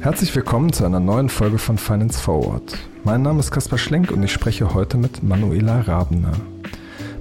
Herzlich 0.00 0.34
willkommen 0.34 0.72
zu 0.72 0.84
einer 0.84 0.98
neuen 0.98 1.28
Folge 1.28 1.58
von 1.58 1.78
Finance 1.78 2.18
Forward. 2.18 2.76
Mein 3.04 3.22
Name 3.22 3.40
ist 3.40 3.50
Kaspar 3.50 3.78
Schlenk 3.78 4.10
und 4.10 4.22
ich 4.22 4.32
spreche 4.32 4.74
heute 4.74 4.96
mit 4.96 5.22
Manuela 5.22 5.82
Rabner. 5.82 6.32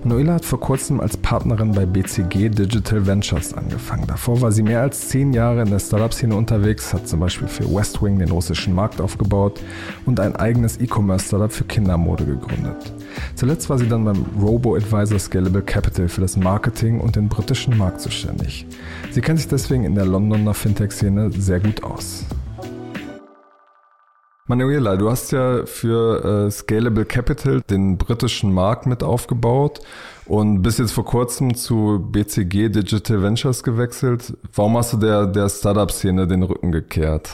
Manuela 0.04 0.36
hat 0.36 0.46
vor 0.46 0.62
kurzem 0.62 1.02
als 1.02 1.18
Partnerin 1.18 1.74
bei 1.74 1.86
BCG 1.86 2.50
Digital 2.50 3.06
Ventures 3.06 3.54
angefangen. 3.54 4.08
Davor 4.08 4.40
war 4.40 4.52
sie 4.52 4.64
mehr 4.64 4.82
als 4.82 5.10
zehn 5.10 5.34
Jahre 5.34 5.64
in 5.64 5.70
der 5.70 5.80
Startup-Szene 5.80 6.36
unterwegs, 6.36 6.94
hat 6.94 7.06
zum 7.06 7.20
Beispiel 7.20 7.50
für 7.50 7.66
Westwing 7.66 8.18
den 8.18 8.32
russischen 8.32 8.74
Markt 8.74 9.02
aufgebaut 9.02 9.60
und 10.06 10.22
ein 10.22 10.38
eigenes 10.38 10.80
E-Commerce-Startup 10.80 11.52
für 11.52 11.66
Kindermode 11.66 12.26
gegründet. 12.26 12.94
Zuletzt 13.36 13.70
war 13.70 13.78
sie 13.78 13.90
dann 13.90 14.06
beim 14.06 14.26
Robo-Advisor 14.42 15.20
Scalable 15.20 15.64
Capital 15.64 16.08
für 16.08 16.22
das 16.22 16.38
Marketing 16.38 17.02
und 17.02 17.18
den 17.18 17.28
britischen 17.28 17.78
Markt 17.78 18.00
zuständig. 18.00 18.66
Sie 19.12 19.20
kennt 19.20 19.40
sich 19.40 19.50
deswegen 19.50 19.84
in 19.84 19.96
der 19.96 20.06
Londoner 20.06 20.54
Fintech-Szene 20.54 21.32
sehr 21.32 21.60
gut 21.60 21.84
aus. 21.84 22.24
Manuela, 24.50 24.98
du 24.98 25.12
hast 25.12 25.32
ja 25.32 25.64
für 25.68 26.48
äh, 26.48 26.50
Scalable 26.50 27.06
Capital 27.06 27.62
den 27.70 28.00
britischen 28.00 28.52
Markt 28.52 28.88
mit 28.88 29.04
aufgebaut 29.04 29.80
und 30.26 30.64
bist 30.64 30.80
jetzt 30.80 30.92
vor 30.92 31.06
kurzem 31.06 31.54
zu 31.54 32.04
BCG 32.12 32.70
Digital 32.70 33.22
Ventures 33.22 33.62
gewechselt. 33.62 34.34
Warum 34.56 34.76
hast 34.76 34.94
du 34.94 34.98
der, 34.98 35.28
der 35.28 35.50
Startup-Szene 35.50 36.26
den 36.26 36.42
Rücken 36.42 36.72
gekehrt? 36.72 37.30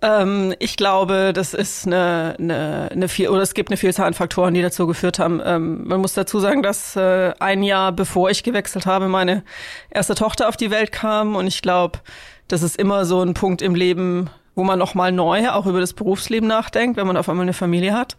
Ähm, 0.00 0.54
ich 0.58 0.78
glaube, 0.78 1.34
das 1.34 1.52
ist 1.52 1.86
eine, 1.86 2.34
eine, 2.38 2.88
eine 2.90 3.08
viel, 3.08 3.28
oder 3.28 3.42
es 3.42 3.52
gibt 3.52 3.68
eine 3.68 3.76
Vielzahl 3.76 4.06
an 4.06 4.14
Faktoren, 4.14 4.54
die 4.54 4.62
dazu 4.62 4.86
geführt 4.86 5.18
haben. 5.18 5.42
Ähm, 5.44 5.86
man 5.86 6.00
muss 6.00 6.14
dazu 6.14 6.40
sagen, 6.40 6.62
dass 6.62 6.96
äh, 6.96 7.34
ein 7.40 7.62
Jahr 7.62 7.92
bevor 7.92 8.30
ich 8.30 8.42
gewechselt 8.42 8.86
habe, 8.86 9.08
meine 9.08 9.44
erste 9.90 10.14
Tochter 10.14 10.48
auf 10.48 10.56
die 10.56 10.70
Welt 10.70 10.92
kam 10.92 11.36
und 11.36 11.46
ich 11.46 11.60
glaube, 11.60 11.98
das 12.48 12.62
ist 12.62 12.78
immer 12.78 13.04
so 13.04 13.20
ein 13.20 13.34
Punkt 13.34 13.60
im 13.60 13.74
Leben, 13.74 14.30
wo 14.54 14.64
man 14.64 14.78
nochmal 14.78 15.12
neu 15.12 15.50
auch 15.50 15.66
über 15.66 15.80
das 15.80 15.92
Berufsleben 15.92 16.48
nachdenkt, 16.48 16.96
wenn 16.96 17.06
man 17.06 17.16
auf 17.16 17.28
einmal 17.28 17.44
eine 17.44 17.52
Familie 17.52 17.94
hat. 17.94 18.16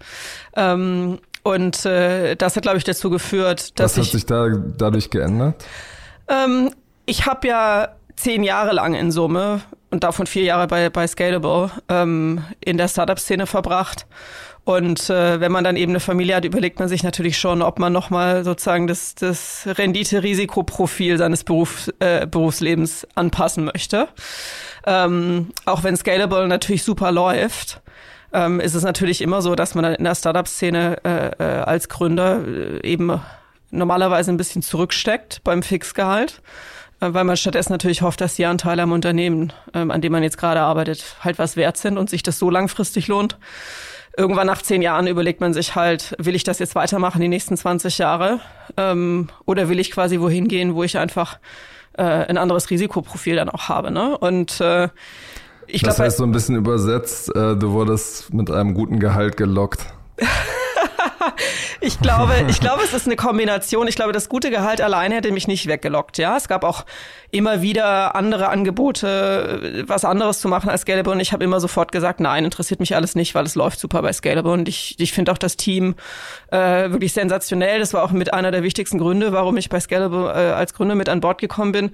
Ähm, 0.55 1.19
und 1.43 1.85
äh, 1.85 2.35
das 2.35 2.55
hat, 2.55 2.63
glaube 2.63 2.77
ich, 2.77 2.83
dazu 2.83 3.09
geführt, 3.09 3.79
dass 3.79 3.93
Was 3.93 3.97
hat 3.97 4.05
ich, 4.05 4.11
sich 4.11 4.25
da 4.25 4.47
dadurch 4.77 5.09
geändert? 5.09 5.63
Ähm, 6.27 6.71
ich 7.05 7.25
habe 7.25 7.47
ja 7.47 7.89
zehn 8.15 8.43
Jahre 8.43 8.73
lang 8.73 8.93
in 8.93 9.11
Summe 9.11 9.61
und 9.92 10.03
davon 10.03 10.25
vier 10.25 10.44
Jahre 10.44 10.67
bei, 10.67 10.89
bei 10.89 11.06
Scalable 11.06 11.70
ähm, 11.89 12.44
in 12.59 12.78
der 12.78 12.88
Startup-Szene 12.88 13.45
verbracht. 13.45 14.08
Und 14.64 15.09
äh, 15.09 15.39
wenn 15.39 15.52
man 15.52 15.64
dann 15.64 15.75
eben 15.75 15.92
eine 15.92 16.00
Familie 16.00 16.36
hat, 16.36 16.45
überlegt 16.45 16.80
man 16.80 16.88
sich 16.88 17.03
natürlich 17.03 17.38
schon, 17.38 17.61
ob 17.61 17.80
man 17.80 17.92
nochmal 17.92 18.44
sozusagen 18.44 18.88
das, 18.88 19.16
das 19.16 19.64
Rendite-Risikoprofil 19.66 21.17
seines 21.17 21.44
Beruf, 21.44 21.89
äh, 22.00 22.28
Berufslebens 22.28 23.08
anpassen 23.16 23.66
möchte. 23.66 24.08
Ähm, 24.86 25.50
auch 25.66 25.83
wenn 25.83 25.98
Scalable 25.98 26.48
natürlich 26.48 26.83
super 26.83 27.11
läuft, 27.11 27.81
ähm, 28.33 28.59
ist 28.59 28.76
es 28.76 28.83
natürlich 28.83 29.22
immer 29.22 29.42
so, 29.42 29.55
dass 29.55 29.76
man 29.76 29.83
dann 29.83 29.95
in 29.95 30.03
der 30.03 30.16
Startup-Szene 30.16 30.98
äh, 31.03 31.44
äh, 31.44 31.61
als 31.64 31.89
Gründer 31.89 32.45
äh, 32.45 32.88
eben 32.88 33.20
normalerweise 33.72 34.31
ein 34.31 34.38
bisschen 34.38 34.61
zurücksteckt 34.61 35.42
beim 35.44 35.64
Fixgehalt, 35.64 36.42
weil 37.11 37.23
man 37.23 37.35
stattdessen 37.35 37.71
natürlich 37.71 38.02
hofft, 38.02 38.21
dass 38.21 38.35
die 38.35 38.45
Anteile 38.45 38.83
am 38.83 38.91
Unternehmen, 38.91 39.52
ähm, 39.73 39.91
an 39.91 40.02
dem 40.02 40.11
man 40.11 40.23
jetzt 40.23 40.38
gerade 40.38 40.61
arbeitet, 40.61 41.03
halt 41.21 41.39
was 41.39 41.55
wert 41.55 41.77
sind 41.77 41.97
und 41.97 42.09
sich 42.09 42.23
das 42.23 42.38
so 42.38 42.49
langfristig 42.49 43.08
lohnt. 43.08 43.38
Irgendwann 44.17 44.47
nach 44.47 44.61
zehn 44.61 44.81
Jahren 44.81 45.08
überlegt 45.08 45.41
man 45.41 45.53
sich 45.53 45.75
halt, 45.75 46.16
will 46.17 46.35
ich 46.35 46.43
das 46.43 46.59
jetzt 46.59 46.75
weitermachen 46.75 47.21
die 47.21 47.30
nächsten 47.30 47.55
20 47.58 47.97
Jahre 47.97 48.39
ähm, 48.77 49.30
oder 49.45 49.69
will 49.69 49.80
ich 49.80 49.89
quasi 49.91 50.19
wohin 50.19 50.47
gehen, 50.47 50.75
wo 50.75 50.83
ich 50.83 50.97
einfach 50.97 51.39
äh, 51.93 52.03
ein 52.03 52.38
anderes 52.38 52.69
Risikoprofil 52.69 53.38
dann 53.38 53.49
auch 53.49 53.69
habe. 53.69 53.89
Ne? 53.89 54.17
Und 54.17 54.59
äh, 54.61 54.89
ich 55.67 55.81
Das 55.81 55.95
glaube, 55.95 56.08
heißt 56.08 56.17
so 56.17 56.23
ein 56.23 56.31
bisschen 56.33 56.55
übersetzt, 56.55 57.30
äh, 57.30 57.55
du 57.55 57.71
wurdest 57.71 58.33
mit 58.33 58.52
einem 58.52 58.73
guten 58.73 58.99
Gehalt 58.99 59.37
gelockt. 59.37 59.86
ich 61.82 61.99
glaube, 61.99 62.33
ich 62.48 62.59
glaube, 62.59 62.83
es 62.83 62.93
ist 62.93 63.05
eine 63.05 63.15
Kombination. 63.15 63.87
Ich 63.87 63.95
glaube, 63.95 64.11
das 64.11 64.30
gute 64.30 64.49
Gehalt 64.49 64.82
allein 64.82 65.11
hätte 65.11 65.32
mich 65.32 65.48
nicht 65.48 65.67
weggelockt. 65.67 66.17
Ja, 66.17 66.37
es 66.37 66.48
gab 66.48 66.64
auch 66.64 66.86
immer 67.32 67.61
wieder 67.61 68.15
andere 68.15 68.49
Angebote, 68.49 69.83
was 69.87 70.05
anderes 70.05 70.39
zu 70.39 70.48
machen 70.48 70.70
als 70.70 70.82
Scalable. 70.82 71.14
Und 71.14 71.20
ich 71.20 71.33
habe 71.33 71.43
immer 71.43 71.59
sofort 71.59 71.92
gesagt, 71.92 72.20
nein, 72.20 72.45
interessiert 72.45 72.80
mich 72.80 72.95
alles 72.95 73.15
nicht, 73.15 73.36
weil 73.36 73.45
es 73.45 73.55
läuft 73.55 73.80
super 73.80 74.02
bei 74.02 74.14
Scalable. 74.14 74.52
Und 74.52 74.67
ich, 74.67 74.99
ich 74.99 75.14
finde 75.14 75.32
auch 75.32 75.37
das 75.37 75.58
Team 75.58 75.95
äh, 76.52 76.92
wirklich 76.92 77.14
sensationell. 77.14 77.80
Das 77.80 77.93
war 77.93 78.03
auch 78.03 78.11
mit 78.11 78.33
einer 78.33 78.52
der 78.52 78.64
wichtigsten 78.64 78.98
Gründe, 78.98 79.32
warum 79.32 79.58
ich 79.58 79.70
bei 79.70 79.80
Scalable 79.80 80.30
äh, 80.30 80.52
als 80.53 80.73
Gründer 80.73 80.95
mit 80.95 81.09
an 81.09 81.21
Bord 81.21 81.39
gekommen 81.39 81.71
bin. 81.71 81.92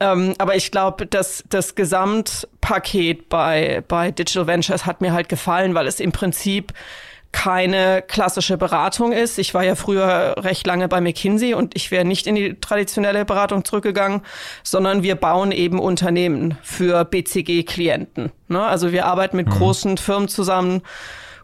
Ähm, 0.00 0.34
aber 0.38 0.56
ich 0.56 0.70
glaube, 0.70 1.06
dass 1.06 1.44
das 1.48 1.76
Gesamtpaket 1.76 3.28
bei, 3.28 3.82
bei 3.86 4.10
Digital 4.10 4.46
Ventures 4.46 4.86
hat 4.86 5.00
mir 5.00 5.12
halt 5.12 5.28
gefallen, 5.28 5.74
weil 5.74 5.86
es 5.86 6.00
im 6.00 6.10
Prinzip 6.12 6.72
keine 7.34 8.00
klassische 8.00 8.56
Beratung 8.56 9.10
ist. 9.10 9.40
Ich 9.40 9.54
war 9.54 9.64
ja 9.64 9.74
früher 9.74 10.36
recht 10.38 10.64
lange 10.68 10.86
bei 10.86 11.00
McKinsey 11.00 11.52
und 11.54 11.74
ich 11.74 11.90
wäre 11.90 12.04
nicht 12.04 12.28
in 12.28 12.36
die 12.36 12.54
traditionelle 12.60 13.24
Beratung 13.24 13.64
zurückgegangen, 13.64 14.20
sondern 14.62 15.02
wir 15.02 15.16
bauen 15.16 15.50
eben 15.50 15.80
Unternehmen 15.80 16.56
für 16.62 17.04
BCG-Klienten. 17.04 18.30
Ne? 18.46 18.62
Also 18.62 18.92
wir 18.92 19.06
arbeiten 19.06 19.36
mit 19.36 19.48
mhm. 19.48 19.50
großen 19.50 19.98
Firmen 19.98 20.28
zusammen, 20.28 20.82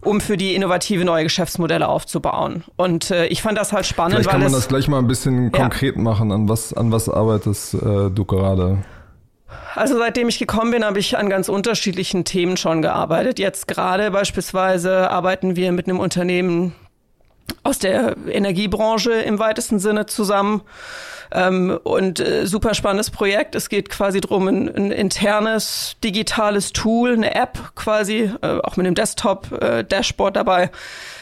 um 0.01 0.21
für 0.21 0.37
die 0.37 0.55
innovative 0.55 1.05
neue 1.05 1.25
Geschäftsmodelle 1.25 1.89
aufzubauen. 1.89 2.63
Und 2.77 3.11
äh, 3.11 3.27
ich 3.27 3.43
fand 3.43 3.59
das 3.59 3.73
halt 3.73 3.85
spannend. 3.85 4.15
Vielleicht 4.15 4.31
kann 4.31 4.43
man 4.43 4.53
das 4.53 4.69
gleich 4.69 4.87
mal 4.87 4.99
ein 4.99 5.09
bisschen 5.09 5.51
konkret 5.51 5.97
ja. 5.97 6.03
machen. 6.03 6.31
An 6.31 6.49
was, 6.49 6.73
an 6.73 6.93
was 6.93 7.09
arbeitest 7.09 7.75
äh, 7.75 8.11
du 8.11 8.25
gerade? 8.25 8.79
Also 9.75 9.99
seitdem 9.99 10.29
ich 10.29 10.39
gekommen 10.39 10.73
bin, 10.73 10.85
habe 10.85 10.99
ich 10.99 11.17
an 11.17 11.31
ganz 11.31 11.49
unterschiedlichen 11.49 12.25
Themen 12.25 12.57
schon 12.57 12.83
gearbeitet. 12.83 13.39
Jetzt 13.39 13.69
gerade 13.69 14.11
beispielsweise 14.11 15.11
arbeiten 15.11 15.57
wir 15.57 15.73
mit 15.73 15.89
einem 15.89 16.01
Unternehmen 16.01 16.75
aus 17.63 17.79
der 17.79 18.17
Energiebranche 18.29 19.13
im 19.13 19.39
weitesten 19.39 19.79
Sinne 19.79 20.07
zusammen. 20.07 20.63
Ähm, 21.33 21.79
und 21.85 22.19
äh, 22.19 22.47
super 22.47 22.75
spannendes 22.75 23.11
Projekt. 23.11 23.55
Es 23.55 23.69
geht 23.69 23.89
quasi 23.89 24.21
darum, 24.21 24.49
ein, 24.49 24.69
ein, 24.75 24.91
internes 24.91 25.97
digitales 26.03 26.73
Tool, 26.73 27.13
eine 27.13 27.35
App 27.37 27.77
quasi, 27.77 28.33
äh, 28.43 28.59
auch 28.65 28.77
mit 28.77 28.87
einem 28.87 28.97
Desktop-Dashboard 28.97 30.37
äh, 30.37 30.39
dabei 30.39 30.71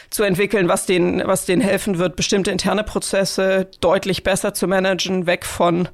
zu 0.09 0.23
entwickeln, 0.23 0.67
was 0.67 0.87
denen, 0.87 1.21
was 1.27 1.45
denen 1.45 1.61
helfen 1.61 1.99
wird, 1.99 2.15
bestimmte 2.15 2.49
interne 2.49 2.83
Prozesse 2.83 3.67
deutlich 3.81 4.23
besser 4.23 4.55
zu 4.55 4.67
managen, 4.67 5.27
weg 5.27 5.45
von 5.45 5.87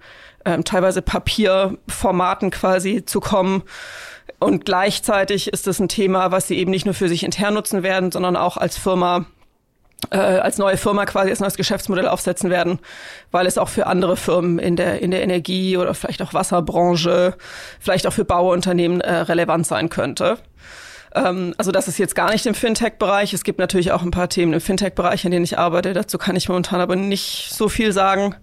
ähm, 0.46 0.64
teilweise 0.64 1.02
Papierformaten 1.02 2.52
quasi 2.52 3.04
zu 3.06 3.20
kommen. 3.20 3.64
Und 4.40 4.66
gleichzeitig 4.66 5.48
ist 5.48 5.68
es 5.68 5.80
ein 5.80 5.88
Thema, 5.90 6.32
was 6.32 6.48
sie 6.48 6.58
eben 6.58 6.72
nicht 6.72 6.86
nur 6.86 6.94
für 6.94 7.10
sich 7.10 7.24
intern 7.24 7.54
nutzen 7.54 7.84
werden, 7.84 8.12
sondern 8.12 8.36
auch 8.36 8.58
als 8.58 8.78
Firma 8.78 9.26
äh, 10.12 10.18
als 10.18 10.58
neue 10.58 10.78
Firma 10.78 11.06
quasi 11.06 11.30
als 11.30 11.40
neues 11.40 11.56
Geschäftsmodell 11.56 12.08
aufsetzen 12.08 12.50
werden, 12.50 12.80
weil 13.32 13.48
es 13.48 13.58
auch 13.58 13.70
für 13.70 13.88
andere 13.88 14.18
Firmen 14.18 14.60
in 14.60 14.76
der 14.76 15.02
in 15.02 15.12
der 15.12 15.24
Energie 15.24 15.78
oder 15.78 15.94
vielleicht 15.94 16.22
auch 16.22 16.34
Wasserbranche, 16.34 17.36
vielleicht 17.80 18.06
auch 18.06 18.14
für 18.14 18.26
Bauunternehmen 18.26 19.02
äh, 19.02 19.14
relevant 19.14 19.66
sein 19.66 19.90
könnte. 19.90 20.38
Ähm, 21.16 21.56
also 21.58 21.72
das 21.72 21.88
ist 21.88 21.98
jetzt 21.98 22.16
gar 22.16 22.32
nicht 22.32 22.46
im 22.46 22.54
Fintech-Bereich. 22.54 23.34
Es 23.34 23.44
gibt 23.44 23.58
natürlich 23.58 23.92
auch 23.94 24.04
ein 24.04 24.12
paar 24.12 24.30
Themen 24.30 24.54
im 24.54 24.62
Fintech-Bereich, 24.62 25.26
in 25.26 25.32
denen 25.32 25.46
ich 25.46 25.58
arbeite. 25.58 25.94
Dazu 25.94 26.18
kann 26.18 26.36
ich 26.36 26.50
momentan 26.50 26.82
aber 26.82 26.96
nicht 26.96 27.50
so 27.52 27.70
viel 27.70 27.92
sagen. 27.94 28.36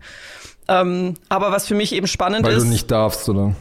Ähm, 0.68 1.14
aber 1.28 1.52
was 1.52 1.66
für 1.66 1.74
mich 1.74 1.92
eben 1.92 2.06
spannend 2.06 2.44
weil 2.44 2.52
ist. 2.52 2.58
Weil 2.58 2.64
du 2.64 2.72
nicht 2.72 2.90
darfst, 2.90 3.28
oder? 3.28 3.54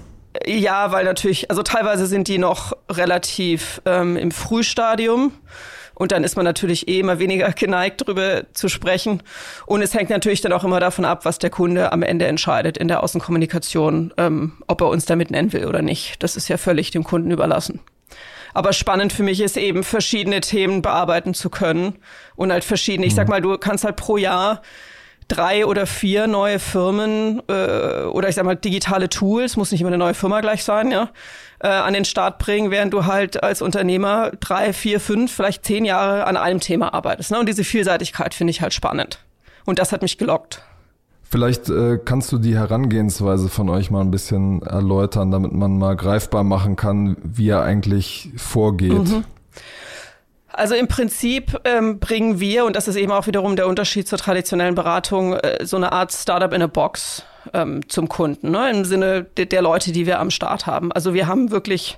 Ja, 0.46 0.92
weil 0.92 1.04
natürlich, 1.04 1.50
also 1.50 1.62
teilweise 1.62 2.06
sind 2.06 2.28
die 2.28 2.38
noch 2.38 2.74
relativ 2.90 3.82
ähm, 3.86 4.16
im 4.18 4.32
Frühstadium. 4.32 5.34
Und 5.94 6.12
dann 6.12 6.24
ist 6.24 6.36
man 6.36 6.46
natürlich 6.46 6.88
eh 6.88 7.00
immer 7.00 7.20
weniger 7.20 7.52
geneigt, 7.56 8.02
darüber 8.02 8.44
zu 8.54 8.70
sprechen. 8.70 9.22
Und 9.66 9.82
es 9.82 9.94
hängt 9.94 10.10
natürlich 10.10 10.42
dann 10.42 10.54
auch 10.54 10.64
immer 10.64 10.80
davon 10.80 11.06
ab, 11.06 11.26
was 11.26 11.38
der 11.38 11.50
Kunde 11.50 11.92
am 11.92 12.02
Ende 12.02 12.26
entscheidet 12.26 12.78
in 12.78 12.88
der 12.88 13.04
Außenkommunikation, 13.04 14.14
ähm, 14.18 14.54
ob 14.68 14.82
er 14.82 14.88
uns 14.88 15.06
damit 15.06 15.30
nennen 15.32 15.54
will 15.54 15.66
oder 15.66 15.82
nicht. 15.82 16.24
Das 16.24 16.38
ist 16.38 16.48
ja 16.48 16.58
völlig 16.58 16.92
dem 16.92 17.04
Kunden 17.04 17.30
überlassen. 17.30 17.82
Aber 18.54 18.74
spannend 18.74 19.14
für 19.14 19.24
mich 19.24 19.40
ist 19.42 19.58
eben, 19.58 19.84
verschiedene 19.84 20.42
Themen 20.42 20.82
bearbeiten 20.82 21.34
zu 21.34 21.50
können 21.50 21.98
und 22.36 22.52
halt 22.52 22.64
verschiedene. 22.64 23.06
Ich 23.06 23.16
sag 23.16 23.28
mhm. 23.28 23.32
mal, 23.32 23.42
du 23.42 23.58
kannst 23.58 23.84
halt 23.84 23.96
pro 23.96 24.18
Jahr 24.18 24.62
drei 25.32 25.66
oder 25.66 25.86
vier 25.86 26.28
neue 26.28 26.60
Firmen 26.60 27.42
äh, 27.48 28.04
oder 28.04 28.30
ich 28.30 28.36
sag 28.36 28.46
mal 28.46 28.56
digitale 28.56 29.10
Tools, 29.10 29.56
muss 29.56 29.72
nicht 29.72 29.82
immer 29.82 29.90
eine 29.90 29.98
neue 29.98 30.14
Firma 30.14 30.42
gleich 30.42 30.64
sein, 30.64 30.92
ja, 30.92 31.10
äh, 31.60 31.68
an 31.68 31.94
den 31.94 32.06
Start 32.06 32.38
bringen, 32.38 32.70
während 32.70 32.94
du 32.94 33.06
halt 33.06 33.42
als 33.42 33.62
Unternehmer 33.62 34.32
drei, 34.40 34.74
vier, 34.74 35.00
fünf, 35.00 35.32
vielleicht 35.32 35.66
zehn 35.66 35.86
Jahre 35.86 36.26
an 36.26 36.36
einem 36.36 36.60
Thema 36.60 36.94
arbeitest. 36.94 37.32
Ne? 37.32 37.40
Und 37.40 37.48
diese 37.48 37.64
Vielseitigkeit 37.64 38.34
finde 38.34 38.52
ich 38.52 38.62
halt 38.62 38.74
spannend. 38.74 39.20
Und 39.66 39.80
das 39.80 39.92
hat 39.92 40.02
mich 40.02 40.18
gelockt. 40.18 40.62
Vielleicht 41.24 41.70
äh, 41.70 41.98
kannst 42.04 42.32
du 42.34 42.38
die 42.38 42.58
Herangehensweise 42.58 43.48
von 43.48 43.70
euch 43.70 43.90
mal 43.90 44.02
ein 44.02 44.12
bisschen 44.12 44.62
erläutern, 44.64 45.32
damit 45.32 45.54
man 45.54 45.78
mal 45.78 45.96
greifbar 45.96 46.44
machen 46.44 46.76
kann, 46.76 47.16
wie 47.24 47.48
er 47.48 47.64
eigentlich 47.64 48.32
vorgeht. 48.36 48.92
Mhm. 48.92 49.24
Also 50.54 50.76
im 50.76 50.88
Prinzip 50.88 51.60
ähm, 51.64 52.00
bringen 52.00 52.40
wir, 52.40 52.66
und 52.66 52.76
das 52.76 52.88
ist 52.88 52.96
eben 52.96 53.12
auch 53.12 53.28
wiederum 53.28 53.56
der 53.56 53.68
Unterschied 53.68 54.08
zur 54.08 54.18
traditionellen 54.18 54.76
Beratung, 54.76 55.34
äh, 55.34 55.66
so 55.66 55.78
eine 55.78 55.92
Art 55.92 56.12
Startup 56.12 56.52
in 56.54 56.62
a 56.62 56.68
Box 56.68 57.24
ähm, 57.54 57.88
zum 57.88 58.10
Kunden, 58.10 58.52
ne? 58.52 58.70
im 58.70 58.86
Sinne 58.86 59.24
de 59.24 59.46
der 59.46 59.62
Leute, 59.62 59.92
die 59.92 60.06
wir 60.06 60.20
am 60.20 60.30
Start 60.30 60.68
haben. 60.68 60.92
Also 60.92 61.14
wir 61.14 61.28
haben 61.28 61.52
wirklich 61.52 61.98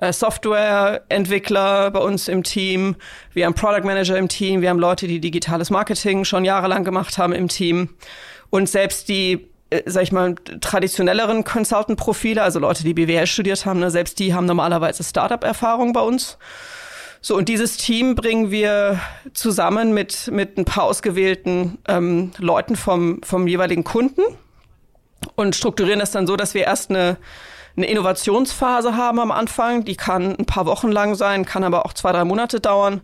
äh, 0.00 0.12
Softwareentwickler 0.12 1.92
bei 1.92 2.00
uns 2.00 2.28
im 2.28 2.42
Team, 2.42 2.96
wir 3.32 3.46
haben 3.46 3.54
Product 3.54 3.84
Manager 3.84 4.18
im 4.18 4.28
Team, 4.28 4.62
wir 4.62 4.70
haben 4.70 4.80
Leute, 4.80 5.06
die 5.06 5.20
digitales 5.20 5.70
Marketing 5.70 6.24
schon 6.24 6.44
jahrelang 6.44 6.84
gemacht 6.84 7.18
haben 7.18 7.32
im 7.32 7.48
Team. 7.48 7.90
Und 8.50 8.68
selbst 8.68 9.08
die 9.08 9.48
äh, 9.70 9.82
sag 9.86 10.02
ich 10.02 10.12
mal, 10.12 10.34
traditionelleren 10.60 11.44
Consultant-Profile, 11.44 12.42
also 12.42 12.58
Leute, 12.58 12.82
die 12.82 12.94
BWL 12.94 13.26
studiert 13.26 13.64
haben, 13.64 13.80
ne, 13.80 13.90
selbst 13.90 14.18
die 14.18 14.34
haben 14.34 14.44
normalerweise 14.44 15.02
Startup-Erfahrung 15.04 15.92
bei 15.92 16.00
uns. 16.00 16.36
So, 17.24 17.36
und 17.36 17.48
dieses 17.48 17.76
Team 17.76 18.16
bringen 18.16 18.50
wir 18.50 18.98
zusammen 19.32 19.94
mit, 19.94 20.28
mit 20.32 20.58
ein 20.58 20.64
paar 20.64 20.82
ausgewählten 20.82 21.78
ähm, 21.86 22.32
Leuten 22.38 22.74
vom, 22.74 23.22
vom 23.22 23.46
jeweiligen 23.46 23.84
Kunden 23.84 24.22
und 25.36 25.54
strukturieren 25.54 26.00
das 26.00 26.10
dann 26.10 26.26
so, 26.26 26.34
dass 26.34 26.54
wir 26.54 26.64
erst 26.64 26.90
eine, 26.90 27.16
eine 27.76 27.86
Innovationsphase 27.86 28.96
haben 28.96 29.20
am 29.20 29.30
Anfang. 29.30 29.84
Die 29.84 29.94
kann 29.94 30.34
ein 30.34 30.46
paar 30.46 30.66
Wochen 30.66 30.90
lang 30.90 31.14
sein, 31.14 31.44
kann 31.44 31.62
aber 31.62 31.86
auch 31.86 31.92
zwei, 31.92 32.10
drei 32.10 32.24
Monate 32.24 32.58
dauern, 32.58 33.02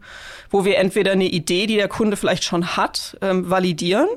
wo 0.51 0.65
wir 0.65 0.79
entweder 0.79 1.13
eine 1.13 1.27
Idee, 1.27 1.69
die 1.69 1.77
der 1.77 1.89
Kunde 1.89 2.17
vielleicht 2.17 2.43
schon 2.43 2.77
hat, 2.77 3.17
ähm, 3.23 3.49
validieren 3.49 4.09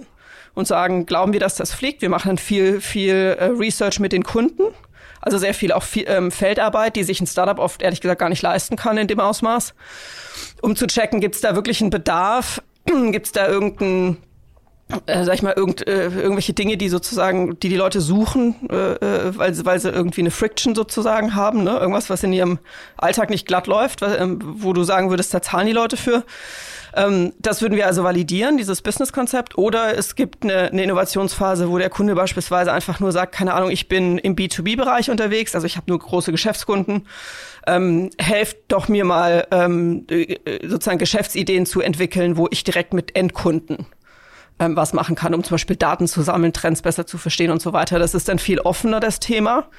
und 0.55 0.67
sagen, 0.67 1.05
glauben 1.05 1.31
wir, 1.31 1.39
dass 1.39 1.53
das 1.53 1.75
fliegt. 1.75 2.01
Wir 2.01 2.09
machen 2.09 2.29
dann 2.29 2.37
viel, 2.39 2.81
viel 2.81 3.37
äh, 3.37 3.45
Research 3.45 3.99
mit 3.99 4.13
den 4.13 4.23
Kunden 4.23 4.63
also 5.21 5.37
sehr 5.37 5.53
viel 5.53 5.71
auch 5.71 5.83
viel, 5.83 6.05
ähm, 6.07 6.31
Feldarbeit, 6.31 6.95
die 6.95 7.03
sich 7.03 7.21
ein 7.21 7.27
Startup 7.27 7.59
oft 7.59 7.81
ehrlich 7.81 8.01
gesagt 8.01 8.19
gar 8.19 8.29
nicht 8.29 8.41
leisten 8.41 8.75
kann 8.75 8.97
in 8.97 9.07
dem 9.07 9.19
Ausmaß. 9.19 9.73
Um 10.61 10.75
zu 10.75 10.87
checken, 10.87 11.19
gibt 11.19 11.35
es 11.35 11.41
da 11.41 11.55
wirklich 11.55 11.81
einen 11.81 11.89
Bedarf? 11.89 12.61
gibt 12.85 13.27
es 13.27 13.31
da 13.31 13.47
irgendeinen 13.47 14.17
äh, 15.05 15.23
sag 15.23 15.35
ich 15.35 15.41
mal, 15.41 15.53
irgend, 15.55 15.87
äh, 15.87 16.07
irgendwelche 16.07 16.53
Dinge, 16.53 16.77
die 16.77 16.89
sozusagen, 16.89 17.57
die 17.59 17.69
die 17.69 17.77
Leute 17.77 18.01
suchen, 18.01 18.55
äh, 18.69 18.93
äh 18.93 19.37
weil, 19.37 19.53
sie, 19.53 19.65
weil 19.65 19.79
sie 19.79 19.89
irgendwie 19.89 20.21
eine 20.21 20.31
Friction 20.31 20.75
sozusagen 20.75 21.35
haben, 21.35 21.63
ne? 21.63 21.77
irgendwas, 21.77 22.09
was 22.09 22.23
in 22.23 22.33
ihrem 22.33 22.59
Alltag 22.97 23.29
nicht 23.29 23.47
glatt 23.47 23.67
läuft, 23.67 24.01
weil, 24.01 24.19
ähm, 24.19 24.39
wo 24.41 24.73
du 24.73 24.83
sagen 24.83 25.09
würdest, 25.09 25.33
da 25.33 25.41
zahlen 25.41 25.67
die 25.67 25.73
Leute 25.73 25.97
für. 25.97 26.25
Ähm, 26.95 27.33
das 27.39 27.61
würden 27.61 27.75
wir 27.75 27.87
also 27.87 28.03
validieren, 28.03 28.57
dieses 28.57 28.81
Business-Konzept. 28.81 29.57
Oder 29.57 29.97
es 29.97 30.15
gibt 30.15 30.43
eine, 30.43 30.71
eine, 30.71 30.83
Innovationsphase, 30.83 31.69
wo 31.69 31.77
der 31.77 31.89
Kunde 31.89 32.15
beispielsweise 32.15 32.71
einfach 32.73 32.99
nur 32.99 33.11
sagt, 33.11 33.33
keine 33.33 33.53
Ahnung, 33.53 33.71
ich 33.71 33.87
bin 33.87 34.17
im 34.17 34.35
B2B-Bereich 34.35 35.09
unterwegs, 35.09 35.55
also 35.55 35.65
ich 35.67 35.77
habe 35.77 35.85
nur 35.89 35.99
große 35.99 36.31
Geschäftskunden. 36.31 37.07
Ähm, 37.67 38.09
helft 38.17 38.57
doch 38.69 38.87
mir 38.87 39.05
mal 39.05 39.47
ähm, 39.51 40.05
äh, 40.09 40.67
sozusagen 40.67 40.97
Geschäftsideen 40.97 41.65
zu 41.65 41.81
entwickeln, 41.81 42.35
wo 42.35 42.47
ich 42.49 42.63
direkt 42.63 42.93
mit 42.93 43.15
Endkunden 43.15 43.85
ähm, 44.59 44.75
was 44.75 44.93
machen 44.93 45.15
kann, 45.15 45.33
um 45.33 45.43
zum 45.43 45.55
Beispiel 45.55 45.75
Daten 45.75 46.07
zu 46.07 46.21
sammeln, 46.21 46.53
Trends 46.53 46.81
besser 46.81 47.05
zu 47.05 47.17
verstehen 47.17 47.51
und 47.51 47.61
so 47.61 47.73
weiter. 47.73 47.99
Das 47.99 48.15
ist 48.15 48.27
dann 48.27 48.39
viel 48.39 48.59
offener, 48.59 48.99
das 48.99 49.19
Thema. 49.19 49.69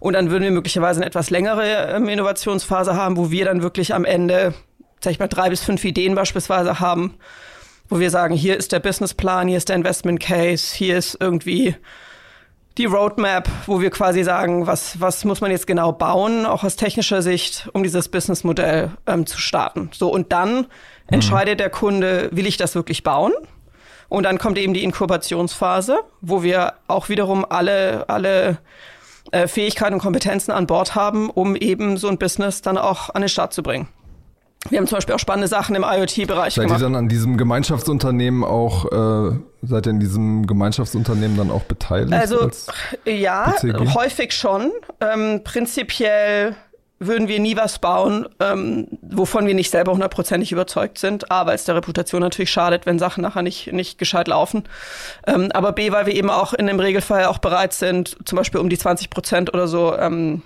Und 0.00 0.14
dann 0.14 0.30
würden 0.30 0.44
wir 0.44 0.50
möglicherweise 0.50 1.00
eine 1.00 1.06
etwas 1.06 1.30
längere 1.30 1.94
ähm, 1.94 2.08
Innovationsphase 2.08 2.94
haben, 2.94 3.16
wo 3.16 3.30
wir 3.30 3.44
dann 3.46 3.62
wirklich 3.62 3.94
am 3.94 4.04
Ende 4.04 4.54
sag 5.04 5.12
ich 5.12 5.18
mal, 5.18 5.28
drei 5.28 5.50
bis 5.50 5.62
fünf 5.62 5.84
Ideen 5.84 6.14
beispielsweise 6.14 6.80
haben, 6.80 7.14
wo 7.88 8.00
wir 8.00 8.10
sagen, 8.10 8.34
hier 8.34 8.56
ist 8.56 8.72
der 8.72 8.80
Businessplan, 8.80 9.48
hier 9.48 9.58
ist 9.58 9.68
der 9.68 9.76
Investment 9.76 10.20
Case, 10.20 10.74
hier 10.74 10.98
ist 10.98 11.16
irgendwie 11.20 11.76
die 12.76 12.86
Roadmap, 12.86 13.48
wo 13.66 13.80
wir 13.80 13.90
quasi 13.90 14.24
sagen, 14.24 14.66
was, 14.66 15.00
was 15.00 15.24
muss 15.24 15.40
man 15.40 15.50
jetzt 15.50 15.66
genau 15.66 15.92
bauen, 15.92 16.44
auch 16.44 16.64
aus 16.64 16.74
technischer 16.74 17.22
Sicht, 17.22 17.68
um 17.72 17.84
dieses 17.84 18.08
Businessmodell 18.08 18.90
ähm, 19.06 19.26
zu 19.26 19.38
starten. 19.38 19.90
So, 19.92 20.10
und 20.10 20.32
dann 20.32 20.56
mhm. 20.56 20.66
entscheidet 21.08 21.60
der 21.60 21.70
Kunde, 21.70 22.30
will 22.32 22.46
ich 22.46 22.56
das 22.56 22.74
wirklich 22.74 23.04
bauen? 23.04 23.32
Und 24.08 24.24
dann 24.24 24.38
kommt 24.38 24.58
eben 24.58 24.74
die 24.74 24.82
Inkubationsphase, 24.82 26.00
wo 26.20 26.42
wir 26.42 26.74
auch 26.88 27.08
wiederum 27.08 27.46
alle, 27.48 28.08
alle 28.08 28.58
äh, 29.30 29.46
Fähigkeiten 29.46 29.94
und 29.94 30.00
Kompetenzen 30.00 30.50
an 30.50 30.66
Bord 30.66 30.94
haben, 30.94 31.30
um 31.30 31.56
eben 31.56 31.96
so 31.96 32.08
ein 32.08 32.18
Business 32.18 32.60
dann 32.60 32.76
auch 32.76 33.10
an 33.10 33.22
den 33.22 33.28
Start 33.28 33.52
zu 33.52 33.62
bringen. 33.62 33.88
Wir 34.70 34.78
haben 34.78 34.86
zum 34.86 34.96
Beispiel 34.96 35.14
auch 35.14 35.18
spannende 35.18 35.48
Sachen 35.48 35.74
im 35.74 35.82
IoT-Bereich 35.82 36.54
gemacht. 36.54 36.70
Seid 36.70 36.80
ihr 36.80 36.82
dann 36.82 36.96
an 36.96 37.08
diesem 37.08 37.36
Gemeinschaftsunternehmen 37.36 38.44
auch, 38.44 38.86
äh, 38.86 39.36
seid 39.62 39.86
ihr 39.86 39.90
in 39.90 40.00
diesem 40.00 40.46
Gemeinschaftsunternehmen 40.46 41.36
dann 41.36 41.50
auch 41.50 41.62
beteiligt? 41.62 42.12
Also 42.12 42.50
ja, 43.04 43.50
BCG? 43.50 43.94
häufig 43.94 44.32
schon. 44.32 44.72
Ähm, 45.00 45.42
prinzipiell 45.44 46.56
würden 46.98 47.28
wir 47.28 47.40
nie 47.40 47.56
was 47.56 47.78
bauen, 47.78 48.26
ähm, 48.40 48.86
wovon 49.02 49.46
wir 49.46 49.54
nicht 49.54 49.70
selber 49.70 49.92
hundertprozentig 49.92 50.52
überzeugt 50.52 50.98
sind. 50.98 51.30
A, 51.30 51.46
weil 51.46 51.56
es 51.56 51.64
der 51.64 51.74
Reputation 51.74 52.20
natürlich 52.20 52.50
schadet, 52.50 52.86
wenn 52.86 52.98
Sachen 52.98 53.22
nachher 53.22 53.42
nicht, 53.42 53.72
nicht 53.72 53.98
gescheit 53.98 54.28
laufen. 54.28 54.64
Ähm, 55.26 55.50
aber 55.52 55.72
B, 55.72 55.92
weil 55.92 56.06
wir 56.06 56.14
eben 56.14 56.30
auch 56.30 56.54
in 56.54 56.66
dem 56.66 56.80
Regelfall 56.80 57.26
auch 57.26 57.38
bereit 57.38 57.72
sind, 57.72 58.16
zum 58.24 58.36
Beispiel 58.36 58.60
um 58.60 58.68
die 58.68 58.78
20 58.78 59.10
Prozent 59.10 59.52
oder 59.52 59.68
so 59.68 59.96
ähm, 59.96 60.42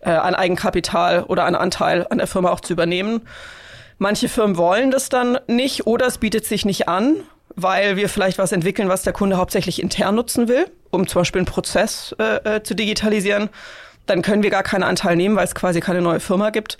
äh, 0.00 0.10
an 0.10 0.34
Eigenkapital 0.34 1.24
oder 1.24 1.44
an 1.44 1.54
Anteil 1.54 2.06
an 2.08 2.18
der 2.18 2.26
Firma 2.26 2.50
auch 2.50 2.60
zu 2.60 2.72
übernehmen. 2.72 3.22
Manche 3.98 4.28
Firmen 4.28 4.56
wollen 4.56 4.90
das 4.90 5.08
dann 5.08 5.38
nicht 5.46 5.86
oder 5.86 6.06
es 6.06 6.18
bietet 6.18 6.44
sich 6.44 6.64
nicht 6.64 6.88
an, 6.88 7.16
weil 7.54 7.96
wir 7.96 8.08
vielleicht 8.08 8.38
was 8.38 8.52
entwickeln, 8.52 8.88
was 8.88 9.02
der 9.02 9.12
Kunde 9.12 9.38
hauptsächlich 9.38 9.80
intern 9.82 10.14
nutzen 10.14 10.48
will, 10.48 10.66
um 10.90 11.06
zum 11.06 11.20
Beispiel 11.20 11.40
einen 11.40 11.46
Prozess 11.46 12.14
äh, 12.18 12.56
äh 12.56 12.62
zu 12.62 12.74
digitalisieren. 12.74 13.48
Dann 14.04 14.22
können 14.22 14.42
wir 14.42 14.50
gar 14.50 14.62
keinen 14.62 14.82
Anteil 14.82 15.16
nehmen, 15.16 15.36
weil 15.36 15.44
es 15.44 15.54
quasi 15.54 15.80
keine 15.80 16.02
neue 16.02 16.20
Firma 16.20 16.50
gibt. 16.50 16.78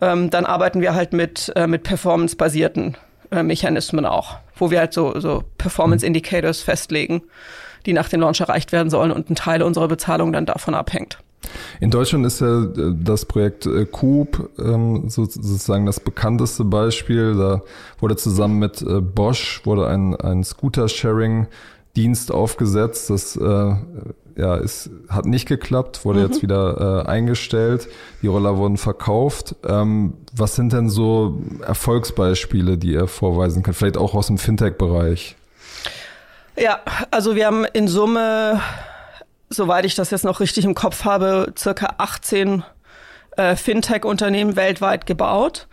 Ähm, 0.00 0.30
dann 0.30 0.46
arbeiten 0.46 0.80
wir 0.80 0.94
halt 0.94 1.12
mit, 1.12 1.52
äh, 1.56 1.66
mit 1.66 1.82
performance-basierten 1.82 2.96
äh, 3.30 3.42
Mechanismen 3.42 4.06
auch, 4.06 4.36
wo 4.54 4.70
wir 4.70 4.80
halt 4.80 4.92
so, 4.92 5.18
so 5.18 5.44
Performance 5.58 6.06
Indicators 6.06 6.62
festlegen, 6.62 7.22
die 7.86 7.92
nach 7.92 8.08
dem 8.08 8.20
Launch 8.20 8.40
erreicht 8.40 8.72
werden 8.72 8.90
sollen 8.90 9.10
und 9.10 9.30
ein 9.30 9.34
Teil 9.34 9.62
unserer 9.62 9.88
Bezahlung 9.88 10.32
dann 10.32 10.46
davon 10.46 10.74
abhängt. 10.74 11.18
In 11.80 11.90
Deutschland 11.90 12.26
ist 12.26 12.40
ja 12.40 12.64
äh, 12.64 12.94
das 12.94 13.24
Projekt 13.24 13.66
äh, 13.66 13.86
Coop 13.86 14.50
ähm, 14.58 15.08
sozusagen 15.08 15.86
das 15.86 16.00
bekannteste 16.00 16.64
Beispiel. 16.64 17.34
Da 17.34 17.62
wurde 17.98 18.16
zusammen 18.16 18.58
mit 18.58 18.82
äh, 18.82 19.00
Bosch 19.00 19.62
wurde 19.64 19.86
ein, 19.86 20.14
ein 20.16 20.44
Scooter-Sharing-Dienst 20.44 22.32
aufgesetzt. 22.32 23.10
Das 23.10 23.38
ja, 24.36 24.54
ist, 24.54 24.88
hat 25.08 25.26
nicht 25.26 25.46
geklappt, 25.46 26.04
wurde 26.04 26.20
mhm. 26.20 26.26
jetzt 26.26 26.40
wieder 26.40 27.06
eingestellt. 27.06 27.88
Die 28.22 28.26
Roller 28.26 28.56
wurden 28.56 28.78
verkauft. 28.78 29.56
Ähm, 29.66 30.14
was 30.34 30.54
sind 30.54 30.72
denn 30.72 30.88
so 30.88 31.42
Erfolgsbeispiele, 31.66 32.78
die 32.78 32.92
ihr 32.92 33.06
vorweisen 33.06 33.62
könnt? 33.62 33.76
Vielleicht 33.76 33.98
auch 33.98 34.14
aus 34.14 34.28
dem 34.28 34.38
Fintech-Bereich? 34.38 35.36
Ja, 36.56 36.80
also 37.10 37.34
wir 37.34 37.46
haben 37.46 37.64
in 37.64 37.88
Summe 37.88 38.60
soweit 39.50 39.84
ich 39.84 39.94
das 39.94 40.10
jetzt 40.10 40.24
noch 40.24 40.40
richtig 40.40 40.64
im 40.64 40.74
Kopf 40.74 41.04
habe, 41.04 41.52
circa 41.58 41.94
18 41.98 42.62
äh, 43.36 43.56
Fintech-Unternehmen 43.56 44.56
weltweit 44.56 45.06
gebaut. 45.06 45.66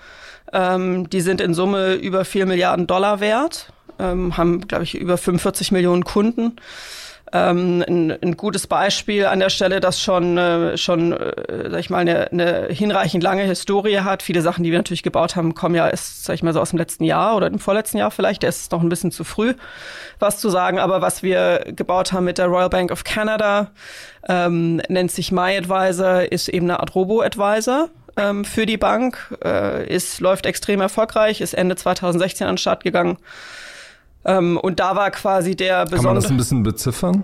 Ähm, 0.51 1.09
die 1.09 1.21
sind 1.21 1.39
in 1.39 1.53
Summe 1.53 1.93
über 1.93 2.25
4 2.25 2.45
Milliarden 2.45 2.87
Dollar 2.87 3.19
wert, 3.19 3.71
ähm, 3.99 4.35
haben, 4.37 4.67
glaube 4.67 4.83
ich, 4.83 4.95
über 4.95 5.17
45 5.17 5.71
Millionen 5.71 6.03
Kunden 6.03 6.57
ähm, 7.33 7.83
ein, 7.87 8.11
ein 8.11 8.37
gutes 8.37 8.67
Beispiel 8.67 9.25
an 9.25 9.39
der 9.39 9.49
Stelle, 9.49 9.79
das 9.79 10.01
schon, 10.01 10.37
äh, 10.37 10.77
schon 10.77 11.13
äh, 11.13 11.69
sag 11.69 11.79
ich 11.79 11.89
mal, 11.89 11.99
eine, 11.99 12.31
eine 12.31 12.67
hinreichend 12.69 13.23
lange 13.23 13.43
Historie 13.43 13.99
hat. 13.99 14.23
Viele 14.23 14.41
Sachen, 14.41 14.63
die 14.63 14.71
wir 14.71 14.79
natürlich 14.79 15.03
gebaut 15.03 15.35
haben, 15.35 15.53
kommen 15.53 15.75
ja 15.75 15.87
erst, 15.89 16.23
sag 16.23 16.35
ich 16.35 16.43
mal, 16.43 16.53
so 16.53 16.61
aus 16.61 16.69
dem 16.69 16.79
letzten 16.79 17.03
Jahr 17.03 17.35
oder 17.35 17.49
dem 17.49 17.59
vorletzten 17.59 17.97
Jahr 17.97 18.11
vielleicht. 18.11 18.43
Der 18.43 18.49
ist 18.49 18.71
noch 18.71 18.81
ein 18.81 18.89
bisschen 18.89 19.11
zu 19.11 19.23
früh, 19.23 19.53
was 20.19 20.39
zu 20.39 20.49
sagen. 20.49 20.79
Aber 20.79 21.01
was 21.01 21.23
wir 21.23 21.65
gebaut 21.67 22.13
haben 22.13 22.25
mit 22.25 22.37
der 22.37 22.47
Royal 22.47 22.69
Bank 22.69 22.91
of 22.91 23.03
Canada, 23.03 23.71
ähm, 24.29 24.81
nennt 24.87 25.11
sich 25.11 25.31
MyAdvisor, 25.31 26.31
ist 26.31 26.49
eben 26.49 26.67
eine 26.67 26.79
Art 26.79 26.95
Robo-Advisor 26.95 27.89
ähm, 28.17 28.45
für 28.45 28.65
die 28.65 28.77
Bank, 28.77 29.35
äh, 29.43 29.87
ist, 29.87 30.19
läuft 30.19 30.45
extrem 30.45 30.81
erfolgreich, 30.81 31.41
ist 31.41 31.53
Ende 31.53 31.75
2016 31.75 32.47
an 32.47 32.53
den 32.53 32.57
Start 32.57 32.83
gegangen. 32.83 33.17
Ähm, 34.25 34.57
und 34.57 34.79
da 34.79 34.95
war 34.95 35.11
quasi 35.11 35.55
der 35.55 35.85
besondere. 35.85 35.97
Kann 35.97 36.05
man 36.05 36.15
das 36.15 36.31
ein 36.31 36.37
bisschen 36.37 36.63
beziffern? 36.63 37.23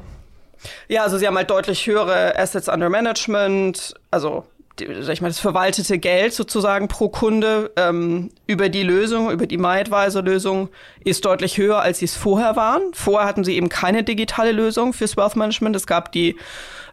Ja, 0.88 1.04
also 1.04 1.18
sie 1.18 1.28
haben 1.28 1.36
halt 1.36 1.50
deutlich 1.50 1.86
höhere 1.88 2.38
Assets 2.38 2.70
under 2.70 2.90
Management, 2.90 3.96
also 4.12 4.46
die, 4.80 4.88
sag 5.02 5.14
ich 5.14 5.22
mal, 5.22 5.28
das 5.28 5.40
verwaltete 5.40 6.00
Geld 6.00 6.34
sozusagen 6.34 6.88
pro 6.88 7.10
Kunde 7.10 7.72
ähm, 7.76 8.32
über 8.48 8.70
die 8.70 8.82
Lösung, 8.82 9.30
über 9.30 9.46
die 9.46 9.58
MyAdvisor-Lösung 9.58 10.70
ist 11.04 11.26
deutlich 11.26 11.58
höher, 11.58 11.80
als 11.82 12.00
sie 12.00 12.06
es 12.06 12.16
vorher 12.16 12.56
waren. 12.56 12.82
Vorher 12.94 13.28
hatten 13.28 13.44
sie 13.44 13.56
eben 13.56 13.70
keine 13.70 14.04
digitale 14.04 14.52
Lösung 14.52 14.94
fürs 14.94 15.16
Wealth 15.16 15.36
Management. 15.36 15.76
Es 15.76 15.86
gab 15.86 16.12
die, 16.12 16.38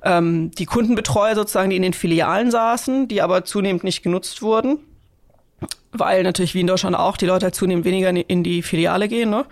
ähm, 0.05 0.51
die 0.51 0.67
Kundenbetreuer 0.67 1.35
sozusagen, 1.35 1.71
die 1.71 1.77
in 1.77 1.83
den 1.83 1.95
Filialen 1.95 2.51
saßen, 2.51 3.09
die 3.09 3.23
aber 3.23 3.45
zunehmend 3.45 3.83
nicht 3.83 4.03
genutzt 4.03 4.43
wurden. 4.43 4.79
Weil 5.93 6.23
natürlich 6.23 6.55
wie 6.55 6.61
in 6.61 6.67
Deutschland 6.67 6.97
auch 6.97 7.17
die 7.17 7.27
Leute 7.27 7.47
halt 7.47 7.55
zunehmend 7.55 7.85
weniger 7.85 8.11
in 8.11 8.45
die 8.45 8.63
Filiale 8.63 9.09
gehen. 9.09 9.31
Ne? 9.31 9.45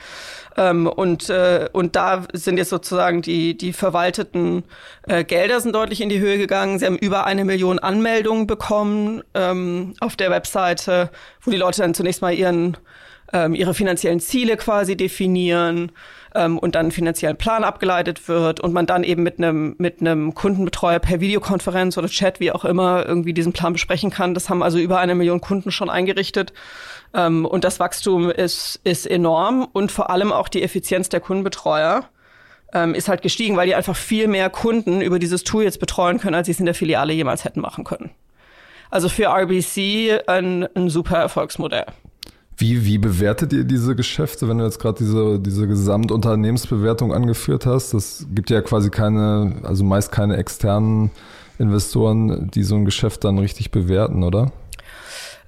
Ähm, 0.57 0.87
und, 0.87 1.31
äh, 1.31 1.69
und 1.73 1.97
da 1.97 2.25
sind 2.33 2.59
jetzt 2.59 2.71
sozusagen 2.71 3.23
die, 3.23 3.57
die 3.57 3.73
verwalteten 3.73 4.65
äh, 5.07 5.25
Gelder 5.25 5.61
sind 5.61 5.75
deutlich 5.75 6.01
in 6.01 6.09
die 6.09 6.21
Höhe 6.21 6.39
gegangen. 6.39 6.79
Sie 6.79 6.87
haben 6.87 6.99
über 6.99 7.27
eine 7.27 7.45
Million 7.45 7.79
Anmeldungen 7.79 8.47
bekommen 8.47 9.23
ähm, 9.35 9.95
auf 10.01 10.17
der 10.17 10.31
Webseite, 10.31 11.11
wo 11.43 11.51
die 11.51 11.57
Leute 11.57 11.83
dann 11.83 11.95
zunächst 11.95 12.23
mal 12.23 12.33
ihren 12.35 12.77
ähm, 13.33 13.55
ihre 13.55 13.75
finanziellen 13.75 14.21
Ziele 14.21 14.57
quasi 14.57 14.97
definieren 14.97 15.93
ähm, 16.35 16.59
und 16.59 16.75
dann 16.75 16.87
einen 16.87 16.93
finanziellen 16.93 17.37
Plan 17.37 17.65
abgeleitet 17.65 18.29
wird 18.29 18.61
und 18.61 18.73
man 18.73 18.87
dann 18.87 19.05
eben 19.05 19.23
mit 19.23 19.39
einem 19.39 19.75
mit 19.79 20.01
einem 20.01 20.35
Kundenbetreuer 20.35 20.99
per 20.99 21.21
Videokonferenz 21.21 21.99
oder 21.99 22.09
Chat, 22.09 22.41
wie 22.41 22.53
auch 22.53 22.65
immer, 22.65 23.07
irgendwie 23.07 23.35
diesen 23.35 23.53
Plan 23.53 23.73
besprechen 23.73 24.11
kann. 24.11 24.35
Das 24.35 24.49
haben 24.49 24.63
also 24.63 24.79
über 24.79 24.99
eine 24.99 25.15
Million 25.15 25.41
Kunden 25.41 25.71
schon 25.71 25.91
eingerichtet. 25.91 26.53
Ähm, 27.15 27.45
und 27.45 27.65
das 27.65 27.81
Wachstum 27.81 28.31
ist, 28.31 28.81
ist 28.85 29.07
enorm 29.07 29.67
und 29.73 29.93
vor 29.93 30.11
allem 30.11 30.33
auch 30.33 30.49
die 30.49 30.63
Effizienz 30.63 31.09
der 31.09 31.21
Kundenbetreuer 31.21 32.05
ähm, 32.73 32.95
ist 32.95 33.09
halt 33.09 33.23
gestiegen, 33.23 33.57
weil 33.57 33.67
die 33.67 33.75
einfach 33.75 33.97
viel 33.97 34.29
mehr 34.29 34.51
Kunden 34.51 35.01
über 35.01 35.19
dieses 35.19 35.45
Tool 35.45 35.65
jetzt 35.65 35.81
betreuen 35.81 36.19
können, 36.19 36.35
als 36.35 36.47
sie 36.47 36.53
es 36.53 36.61
in 36.61 36.67
der 36.67 36.75
Filiale 36.75 37.13
jemals 37.13 37.45
hätten 37.45 37.61
machen 37.61 37.85
können. 37.85 38.11
Also 38.91 39.09
für 39.09 39.27
RBC 39.27 40.29
ein, 40.29 40.67
ein 40.75 40.89
super 40.89 41.19
Erfolgsmodell. 41.19 41.87
Wie, 42.61 42.85
wie 42.85 42.99
bewertet 42.99 43.53
ihr 43.53 43.63
diese 43.63 43.95
Geschäfte, 43.95 44.49
wenn 44.49 44.59
du 44.59 44.65
jetzt 44.65 44.81
gerade 44.81 44.99
diese, 44.99 45.39
diese 45.39 45.69
Gesamtunternehmensbewertung 45.69 47.15
angeführt 47.15 47.67
hast? 47.67 47.95
Das 47.95 48.27
gibt 48.35 48.51
ja 48.51 48.61
quasi 48.63 48.91
keine, 48.91 49.61
also 49.63 49.85
meist 49.85 50.11
keine 50.11 50.37
externen 50.37 51.13
Investoren, 51.61 52.51
die 52.51 52.65
so 52.65 52.75
ein 52.75 52.85
Geschäft 52.85 53.23
dann 53.23 53.39
richtig 53.39 53.71
bewerten, 53.71 54.25
oder? 54.25 54.51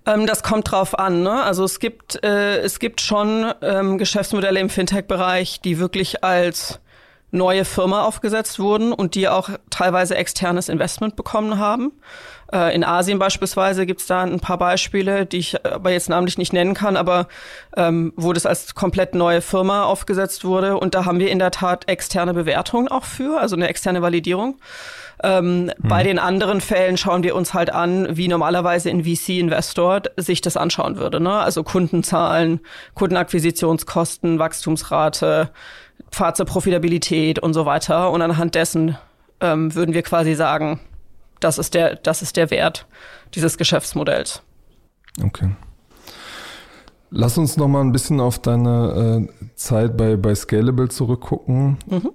Ähm, 0.07 0.27
das 0.27 0.45
kommt 0.45 0.71
drauf 0.71 0.97
an. 0.97 1.25
Ne? 1.25 1.43
Also 1.43 1.65
es 1.65 1.81
gibt, 1.81 2.23
äh, 2.25 2.59
es 2.61 2.79
gibt 2.79 3.01
schon 3.01 3.53
ähm, 3.61 3.99
Geschäftsmodelle 3.99 4.61
im 4.61 4.71
Fintech-Bereich, 4.71 5.61
die 5.61 5.81
wirklich 5.81 6.23
als 6.23 6.79
neue 7.31 7.65
Firma 7.65 8.05
aufgesetzt 8.05 8.59
wurden 8.59 8.93
und 8.93 9.15
die 9.15 9.29
auch 9.29 9.51
teilweise 9.71 10.17
externes 10.17 10.69
Investment 10.69 11.17
bekommen 11.17 11.59
haben. 11.59 11.93
Äh, 12.53 12.75
in 12.75 12.85
Asien 12.85 13.19
beispielsweise 13.19 13.87
gibt 13.87 14.01
es 14.01 14.07
da 14.07 14.23
ein 14.23 14.41
paar 14.41 14.59
Beispiele, 14.59 15.27
die 15.27 15.39
ich 15.39 15.65
aber 15.65 15.91
jetzt 15.91 16.09
namentlich 16.09 16.39
nicht 16.39 16.53
nennen 16.53 16.75
kann, 16.75 16.97
aber 16.97 17.29
ähm, 17.77 18.13
wo 18.17 18.33
das 18.33 18.47
als 18.47 18.75
komplett 18.75 19.15
neue 19.15 19.41
Firma 19.41 19.85
aufgesetzt 19.85 20.45
wurde. 20.45 20.77
Und 20.79 20.95
da 20.95 21.05
haben 21.05 21.21
wir 21.21 21.31
in 21.31 21.39
der 21.39 21.51
Tat 21.51 21.89
externe 21.89 22.35
Bewertungen 22.35 22.89
auch 22.89 23.05
für, 23.05 23.41
also 23.41 23.57
eine 23.57 23.69
externe 23.69 24.03
Validierung. 24.03 24.57
Ähm, 25.23 25.67
mhm. 25.67 25.73
Bei 25.79 26.03
den 26.03 26.19
anderen 26.19 26.61
Fällen 26.61 26.97
schauen 26.97 27.23
wir 27.23 27.35
uns 27.35 27.55
halt 27.55 27.71
an, 27.71 28.17
wie 28.17 28.29
normalerweise 28.29 28.91
ein 28.91 29.05
VC-Investor 29.05 30.03
sich 30.17 30.41
das 30.41 30.57
anschauen 30.57 30.97
würde. 30.97 31.21
Ne? 31.21 31.33
Also 31.33 31.63
Kundenzahlen, 31.63 32.61
Kundenakquisitionskosten, 32.95 34.39
Wachstumsrate, 34.39 35.51
Pfad 36.11 36.37
zur 36.37 36.47
Profitabilität 36.47 37.39
und 37.39 37.55
so 37.55 37.67
weiter. 37.67 38.11
Und 38.11 38.23
anhand 38.23 38.55
dessen 38.55 38.97
ähm, 39.41 39.75
würden 39.75 39.95
wir 39.95 40.03
quasi 40.03 40.35
sagen, 40.35 40.81
das 41.41 41.59
ist 41.59 41.75
der, 41.75 41.97
das 41.97 42.23
ist 42.23 42.37
der 42.37 42.51
Wert 42.51 42.87
dieses 43.35 43.59
Geschäftsmodells. 43.59 44.43
Okay. 45.23 45.51
Lass 47.11 47.37
uns 47.39 47.57
noch 47.57 47.69
mal 47.69 47.81
ein 47.81 47.93
bisschen 47.93 48.21
auf 48.21 48.39
deine 48.39 49.29
äh, 49.29 49.55
Zeit 49.57 49.97
bei, 49.97 50.17
bei 50.17 50.35
Scalable 50.35 50.89
zurückgucken. 50.89 51.79
Mhm. 51.87 52.11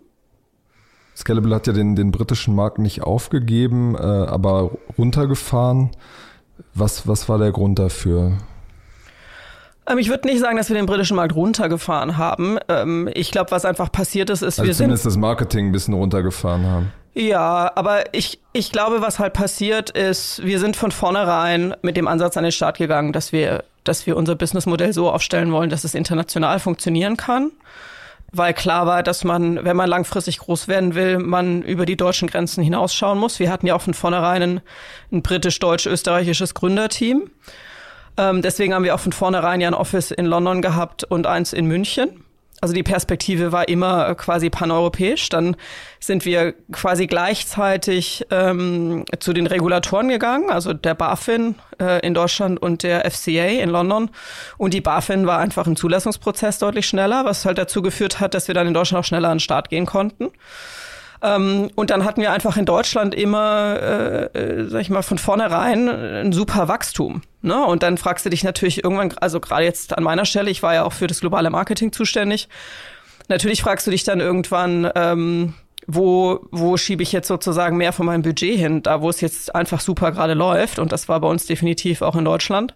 Scalable 1.15 1.55
hat 1.55 1.67
ja 1.67 1.73
den, 1.73 1.95
den 1.95 2.11
britischen 2.11 2.55
Markt 2.55 2.77
nicht 2.77 3.03
aufgegeben, 3.03 3.95
äh, 3.95 3.99
aber 3.99 4.71
runtergefahren. 4.97 5.91
Was, 6.73 7.07
was 7.07 7.27
war 7.27 7.37
der 7.37 7.51
Grund 7.51 7.79
dafür? 7.79 8.37
Ähm, 9.87 9.97
ich 9.97 10.09
würde 10.09 10.27
nicht 10.27 10.39
sagen, 10.39 10.57
dass 10.57 10.69
wir 10.69 10.75
den 10.75 10.85
britischen 10.85 11.15
Markt 11.15 11.35
runtergefahren 11.35 12.17
haben. 12.17 12.57
Ähm, 12.69 13.09
ich 13.13 13.31
glaube, 13.31 13.51
was 13.51 13.65
einfach 13.65 13.91
passiert 13.91 14.29
ist, 14.29 14.41
ist, 14.41 14.59
also 14.59 14.67
wir 14.67 14.73
zumindest 14.73 15.03
sind 15.03 15.11
das 15.11 15.17
Marketing 15.17 15.67
ein 15.67 15.71
bisschen 15.71 15.93
runtergefahren 15.93 16.65
haben. 16.65 16.91
Ja, 17.13 17.71
aber 17.75 18.13
ich, 18.13 18.39
ich 18.51 18.73
glaube, 18.73 19.01
was 19.01 19.19
halt 19.19 19.33
passiert 19.33 19.89
ist, 19.89 20.43
wir 20.43 20.59
sind 20.59 20.75
von 20.75 20.91
vornherein 20.91 21.73
mit 21.81 21.95
dem 21.95 22.09
Ansatz 22.09 22.35
an 22.35 22.43
den 22.43 22.51
Start 22.51 22.77
gegangen, 22.77 23.13
dass 23.13 23.31
wir, 23.31 23.63
dass 23.85 24.05
wir 24.05 24.17
unser 24.17 24.35
Businessmodell 24.35 24.91
so 24.91 25.09
aufstellen 25.09 25.53
wollen, 25.53 25.69
dass 25.69 25.85
es 25.85 25.95
international 25.95 26.59
funktionieren 26.59 27.15
kann. 27.15 27.51
Weil 28.33 28.53
klar 28.53 28.85
war, 28.85 29.01
dass 29.01 29.23
man, 29.23 29.63
wenn 29.63 29.77
man 29.77 29.87
langfristig 29.87 30.39
groß 30.39 30.67
werden 30.67 30.93
will, 30.93 31.19
man 31.19 31.61
über 31.61 31.85
die 31.85 31.95
deutschen 31.95 32.27
Grenzen 32.27 32.61
hinausschauen 32.61 33.17
muss. 33.17 33.39
Wir 33.39 33.49
hatten 33.49 33.65
ja 33.65 33.75
auch 33.75 33.81
von 33.81 33.93
vornherein 33.93 34.41
ein, 34.41 34.61
ein 35.13 35.21
britisch-deutsch-österreichisches 35.21 36.53
Gründerteam. 36.53 37.29
Ähm, 38.17 38.41
deswegen 38.41 38.73
haben 38.73 38.83
wir 38.83 38.95
auch 38.95 38.99
von 38.99 39.11
vornherein 39.11 39.61
ja 39.61 39.67
ein 39.67 39.73
Office 39.73 40.11
in 40.11 40.25
London 40.25 40.61
gehabt 40.61 41.03
und 41.03 41.27
eins 41.27 41.53
in 41.53 41.65
München. 41.65 42.25
Also 42.61 42.73
die 42.73 42.83
Perspektive 42.83 43.51
war 43.51 43.67
immer 43.67 44.09
äh, 44.09 44.15
quasi 44.15 44.49
paneuropäisch. 44.49 45.29
Dann 45.29 45.55
sind 45.99 46.25
wir 46.25 46.53
quasi 46.71 47.05
gleichzeitig 47.05 48.25
ähm, 48.31 49.03
zu 49.19 49.33
den 49.33 49.45
Regulatoren 49.45 50.07
gegangen, 50.07 50.49
also 50.49 50.73
der 50.73 50.95
BaFin 50.95 51.55
äh, 51.81 51.99
in 52.05 52.13
Deutschland 52.13 52.61
und 52.61 52.83
der 52.83 53.09
FCA 53.11 53.47
in 53.47 53.69
London. 53.69 54.09
Und 54.57 54.73
die 54.73 54.81
BaFin 54.81 55.27
war 55.27 55.39
einfach 55.39 55.67
im 55.67 55.75
Zulassungsprozess 55.75 56.57
deutlich 56.57 56.87
schneller, 56.87 57.25
was 57.25 57.45
halt 57.45 57.57
dazu 57.57 57.81
geführt 57.81 58.19
hat, 58.19 58.33
dass 58.33 58.47
wir 58.47 58.55
dann 58.55 58.67
in 58.67 58.73
Deutschland 58.73 59.03
auch 59.03 59.07
schneller 59.07 59.29
an 59.29 59.35
den 59.35 59.41
Start 59.41 59.69
gehen 59.69 59.85
konnten. 59.85 60.31
Ähm, 61.25 61.71
und 61.73 61.89
dann 61.89 62.05
hatten 62.05 62.21
wir 62.21 62.31
einfach 62.31 62.55
in 62.55 62.65
Deutschland 62.65 63.15
immer, 63.15 63.79
äh, 63.81 64.37
äh, 64.37 64.69
sag 64.69 64.81
ich 64.81 64.91
mal, 64.91 65.01
von 65.01 65.17
vornherein 65.17 65.89
ein 65.89 66.31
super 66.31 66.67
Wachstum. 66.67 67.21
Ne? 67.41 67.65
Und 67.65 67.81
dann 67.81 67.97
fragst 67.97 68.25
du 68.25 68.29
dich 68.29 68.43
natürlich 68.43 68.83
irgendwann, 68.83 69.11
also 69.19 69.39
gerade 69.39 69.63
jetzt 69.63 69.97
an 69.97 70.03
meiner 70.03 70.25
Stelle, 70.25 70.51
ich 70.51 70.61
war 70.61 70.75
ja 70.75 70.83
auch 70.83 70.93
für 70.93 71.07
das 71.07 71.21
globale 71.21 71.49
Marketing 71.49 71.91
zuständig. 71.91 72.47
Natürlich 73.27 73.63
fragst 73.63 73.87
du 73.87 73.91
dich 73.91 74.03
dann 74.03 74.19
irgendwann, 74.19 74.91
ähm, 74.93 75.55
wo, 75.87 76.41
wo 76.51 76.77
schiebe 76.77 77.01
ich 77.01 77.11
jetzt 77.11 77.27
sozusagen 77.27 77.75
mehr 77.75 77.93
von 77.93 78.05
meinem 78.05 78.21
Budget 78.21 78.59
hin, 78.59 78.83
da 78.83 79.01
wo 79.01 79.09
es 79.09 79.19
jetzt 79.19 79.55
einfach 79.55 79.79
super 79.79 80.11
gerade 80.11 80.35
läuft. 80.35 80.77
Und 80.77 80.91
das 80.91 81.09
war 81.09 81.19
bei 81.21 81.27
uns 81.27 81.47
definitiv 81.47 82.03
auch 82.03 82.15
in 82.15 82.25
Deutschland. 82.25 82.75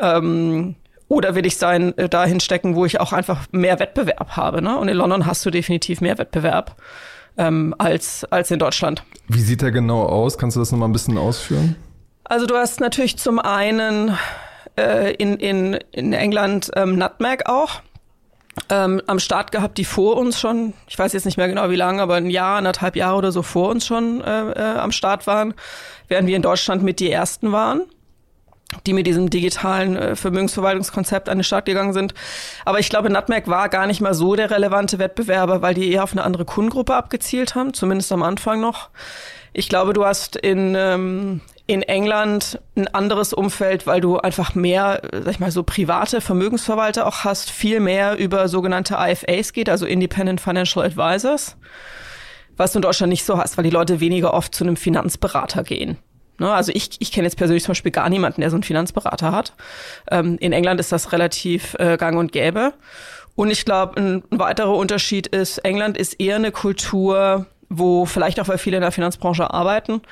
Ähm, 0.00 0.74
oder 1.06 1.36
will 1.36 1.46
ich 1.46 1.56
sein, 1.56 1.96
äh, 1.98 2.08
dahin 2.08 2.40
stecken, 2.40 2.74
wo 2.74 2.84
ich 2.84 2.98
auch 2.98 3.12
einfach 3.12 3.46
mehr 3.52 3.78
Wettbewerb 3.78 4.30
habe. 4.30 4.60
Ne? 4.60 4.76
Und 4.76 4.88
in 4.88 4.96
London 4.96 5.24
hast 5.24 5.46
du 5.46 5.50
definitiv 5.50 6.00
mehr 6.00 6.18
Wettbewerb 6.18 6.74
ähm, 7.38 7.74
als, 7.78 8.24
als 8.24 8.50
in 8.50 8.58
Deutschland. 8.58 9.02
Wie 9.28 9.40
sieht 9.40 9.62
der 9.62 9.72
genau 9.72 10.04
aus? 10.04 10.38
Kannst 10.38 10.56
du 10.56 10.60
das 10.60 10.72
nochmal 10.72 10.88
ein 10.88 10.92
bisschen 10.92 11.18
ausführen? 11.18 11.76
Also 12.24 12.46
du 12.46 12.56
hast 12.56 12.80
natürlich 12.80 13.18
zum 13.18 13.38
einen 13.38 14.16
äh, 14.76 15.14
in, 15.14 15.36
in, 15.36 15.74
in 15.92 16.12
England 16.12 16.70
ähm, 16.74 16.96
Nutmeg 16.96 17.48
auch. 17.48 17.82
Ähm, 18.70 19.02
am 19.06 19.18
Start 19.18 19.52
gehabt, 19.52 19.76
die 19.76 19.84
vor 19.84 20.16
uns 20.16 20.40
schon, 20.40 20.72
ich 20.88 20.98
weiß 20.98 21.12
jetzt 21.12 21.26
nicht 21.26 21.36
mehr 21.36 21.46
genau 21.46 21.68
wie 21.68 21.76
lange, 21.76 22.00
aber 22.00 22.14
ein 22.14 22.30
Jahr, 22.30 22.56
anderthalb 22.56 22.96
Jahre 22.96 23.18
oder 23.18 23.30
so 23.30 23.42
vor 23.42 23.68
uns 23.68 23.84
schon 23.84 24.22
äh, 24.22 24.50
äh, 24.52 24.78
am 24.78 24.92
Start 24.92 25.26
waren, 25.26 25.52
während 26.08 26.26
wir 26.26 26.36
in 26.36 26.40
Deutschland 26.40 26.82
mit 26.82 26.98
die 26.98 27.10
ersten 27.10 27.52
waren 27.52 27.82
die 28.86 28.92
mit 28.92 29.06
diesem 29.06 29.30
digitalen 29.30 29.96
äh, 29.96 30.16
Vermögensverwaltungskonzept 30.16 31.28
an 31.28 31.38
den 31.38 31.44
Start 31.44 31.66
gegangen 31.66 31.92
sind. 31.92 32.14
Aber 32.64 32.78
ich 32.78 32.88
glaube, 32.88 33.10
Nutmeg 33.10 33.48
war 33.48 33.68
gar 33.68 33.86
nicht 33.86 34.00
mal 34.00 34.14
so 34.14 34.34
der 34.34 34.50
relevante 34.50 34.98
Wettbewerber, 34.98 35.62
weil 35.62 35.74
die 35.74 35.92
eher 35.92 36.02
auf 36.02 36.12
eine 36.12 36.24
andere 36.24 36.44
Kundengruppe 36.44 36.94
abgezielt 36.94 37.54
haben, 37.54 37.74
zumindest 37.74 38.12
am 38.12 38.22
Anfang 38.22 38.60
noch. 38.60 38.90
Ich 39.52 39.68
glaube, 39.68 39.92
du 39.92 40.04
hast 40.04 40.36
in, 40.36 40.74
ähm, 40.76 41.40
in 41.66 41.82
England 41.82 42.60
ein 42.76 42.88
anderes 42.88 43.32
Umfeld, 43.32 43.86
weil 43.86 44.00
du 44.00 44.18
einfach 44.18 44.54
mehr, 44.54 45.00
sag 45.12 45.30
ich 45.30 45.40
mal, 45.40 45.50
so 45.50 45.62
private 45.62 46.20
Vermögensverwalter 46.20 47.06
auch 47.06 47.24
hast, 47.24 47.50
viel 47.50 47.80
mehr 47.80 48.18
über 48.18 48.48
sogenannte 48.48 48.96
IFAs 48.98 49.52
geht, 49.52 49.68
also 49.68 49.86
Independent 49.86 50.40
Financial 50.40 50.84
Advisors, 50.84 51.56
was 52.56 52.72
du 52.72 52.78
in 52.78 52.82
Deutschland 52.82 53.10
nicht 53.10 53.24
so 53.24 53.38
hast, 53.38 53.56
weil 53.56 53.64
die 53.64 53.70
Leute 53.70 54.00
weniger 54.00 54.34
oft 54.34 54.54
zu 54.54 54.64
einem 54.64 54.76
Finanzberater 54.76 55.62
gehen. 55.62 55.98
Ne? 56.38 56.52
Also 56.52 56.72
ich, 56.74 56.90
ich 56.98 57.12
kenne 57.12 57.26
jetzt 57.26 57.36
persönlich 57.36 57.64
zum 57.64 57.70
Beispiel 57.72 57.92
gar 57.92 58.08
niemanden, 58.08 58.40
der 58.40 58.50
so 58.50 58.56
einen 58.56 58.62
Finanzberater 58.62 59.32
hat. 59.32 59.54
Ähm, 60.10 60.36
in 60.40 60.52
England 60.52 60.80
ist 60.80 60.92
das 60.92 61.12
relativ 61.12 61.74
äh, 61.78 61.96
gang 61.96 62.18
und 62.18 62.32
gäbe. 62.32 62.72
Und 63.34 63.50
ich 63.50 63.64
glaube, 63.64 64.00
ein, 64.00 64.24
weiterer 64.30 64.74
Unterschied 64.74 65.26
ist, 65.26 65.58
England 65.58 65.98
ist 65.98 66.20
eher 66.20 66.36
eine 66.36 66.52
Kultur, 66.52 67.46
wo 67.68 68.06
vielleicht 68.06 68.40
auch, 68.40 68.48
weil 68.48 68.58
viele 68.58 68.76
in 68.76 68.82
der 68.82 68.92
Finanzbranche 68.92 69.52
arbeiten, 69.52 70.02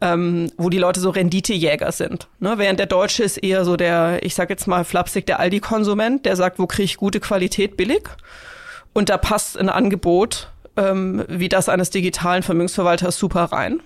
ähm, 0.00 0.50
wo 0.56 0.70
die 0.70 0.78
Leute 0.78 1.00
so 1.00 1.10
Renditejäger 1.10 1.92
sind. 1.92 2.28
Ne? 2.38 2.54
Während 2.58 2.78
der 2.78 2.86
Deutsche 2.86 3.22
ist 3.22 3.38
eher 3.38 3.64
so 3.64 3.76
der, 3.76 4.22
ich 4.22 4.34
sag 4.34 4.50
jetzt 4.50 4.66
mal 4.66 4.84
flapsig, 4.84 5.26
der 5.26 5.40
Aldi-Konsument, 5.40 6.24
der 6.26 6.36
sagt, 6.36 6.58
wo 6.58 6.66
kriege 6.66 6.84
ich 6.84 6.96
gute 6.96 7.20
Qualität 7.20 7.76
billig? 7.76 8.08
Und 8.92 9.08
da 9.08 9.18
passt 9.18 9.58
ein 9.58 9.68
Angebot 9.68 10.48
ähm, 10.76 11.24
wie 11.28 11.48
das 11.48 11.68
eines 11.68 11.90
digitalen 11.90 12.42
Vermögensverwalters 12.42 13.18
super 13.18 13.44
rein. 13.44 13.80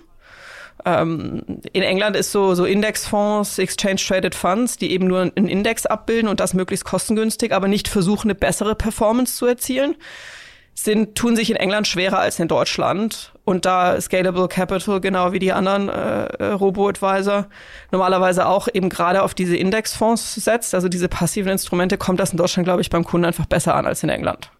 Ähm, 0.85 1.43
in 1.73 1.81
England 1.81 2.15
ist 2.15 2.31
so, 2.31 2.53
so 2.53 2.65
Indexfonds, 2.65 3.57
Exchange 3.57 3.95
Traded 3.95 4.35
Funds, 4.35 4.77
die 4.77 4.91
eben 4.91 5.07
nur 5.07 5.21
einen 5.21 5.47
Index 5.47 5.85
abbilden 5.85 6.29
und 6.29 6.39
das 6.39 6.53
möglichst 6.53 6.85
kostengünstig, 6.85 7.51
aber 7.51 7.67
nicht 7.67 7.87
versuchen, 7.87 8.27
eine 8.27 8.35
bessere 8.35 8.75
Performance 8.75 9.35
zu 9.35 9.47
erzielen. 9.47 9.95
sind, 10.75 11.15
tun 11.15 11.35
sich 11.35 11.49
in 11.49 11.55
England 11.55 11.87
schwerer 11.87 12.19
als 12.19 12.39
in 12.39 12.47
Deutschland. 12.47 13.33
Und 13.45 13.65
da 13.65 13.99
Scalable 13.99 14.47
Capital, 14.47 14.99
genau 14.99 15.31
wie 15.31 15.39
die 15.39 15.53
anderen 15.53 15.89
äh, 15.89 16.25
äh, 16.25 16.45
Robo-Advisor, 16.51 17.47
normalerweise 17.91 18.45
auch 18.45 18.67
eben 18.71 18.89
gerade 18.89 19.23
auf 19.23 19.33
diese 19.33 19.55
Indexfonds 19.55 20.35
setzt, 20.35 20.75
also 20.75 20.89
diese 20.89 21.07
passiven 21.07 21.51
Instrumente, 21.51 21.97
kommt 21.97 22.19
das 22.19 22.31
in 22.31 22.37
Deutschland, 22.37 22.65
glaube 22.65 22.81
ich, 22.81 22.89
beim 22.89 23.05
Kunden 23.05 23.25
einfach 23.25 23.45
besser 23.45 23.75
an 23.75 23.85
als 23.85 24.03
in 24.03 24.09
England. 24.09 24.51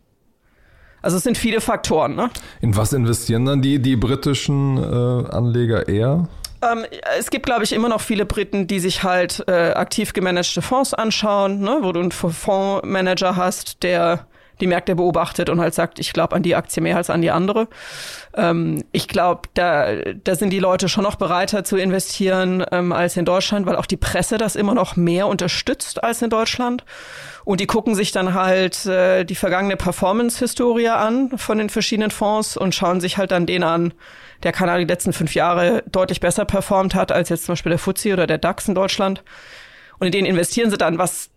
Also 1.06 1.18
es 1.18 1.24
sind 1.24 1.38
viele 1.38 1.62
Faktoren. 1.62 2.16
Ne? 2.16 2.32
In 2.62 2.76
was 2.76 2.92
investieren 2.92 3.46
dann 3.46 3.62
die, 3.62 3.78
die 3.78 3.96
britischen 3.96 4.78
äh, 4.78 5.30
Anleger 5.30 5.88
eher? 5.88 6.28
Ähm, 6.64 6.84
es 7.20 7.30
gibt, 7.30 7.46
glaube 7.46 7.64
ich, 7.64 7.74
immer 7.74 7.90
noch 7.90 8.02
viele 8.02 8.26
Briten, 8.26 8.66
die 8.66 8.80
sich 8.80 9.04
halt 9.04 9.44
äh, 9.48 9.74
aktiv 9.74 10.14
gemanagte 10.14 10.64
Fonds 10.64 10.96
anschauen, 10.96 11.60
ne, 11.60 11.78
wo 11.84 11.92
du 11.92 12.00
einen 12.00 12.12
Fondsmanager 12.12 13.36
hast, 13.36 13.84
der 13.84 14.26
die 14.62 14.68
Märkte 14.68 14.96
beobachtet 14.96 15.50
und 15.50 15.60
halt 15.60 15.74
sagt, 15.74 16.00
ich 16.00 16.14
glaube 16.14 16.36
an 16.36 16.44
die 16.44 16.56
Aktie 16.56 16.82
mehr 16.82 16.98
als 16.98 17.10
an 17.10 17.22
die 17.22 17.32
andere. 17.32 17.68
Ähm, 18.36 18.84
ich 18.92 19.08
glaube, 19.08 19.50
da, 19.54 19.94
da 20.24 20.36
sind 20.36 20.52
die 20.52 20.60
Leute 20.60 20.90
schon 20.90 21.04
noch 21.04 21.16
bereiter 21.16 21.64
zu 21.64 21.78
investieren 21.78 22.64
ähm, 22.72 22.92
als 22.92 23.18
in 23.18 23.26
Deutschland, 23.26 23.66
weil 23.66 23.76
auch 23.76 23.86
die 23.86 23.98
Presse 23.98 24.38
das 24.38 24.56
immer 24.56 24.74
noch 24.74 24.96
mehr 24.96 25.28
unterstützt 25.28 26.04
als 26.04 26.22
in 26.22 26.30
Deutschland. 26.30 26.86
Und 27.44 27.60
die 27.60 27.68
gucken 27.68 27.96
sich 27.96 28.12
dann 28.12 28.34
halt 28.34 28.86
äh, 28.86 29.24
die 29.24 29.36
vergangene 29.36 29.78
Performance-Historie 29.78 30.90
an 30.90 31.38
von 31.38 31.58
den 31.58 31.70
verschiedenen 31.70 32.12
Fonds 32.12 32.58
und 32.58 32.74
schauen 32.74 33.02
sich 33.02 33.18
halt 33.18 33.32
dann 33.32 33.46
den 33.46 33.64
an, 33.64 33.94
der 34.44 34.52
keine 34.52 34.78
die 34.80 34.92
letzten 34.92 35.14
fünf 35.14 35.36
Jahre 35.36 35.84
deutlich 35.88 36.20
besser 36.20 36.46
performt 36.46 36.96
hat 36.96 37.12
als 37.12 37.30
jetzt 37.30 37.46
zum 37.46 37.54
Beispiel 37.54 37.72
der 37.72 37.80
FTSE 37.80 38.14
oder 38.14 38.28
der 38.28 38.38
DAX 38.38 38.68
in 38.68 38.76
Deutschland. 38.76 39.24
Und 40.00 40.08
in 40.08 40.12
den 40.12 40.26
investieren 40.26 40.70
sie 40.70 40.78
dann, 40.78 40.98
was 40.98 41.30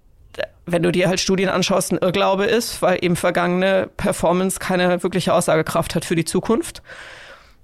wenn 0.67 0.83
du 0.83 0.93
dir 0.93 1.09
halt 1.09 1.21
Studien 1.21 1.49
anschaust, 1.49 1.93
ein 1.93 1.99
Irrglaube 1.99 2.45
ist, 2.45 2.83
weil 2.83 2.99
eben 3.03 3.17
vergangene 3.17 3.89
Performance 3.97 4.59
keine 4.59 5.03
wirkliche 5.03 5.33
Aussagekraft 5.33 5.95
hat 5.95 6.05
für 6.05 6.15
die 6.15 6.25
Zukunft. 6.25 6.83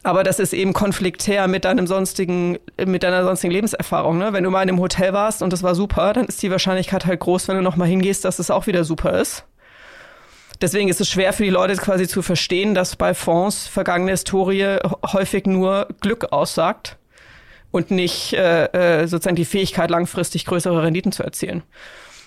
Aber 0.02 0.22
das 0.22 0.38
ist 0.38 0.52
eben 0.52 0.74
konfliktär 0.74 1.48
mit 1.48 1.64
deinem 1.64 1.86
sonstigen, 1.86 2.58
mit 2.84 3.02
deiner 3.02 3.24
sonstigen 3.24 3.52
Lebenserfahrung. 3.52 4.18
Ne? 4.18 4.32
Wenn 4.34 4.44
du 4.44 4.50
mal 4.50 4.62
in 4.62 4.68
einem 4.68 4.80
Hotel 4.80 5.14
warst 5.14 5.42
und 5.42 5.52
das 5.52 5.62
war 5.62 5.74
super, 5.74 6.12
dann 6.12 6.26
ist 6.26 6.42
die 6.42 6.50
Wahrscheinlichkeit 6.50 7.06
halt 7.06 7.20
groß, 7.20 7.48
wenn 7.48 7.56
du 7.56 7.62
nochmal 7.62 7.88
hingehst, 7.88 8.24
dass 8.24 8.38
es 8.38 8.50
auch 8.50 8.66
wieder 8.66 8.84
super 8.84 9.18
ist. 9.18 9.44
Deswegen 10.60 10.88
ist 10.88 11.00
es 11.00 11.08
schwer 11.08 11.32
für 11.32 11.42
die 11.42 11.50
Leute 11.50 11.74
quasi 11.76 12.06
zu 12.06 12.22
verstehen, 12.22 12.74
dass 12.74 12.96
bei 12.96 13.14
Fonds 13.14 13.66
vergangene 13.66 14.12
Historie 14.12 14.76
häufig 15.12 15.46
nur 15.46 15.88
Glück 16.00 16.32
aussagt 16.32 16.96
und 17.70 17.90
nicht 17.90 18.34
äh, 18.34 18.66
äh 19.00 19.06
sozusagen 19.06 19.36
die 19.36 19.44
Fähigkeit, 19.44 19.90
langfristig 19.90 20.44
größere 20.44 20.82
Renditen 20.82 21.12
zu 21.12 21.22
erzielen. 21.22 21.62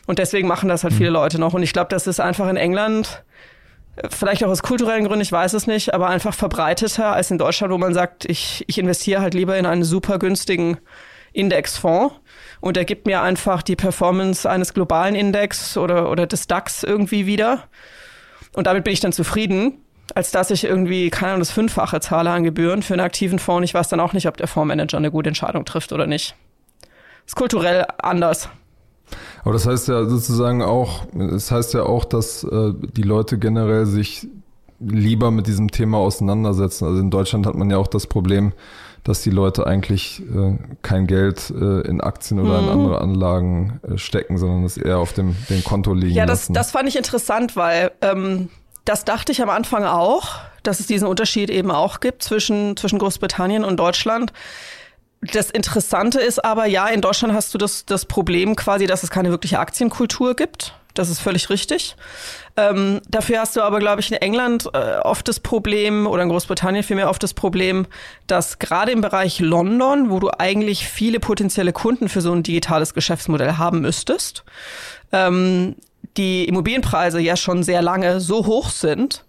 Und 0.08 0.18
deswegen 0.18 0.48
machen 0.48 0.70
das 0.70 0.84
halt 0.84 0.94
viele 0.94 1.10
mhm. 1.10 1.16
Leute 1.16 1.40
noch. 1.40 1.54
Und 1.54 1.62
ich 1.62 1.74
glaube, 1.74 1.90
das 1.90 2.08
ist 2.08 2.20
einfach 2.20 2.50
in 2.50 2.58
England, 2.58 3.24
vielleicht 4.10 4.44
auch 4.44 4.50
aus 4.50 4.64
kulturellen 4.64 5.06
Gründen, 5.06 5.22
ich 5.22 5.32
weiß 5.32 5.54
es 5.54 5.68
nicht, 5.68 5.94
aber 5.94 6.08
einfach 6.08 6.34
verbreiteter 6.34 7.14
als 7.14 7.32
in 7.32 7.38
Deutschland, 7.38 7.74
wo 7.74 7.78
man 7.78 7.94
sagt, 7.94 8.26
ich, 8.26 8.64
ich 8.68 8.78
investiere 8.78 9.22
halt 9.22 9.34
lieber 9.34 9.58
in 9.58 9.66
einen 9.66 9.84
super 9.84 10.20
günstigen 10.20 10.78
Indexfonds 11.34 12.16
und 12.62 12.78
er 12.78 12.86
gibt 12.86 13.06
mir 13.06 13.22
einfach 13.22 13.62
die 13.62 13.76
Performance 13.76 14.50
eines 14.50 14.74
globalen 14.74 15.16
Index 15.16 15.78
oder, 15.78 16.10
oder 16.10 16.26
des 16.26 16.48
DAX 16.48 16.84
irgendwie 16.84 17.26
wieder. 17.26 17.64
Und 18.54 18.68
damit 18.68 18.84
bin 18.84 18.94
ich 18.94 19.00
dann 19.00 19.12
zufrieden, 19.12 19.84
als 20.16 20.32
dass 20.32 20.52
ich 20.52 20.64
irgendwie, 20.64 21.10
keine 21.10 21.34
Ahnung, 21.34 21.42
das 21.42 21.52
Fünffache 21.52 22.00
zahle 22.00 22.32
an 22.32 22.44
Gebühren 22.44 22.82
für 22.82 22.94
einen 22.94 23.02
aktiven 23.02 23.40
Fonds. 23.40 23.66
Ich 23.66 23.74
weiß 23.74 23.90
dann 23.90 24.00
auch 24.00 24.14
nicht, 24.14 24.28
ob 24.28 24.38
der 24.38 24.48
Fondsmanager 24.48 24.98
eine 24.98 25.12
gute 25.12 25.30
Entscheidung 25.30 25.66
trifft 25.66 25.92
oder 25.92 26.08
nicht. 26.08 26.36
Ist 27.26 27.36
kulturell 27.36 27.86
anders. 28.00 28.50
Aber 29.48 29.54
das 29.54 29.66
heißt 29.66 29.88
ja 29.88 30.04
sozusagen 30.04 30.62
auch, 30.62 31.06
es 31.18 31.32
das 31.32 31.52
heißt 31.52 31.74
ja 31.74 31.84
auch, 31.84 32.04
dass 32.04 32.44
äh, 32.44 32.74
die 32.98 33.04
Leute 33.04 33.38
generell 33.38 33.86
sich 33.86 34.28
lieber 34.82 35.32
mit 35.32 35.48
diesem 35.48 35.72
Thema 35.72 36.00
auseinandersetzen. 36.00 36.84
Also 36.84 37.00
in 37.00 37.10
Deutschland 37.10 37.48
hat 37.48 37.56
man 37.56 37.70
ja 37.70 37.78
auch 37.78 37.88
das 37.88 38.08
Problem, 38.08 38.52
dass 39.06 39.22
die 39.22 39.30
Leute 39.30 39.66
eigentlich 39.66 40.22
äh, 40.22 40.58
kein 40.82 41.08
Geld 41.08 41.50
äh, 41.50 41.88
in 41.88 42.02
Aktien 42.02 42.42
oder 42.42 42.60
mhm. 42.60 42.68
in 42.68 42.74
andere 42.74 43.00
Anlagen 43.00 43.80
äh, 43.90 43.98
stecken, 43.98 44.38
sondern 44.38 44.66
es 44.66 44.76
eher 44.76 44.98
auf 44.98 45.14
dem, 45.14 45.34
dem 45.50 45.64
Konto 45.64 45.94
liegen 45.94 46.14
Ja, 46.14 46.26
das, 46.26 46.42
lassen. 46.42 46.54
das 46.54 46.72
fand 46.72 46.90
ich 46.90 46.98
interessant, 46.98 47.56
weil 47.56 47.92
ähm, 48.02 48.50
das 48.84 49.06
dachte 49.06 49.32
ich 49.32 49.42
am 49.42 49.50
Anfang 49.50 49.86
auch, 49.86 50.28
dass 50.64 50.82
es 50.82 50.88
diesen 50.88 51.08
Unterschied 51.08 51.50
eben 51.50 51.72
auch 51.72 52.02
gibt 52.02 52.22
zwischen, 52.22 52.76
zwischen 52.76 53.00
Großbritannien 53.00 53.64
und 53.64 53.78
Deutschland. 53.78 54.34
Das 55.22 55.50
Interessante 55.50 56.20
ist 56.20 56.44
aber, 56.44 56.66
ja, 56.66 56.88
in 56.88 57.02
Deutschland 57.02 57.34
hast 57.34 57.54
du 57.54 57.58
das, 57.58 57.86
das 57.86 58.06
Problem 58.06 58.56
quasi, 58.56 58.86
dass 58.86 59.04
es 59.04 59.10
keine 59.10 59.32
wirkliche 59.32 59.60
Aktienkultur 59.60 60.36
gibt. 60.36 60.74
Das 60.94 61.10
ist 61.10 61.20
völlig 61.20 61.50
richtig. 61.50 61.96
Ähm, 62.56 63.02
dafür 63.08 63.40
hast 63.40 63.56
du 63.56 63.62
aber, 63.62 63.78
glaube 63.80 64.02
ich, 64.02 64.12
in 64.12 64.18
England 64.18 64.68
äh, 64.74 64.98
oft 64.98 65.28
das 65.28 65.40
Problem 65.40 66.08
oder 66.08 66.24
in 66.24 66.30
Großbritannien 66.30 66.84
vielmehr 66.84 67.10
oft 67.10 67.22
das 67.22 67.36
Problem, 67.36 67.86
dass 68.26 68.58
gerade 68.58 68.92
im 68.92 69.02
Bereich 69.02 69.40
London, 69.40 70.10
wo 70.10 70.20
du 70.20 70.30
eigentlich 70.40 70.88
viele 70.88 71.20
potenzielle 71.20 71.72
Kunden 71.72 72.10
für 72.10 72.22
so 72.22 72.32
ein 72.32 72.42
digitales 72.42 72.96
Geschäftsmodell 72.96 73.58
haben 73.58 73.82
müsstest, 73.82 74.44
ähm, 75.12 75.76
die 76.18 76.46
Immobilienpreise 76.46 77.20
ja 77.20 77.38
schon 77.38 77.62
sehr 77.62 77.84
lange 77.84 78.20
so 78.20 78.48
hoch 78.48 78.70
sind, 78.70 79.24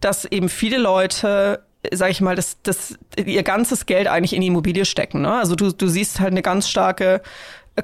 dass 0.00 0.24
eben 0.24 0.48
viele 0.48 0.78
Leute 0.78 1.62
sag 1.90 2.10
ich 2.10 2.20
mal, 2.20 2.36
das, 2.36 2.58
das, 2.62 2.96
ihr 3.16 3.42
ganzes 3.42 3.86
Geld 3.86 4.06
eigentlich 4.06 4.34
in 4.34 4.40
die 4.40 4.46
Immobilie 4.48 4.84
stecken. 4.84 5.22
Ne? 5.22 5.34
Also 5.34 5.56
du, 5.56 5.72
du 5.72 5.88
siehst 5.88 6.20
halt 6.20 6.30
eine 6.30 6.42
ganz 6.42 6.68
starke 6.68 7.22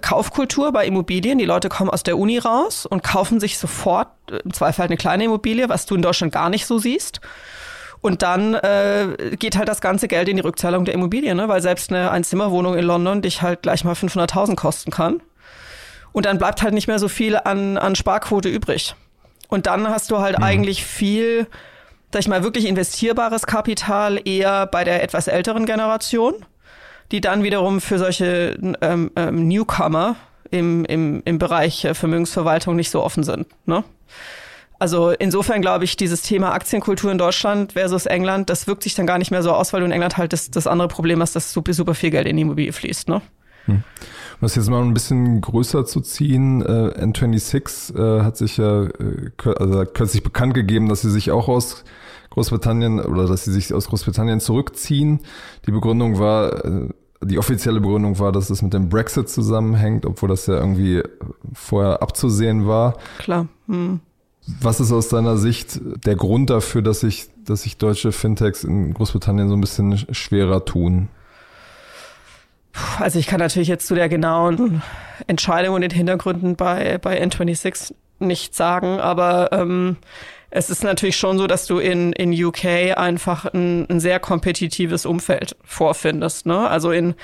Kaufkultur 0.00 0.72
bei 0.72 0.86
Immobilien. 0.86 1.38
Die 1.38 1.44
Leute 1.44 1.68
kommen 1.68 1.90
aus 1.90 2.02
der 2.02 2.18
Uni 2.18 2.38
raus 2.38 2.86
und 2.86 3.02
kaufen 3.02 3.40
sich 3.40 3.58
sofort, 3.58 4.08
im 4.44 4.52
Zweifel 4.52 4.80
halt 4.80 4.90
eine 4.90 4.98
kleine 4.98 5.24
Immobilie, 5.24 5.68
was 5.68 5.86
du 5.86 5.94
in 5.94 6.02
Deutschland 6.02 6.32
gar 6.32 6.50
nicht 6.50 6.66
so 6.66 6.78
siehst. 6.78 7.20
Und 8.00 8.22
dann 8.22 8.54
äh, 8.54 9.36
geht 9.38 9.56
halt 9.56 9.68
das 9.68 9.80
ganze 9.80 10.06
Geld 10.06 10.28
in 10.28 10.36
die 10.36 10.42
Rückzahlung 10.42 10.84
der 10.84 10.94
Immobilie, 10.94 11.34
ne? 11.34 11.48
weil 11.48 11.60
selbst 11.60 11.90
eine 11.90 12.12
Einzimmerwohnung 12.12 12.76
in 12.76 12.84
London 12.84 13.22
dich 13.22 13.42
halt 13.42 13.62
gleich 13.62 13.82
mal 13.82 13.94
500.000 13.94 14.54
kosten 14.54 14.92
kann. 14.92 15.20
Und 16.12 16.26
dann 16.26 16.38
bleibt 16.38 16.62
halt 16.62 16.74
nicht 16.74 16.86
mehr 16.86 16.98
so 16.98 17.08
viel 17.08 17.36
an, 17.36 17.76
an 17.76 17.96
Sparquote 17.96 18.48
übrig. 18.48 18.94
Und 19.48 19.66
dann 19.66 19.88
hast 19.88 20.10
du 20.10 20.18
halt 20.18 20.38
mhm. 20.38 20.44
eigentlich 20.44 20.84
viel 20.84 21.48
sag 22.12 22.20
ich 22.20 22.28
mal, 22.28 22.42
wirklich 22.42 22.66
investierbares 22.66 23.46
Kapital 23.46 24.20
eher 24.24 24.66
bei 24.66 24.84
der 24.84 25.02
etwas 25.02 25.28
älteren 25.28 25.66
Generation, 25.66 26.34
die 27.12 27.20
dann 27.20 27.42
wiederum 27.42 27.80
für 27.80 27.98
solche 27.98 28.58
ähm, 28.80 29.10
ähm, 29.16 29.48
Newcomer 29.48 30.16
im, 30.50 30.84
im, 30.86 31.22
im 31.24 31.38
Bereich 31.38 31.86
Vermögensverwaltung 31.92 32.76
nicht 32.76 32.90
so 32.90 33.02
offen 33.02 33.24
sind. 33.24 33.46
Ne? 33.66 33.84
Also 34.78 35.10
insofern 35.10 35.60
glaube 35.60 35.84
ich, 35.84 35.96
dieses 35.96 36.22
Thema 36.22 36.52
Aktienkultur 36.52 37.10
in 37.10 37.18
Deutschland 37.18 37.72
versus 37.72 38.06
England, 38.06 38.48
das 38.48 38.66
wirkt 38.66 38.84
sich 38.84 38.94
dann 38.94 39.06
gar 39.06 39.18
nicht 39.18 39.30
mehr 39.30 39.42
so 39.42 39.52
aus, 39.52 39.72
weil 39.72 39.80
du 39.80 39.86
in 39.86 39.92
England 39.92 40.16
halt 40.16 40.32
das, 40.32 40.50
das 40.50 40.66
andere 40.66 40.88
Problem 40.88 41.20
hast, 41.20 41.34
dass 41.34 41.52
super, 41.52 41.72
super 41.72 41.94
viel 41.94 42.10
Geld 42.10 42.28
in 42.28 42.36
die 42.36 42.42
Immobilie 42.42 42.72
fließt. 42.72 43.08
Ne? 43.08 43.20
Hm. 43.66 43.82
Um 44.40 44.42
das 44.42 44.54
jetzt 44.54 44.70
mal 44.70 44.82
ein 44.82 44.94
bisschen 44.94 45.40
größer 45.40 45.84
zu 45.84 46.00
ziehen, 46.00 46.62
äh, 46.62 46.94
N26 47.04 47.96
äh, 47.98 48.22
hat 48.22 48.36
sich 48.36 48.56
ja 48.56 48.84
äh, 48.84 49.30
also 49.56 49.84
kürzlich 49.84 50.22
bekannt 50.22 50.54
gegeben, 50.54 50.88
dass 50.88 51.00
sie 51.00 51.10
sich 51.10 51.32
auch 51.32 51.48
aus 51.48 51.82
Großbritannien 52.30 53.00
oder 53.00 53.26
dass 53.26 53.44
sie 53.44 53.52
sich 53.52 53.74
aus 53.74 53.88
Großbritannien 53.88 54.38
zurückziehen. 54.38 55.18
Die 55.66 55.72
Begründung 55.72 56.20
war, 56.20 56.64
äh, 56.64 56.88
die 57.20 57.36
offizielle 57.36 57.80
Begründung 57.80 58.20
war, 58.20 58.30
dass 58.30 58.48
es 58.48 58.62
mit 58.62 58.74
dem 58.74 58.88
Brexit 58.88 59.28
zusammenhängt, 59.28 60.06
obwohl 60.06 60.28
das 60.28 60.46
ja 60.46 60.54
irgendwie 60.54 61.02
vorher 61.52 62.00
abzusehen 62.00 62.68
war. 62.68 62.96
Klar. 63.18 63.48
Hm. 63.66 63.98
Was 64.60 64.78
ist 64.78 64.92
aus 64.92 65.08
deiner 65.08 65.36
Sicht 65.36 65.80
der 66.06 66.14
Grund 66.14 66.48
dafür, 66.48 66.80
dass 66.82 67.00
sich, 67.00 67.28
dass 67.44 67.62
sich 67.62 67.76
deutsche 67.76 68.12
Fintechs 68.12 68.62
in 68.62 68.94
Großbritannien 68.94 69.48
so 69.48 69.56
ein 69.56 69.60
bisschen 69.60 69.98
schwerer 70.14 70.64
tun? 70.64 71.08
Also 72.98 73.18
ich 73.18 73.26
kann 73.26 73.40
natürlich 73.40 73.68
jetzt 73.68 73.86
zu 73.86 73.94
der 73.94 74.08
genauen 74.08 74.82
Entscheidung 75.26 75.74
und 75.74 75.82
den 75.82 75.90
Hintergründen 75.90 76.56
bei, 76.56 76.98
bei 76.98 77.22
N26 77.22 77.94
nicht 78.20 78.54
sagen, 78.54 78.98
aber 79.00 79.50
ähm, 79.52 79.96
es 80.50 80.70
ist 80.70 80.82
natürlich 80.82 81.16
schon 81.16 81.38
so, 81.38 81.46
dass 81.46 81.66
du 81.66 81.78
in, 81.78 82.12
in 82.12 82.32
UK 82.32 82.96
einfach 82.96 83.44
ein, 83.52 83.88
ein 83.88 84.00
sehr 84.00 84.18
kompetitives 84.18 85.06
Umfeld 85.06 85.56
vorfindest. 85.62 86.46
Ne? 86.46 86.68
Also 86.68 86.90
in 86.90 87.14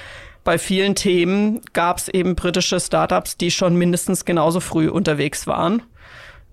bei 0.45 0.59
vielen 0.59 0.95
Themen 0.95 1.63
gab 1.73 1.97
es 1.99 2.09
eben 2.09 2.35
britische 2.35 2.79
Startups, 2.79 3.39
die 3.39 3.51
schon 3.51 3.77
mindestens 3.77 4.27
genauso 4.27 4.61
früh 4.61 4.91
unterwegs 4.91 5.47
waren 5.47 5.83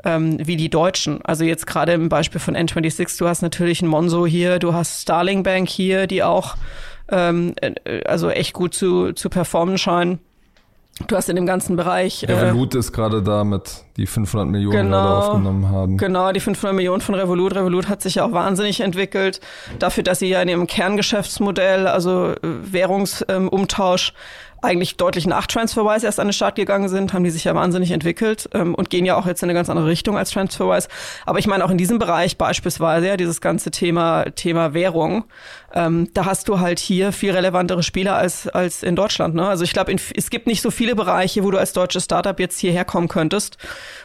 ähm, 0.04 0.38
wie 0.46 0.56
die 0.56 0.70
Deutschen. 0.70 1.22
Also 1.24 1.44
jetzt 1.44 1.68
gerade 1.68 1.94
im 1.94 2.10
Beispiel 2.10 2.40
von 2.40 2.56
N26, 2.56 3.18
du 3.18 3.28
hast 3.28 3.42
natürlich 3.42 3.82
ein 3.82 3.88
Monzo 3.88 4.26
hier, 4.26 4.60
du 4.60 4.74
hast 4.74 5.02
Starling 5.02 5.44
Bank 5.44 5.70
hier, 5.70 6.08
die 6.08 6.24
auch 6.24 6.56
ähm, 7.12 7.54
äh, 7.62 8.04
also 8.06 8.30
echt 8.30 8.54
gut 8.54 8.74
zu, 8.74 9.14
zu 9.14 9.30
performen 9.30 9.78
scheinen. 9.78 10.20
Du 11.08 11.16
hast 11.16 11.30
in 11.30 11.36
dem 11.36 11.46
ganzen 11.46 11.76
Bereich. 11.76 12.24
Äh, 12.24 12.34
Revolut 12.34 12.76
äh, 12.76 12.80
ist 12.80 12.92
gerade 12.92 13.24
da 13.24 13.44
mit 13.44 13.84
die 13.98 14.06
500 14.06 14.48
Millionen 14.48 14.76
genau, 14.76 14.98
gerade 14.98 15.26
aufgenommen 15.26 15.70
haben. 15.70 15.98
Genau, 15.98 16.32
die 16.32 16.40
500 16.40 16.76
Millionen 16.76 17.02
von 17.02 17.16
Revolut. 17.16 17.56
Revolut 17.56 17.88
hat 17.88 18.02
sich 18.02 18.16
ja 18.16 18.26
auch 18.26 18.32
wahnsinnig 18.32 18.82
entwickelt. 18.82 19.40
Dafür, 19.80 20.04
dass 20.04 20.20
sie 20.20 20.28
ja 20.28 20.42
in 20.42 20.50
ihrem 20.50 20.68
Kerngeschäftsmodell, 20.68 21.88
also 21.88 22.32
äh, 22.32 22.38
Währungsumtausch, 22.42 24.14
eigentlich 24.62 24.98
deutlich 24.98 25.26
nach 25.26 25.48
TransferWise 25.48 26.06
erst 26.06 26.20
an 26.20 26.28
den 26.28 26.34
Start 26.34 26.56
gegangen 26.56 26.88
sind, 26.88 27.14
haben 27.14 27.24
die 27.24 27.32
sich 27.32 27.44
ja 27.44 27.56
wahnsinnig 27.56 27.92
entwickelt 27.92 28.50
ähm, 28.54 28.76
und 28.76 28.90
gehen 28.90 29.06
ja 29.06 29.16
auch 29.16 29.26
jetzt 29.26 29.42
in 29.42 29.50
eine 29.50 29.58
ganz 29.58 29.70
andere 29.70 29.88
Richtung 29.88 30.18
als 30.18 30.32
TransferWise. 30.32 30.88
Aber 31.26 31.40
ich 31.40 31.48
meine 31.48 31.66
auch 31.66 31.72
in 31.72 31.78
diesem 31.78 32.00
Bereich 32.00 32.38
beispielsweise 32.38 33.08
ja 33.08 33.18
dieses 33.18 33.42
ganze 33.42 33.72
Thema 33.72 34.26
Thema 34.36 34.74
Währung, 34.74 35.26
ähm, 35.74 36.10
da 36.14 36.26
hast 36.26 36.48
du 36.48 36.60
halt 36.60 36.80
hier 36.80 37.12
viel 37.12 37.32
relevantere 37.32 37.84
Spieler 37.84 38.16
als 38.16 38.48
als 38.48 38.84
in 38.84 38.96
Deutschland. 38.96 39.36
Ne? 39.36 39.48
Also 39.48 39.64
ich 39.64 39.74
glaube, 39.74 39.94
es 39.94 40.30
gibt 40.30 40.48
nicht 40.48 40.62
so 40.62 40.70
viele 40.70 40.96
Bereiche, 40.96 41.44
wo 41.44 41.52
du 41.52 41.58
als 41.58 41.74
deutsches 41.74 42.04
Startup 42.06 42.40
jetzt 42.40 42.60
hierher 42.60 42.86
kommen 42.86 43.08
könntest 43.08 43.58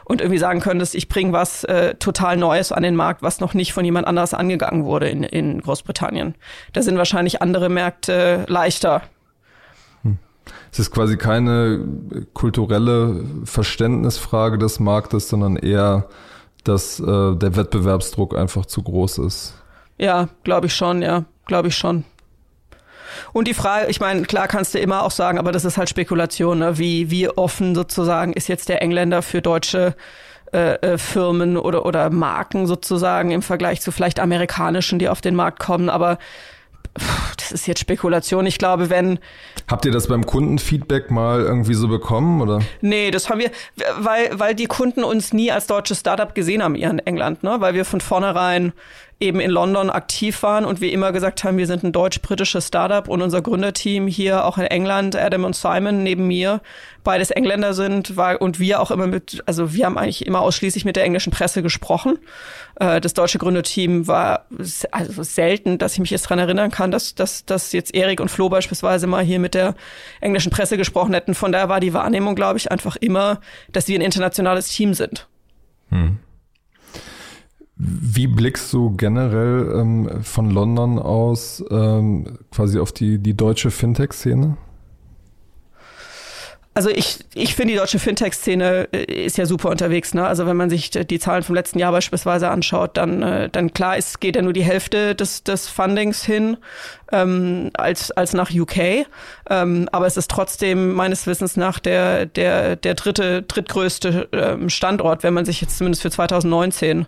und 0.04 0.20
irgendwie 0.20 0.38
sagen 0.38 0.60
könntest, 0.60 0.94
ich 0.94 1.08
bringe 1.08 1.32
was 1.32 1.64
äh, 1.64 1.94
total 1.94 2.36
Neues 2.36 2.72
an 2.72 2.82
den 2.82 2.96
Markt, 2.96 3.22
was 3.22 3.40
noch 3.40 3.54
nicht 3.54 3.72
von 3.72 3.84
jemand 3.84 4.06
anderes 4.06 4.32
angegangen 4.32 4.84
wurde 4.84 5.08
in, 5.08 5.22
in 5.22 5.60
Großbritannien. 5.60 6.34
Da 6.72 6.82
sind 6.82 6.96
wahrscheinlich 6.96 7.42
andere 7.42 7.68
Märkte 7.68 8.44
leichter 8.48 9.02
es 10.72 10.78
ist 10.78 10.90
quasi 10.90 11.16
keine 11.16 11.80
kulturelle 12.35 13.24
Verständnisfrage 13.44 14.59
des 14.59 14.80
Marktes, 14.80 15.28
sondern 15.28 15.56
eher, 15.56 16.09
dass 16.64 17.00
äh, 17.00 17.04
der 17.04 17.56
Wettbewerbsdruck 17.56 18.37
einfach 18.37 18.66
zu 18.66 18.82
groß 18.82 19.18
ist. 19.18 19.54
Ja, 19.98 20.28
glaube 20.44 20.66
ich 20.66 20.74
schon, 20.74 21.02
ja, 21.02 21.24
glaube 21.46 21.68
ich 21.68 21.76
schon. 21.76 22.04
Und 23.32 23.48
die 23.48 23.54
Frage, 23.54 23.87
ich 23.87 24.00
meine, 24.00 24.22
klar 24.22 24.48
kannst 24.48 24.74
du 24.74 24.78
immer 24.78 25.02
auch 25.02 25.11
sagen, 25.11 25.38
aber 25.38 25.52
das 25.52 25.64
ist 25.64 25.78
halt 25.78 25.88
Spekulation, 25.88 26.59
ne? 26.59 26.78
wie, 26.78 27.11
wie 27.11 27.28
offen 27.28 27.74
sozusagen 27.74 28.32
ist 28.32 28.48
jetzt 28.48 28.68
der 28.68 28.82
Engländer 28.82 29.22
für 29.22 29.40
deutsche 29.40 29.94
äh, 30.52 30.74
äh, 30.74 30.98
Firmen 30.98 31.56
oder, 31.56 31.87
oder 31.87 32.11
Marken 32.11 32.66
sozusagen 32.66 33.30
im 33.30 33.42
Vergleich 33.42 33.80
zu 33.80 33.90
vielleicht 33.90 34.20
amerikanischen, 34.20 34.98
die 34.98 35.09
auf 35.09 35.20
den 35.20 35.35
Markt 35.35 35.59
kommen. 35.59 35.88
Aber 35.88 36.18
das 37.37 37.52
ist 37.52 37.66
jetzt 37.66 37.80
Spekulation. 37.80 38.46
Ich 38.46 38.59
glaube, 38.59 38.90
wenn. 38.90 39.18
Habt 39.68 39.85
ihr 39.85 39.92
das 39.92 40.09
beim 40.09 40.24
Kundenfeedback 40.26 41.11
mal 41.11 41.40
irgendwie 41.40 41.74
so 41.74 41.88
bekommen, 41.88 42.40
oder? 42.40 42.61
Nee, 42.80 43.11
das 43.11 43.28
haben 43.30 43.40
wir, 43.40 43.50
weil, 43.98 44.30
weil 44.38 44.54
die 44.54 44.66
Kunden 44.66 45.04
uns 45.04 45.32
nie 45.32 45.50
als 45.50 45.66
deutsches 45.66 46.00
Startup 46.00 46.35
gesehen 46.35 46.62
haben 46.62 46.74
hier 46.74 46.90
in 46.90 46.98
England, 47.00 47.42
ne? 47.42 47.56
Weil 47.61 47.74
wir 47.74 47.85
von 47.85 48.00
vornherein 48.00 48.72
eben 49.18 49.40
in 49.40 49.50
London 49.50 49.88
aktiv 49.88 50.42
waren 50.42 50.66
und 50.66 50.83
wir 50.83 50.92
immer 50.92 51.11
gesagt 51.11 51.42
haben, 51.42 51.57
wir 51.57 51.66
sind 51.66 51.83
ein 51.83 51.92
deutsch-britisches 51.92 52.68
Startup 52.68 53.09
und 53.09 53.22
unser 53.22 53.40
Gründerteam 53.40 54.07
hier 54.09 54.44
auch 54.44 54.59
in 54.59 54.64
England, 54.64 55.16
Adam 55.16 55.44
und 55.44 55.57
Simon 55.57 56.02
neben 56.02 56.26
mir, 56.26 56.61
beides 57.02 57.31
Engländer 57.31 57.72
sind 57.72 58.18
war, 58.18 58.42
und 58.42 58.61
wir 58.61 58.79
auch 58.81 58.90
immer 58.90 59.07
mit, 59.07 59.42
also 59.46 59.72
wir 59.72 59.87
haben 59.87 59.96
eigentlich 59.96 60.26
immer 60.26 60.42
ausschließlich 60.42 60.85
mit 60.85 60.96
der 60.96 61.05
englischen 61.05 61.33
Presse 61.33 61.62
gesprochen. 61.62 62.18
Äh, 62.79 63.00
das 63.00 63.14
deutsche 63.14 63.38
Gründerteam 63.38 64.07
war 64.07 64.44
also 64.90 65.22
selten, 65.22 65.79
dass 65.79 65.94
ich 65.94 66.00
mich 66.00 66.11
jetzt 66.11 66.24
dran 66.24 66.38
erinnern 66.38 66.70
kann, 66.70 66.90
dass, 66.90 67.14
dass, 67.14 67.46
dass 67.46 67.72
jetzt 67.72 67.94
Erik 67.94 68.20
und 68.20 68.31
Flo 68.31 68.50
beispielsweise 68.50 69.07
mal 69.07 69.24
hier 69.24 69.40
mit 69.40 69.55
der 69.55 69.76
englischen 70.20 70.50
Presse 70.50 70.76
gesprochen 70.76 71.14
hätten. 71.14 71.35
Von 71.35 71.52
daher 71.52 71.70
war 71.70 71.81
die 71.81 71.94
Wahrnehmung, 71.94 72.35
glaube 72.35 72.59
ich, 72.59 72.70
einfach 72.70 72.96
immer, 72.96 73.40
dass 73.72 73.88
wir 73.88 73.98
ein 73.98 74.02
internationales 74.02 74.68
Team 74.68 74.92
sind. 74.92 75.26
Hm. 75.88 76.18
Wie 77.78 78.26
blickst 78.26 78.72
du 78.72 78.96
generell 78.96 79.70
ähm, 79.78 80.22
von 80.22 80.50
London 80.50 80.98
aus 80.98 81.62
ähm, 81.70 82.38
quasi 82.50 82.78
auf 82.78 82.92
die, 82.92 83.18
die 83.18 83.36
deutsche 83.36 83.70
Fintech-Szene? 83.70 84.56
Also 86.76 86.90
ich, 86.90 87.20
ich 87.32 87.54
finde, 87.54 87.72
die 87.72 87.78
deutsche 87.78 87.98
Fintech-Szene 87.98 88.88
äh, 88.92 89.24
ist 89.24 89.38
ja 89.38 89.46
super 89.46 89.70
unterwegs. 89.70 90.12
Ne? 90.12 90.26
Also 90.26 90.46
wenn 90.46 90.58
man 90.58 90.68
sich 90.68 90.90
die 90.90 91.18
Zahlen 91.18 91.42
vom 91.42 91.54
letzten 91.54 91.78
Jahr 91.78 91.90
beispielsweise 91.90 92.50
anschaut, 92.50 92.98
dann, 92.98 93.22
äh, 93.22 93.48
dann 93.48 93.72
klar 93.72 93.96
ist, 93.96 94.20
geht 94.20 94.36
ja 94.36 94.42
nur 94.42 94.52
die 94.52 94.62
Hälfte 94.62 95.14
des, 95.14 95.42
des 95.42 95.68
Fundings 95.68 96.22
hin 96.22 96.58
ähm, 97.10 97.70
als, 97.78 98.10
als 98.10 98.34
nach 98.34 98.50
UK. 98.50 99.06
Ähm, 99.48 99.88
aber 99.90 100.06
es 100.06 100.18
ist 100.18 100.30
trotzdem 100.30 100.92
meines 100.92 101.26
Wissens 101.26 101.56
nach 101.56 101.78
der, 101.78 102.26
der, 102.26 102.76
der 102.76 102.92
dritte, 102.92 103.40
drittgrößte 103.40 104.28
ähm, 104.32 104.68
Standort, 104.68 105.22
wenn 105.22 105.32
man 105.32 105.46
sich 105.46 105.62
jetzt 105.62 105.78
zumindest 105.78 106.02
für 106.02 106.10
2019 106.10 107.06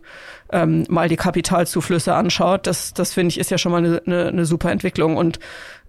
ähm, 0.50 0.86
mal 0.88 1.10
die 1.10 1.16
Kapitalzuflüsse 1.16 2.14
anschaut. 2.14 2.66
Das, 2.66 2.94
das 2.94 3.12
finde 3.12 3.32
ich 3.32 3.38
ist 3.38 3.50
ja 3.50 3.58
schon 3.58 3.72
mal 3.72 3.84
eine, 3.84 4.00
eine, 4.06 4.28
eine 4.28 4.44
super 4.46 4.70
Entwicklung. 4.70 5.18
Und 5.18 5.38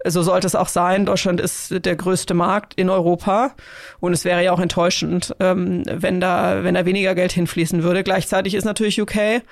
so 0.06 0.22
sollte 0.22 0.46
es 0.46 0.54
auch 0.54 0.68
sein. 0.68 1.06
Deutschland 1.06 1.40
ist 1.40 1.84
der 1.84 1.96
größte 1.96 2.34
Markt 2.34 2.74
in 2.74 2.88
Europa 2.90 3.52
und 4.00 4.12
es 4.12 4.24
wäre 4.24 4.42
ja 4.42 4.52
auch 4.52 4.60
enttäuschend, 4.60 5.34
ähm, 5.40 5.82
wenn 5.86 6.20
da 6.20 6.64
wenn 6.64 6.74
da 6.74 6.84
weniger 6.84 7.14
Geld 7.14 7.32
hinfließen 7.32 7.82
würde. 7.82 8.02
Gleichzeitig 8.02 8.54
ist 8.54 8.64
natürlich 8.64 9.00
UK 9.00 9.42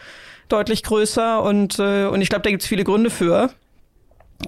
deutlich 0.49 0.83
größer 0.83 1.43
und 1.43 1.79
äh, 1.79 2.07
und 2.07 2.23
ich 2.23 2.29
glaube, 2.29 2.43
da 2.43 2.51
gibt 2.51 2.63
es 2.63 2.69
viele 2.69 2.85
Gründe 2.85 3.11
für. 3.11 3.51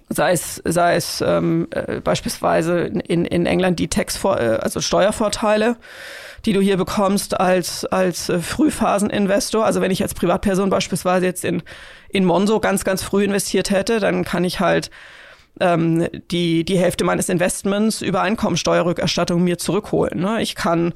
Sei 0.09 0.31
es, 0.31 0.63
sei 0.65 0.95
es 0.95 1.21
ähm, 1.21 1.67
äh, 1.73 2.01
beispielsweise 2.01 2.83
in, 2.83 3.25
in 3.25 3.45
England 3.45 3.81
die 3.81 3.89
Tax, 3.89 4.23
äh, 4.25 4.29
also 4.29 4.81
Steuervorteile, 4.81 5.77
die 6.45 6.53
du 6.53 6.61
hier 6.61 6.77
bekommst 6.77 7.39
als, 7.41 7.85
als 7.87 8.29
äh, 8.29 8.39
Frühphaseninvestor. 8.39 9.65
Also 9.65 9.81
wenn 9.81 9.91
ich 9.91 10.01
als 10.01 10.15
Privatperson 10.15 10.71
beispielsweise 10.71 11.27
jetzt 11.27 11.45
in, 11.45 11.65
in 12.09 12.25
Monzo 12.25 12.61
ganz, 12.61 12.85
ganz 12.85 13.03
früh 13.03 13.25
investiert 13.25 13.71
hätte, 13.71 13.99
dann 13.99 14.25
kann 14.25 14.45
ich 14.45 14.61
halt 14.61 14.91
ähm, 15.59 16.07
die, 16.31 16.65
die 16.65 16.79
Hälfte 16.79 17.05
meines 17.05 17.29
Investments 17.29 18.03
über 18.03 18.23
Einkommensteuerrückerstattung 18.23 19.43
mir 19.43 19.59
zurückholen. 19.59 20.21
Ne? 20.21 20.43
Ich 20.43 20.55
kann 20.55 20.95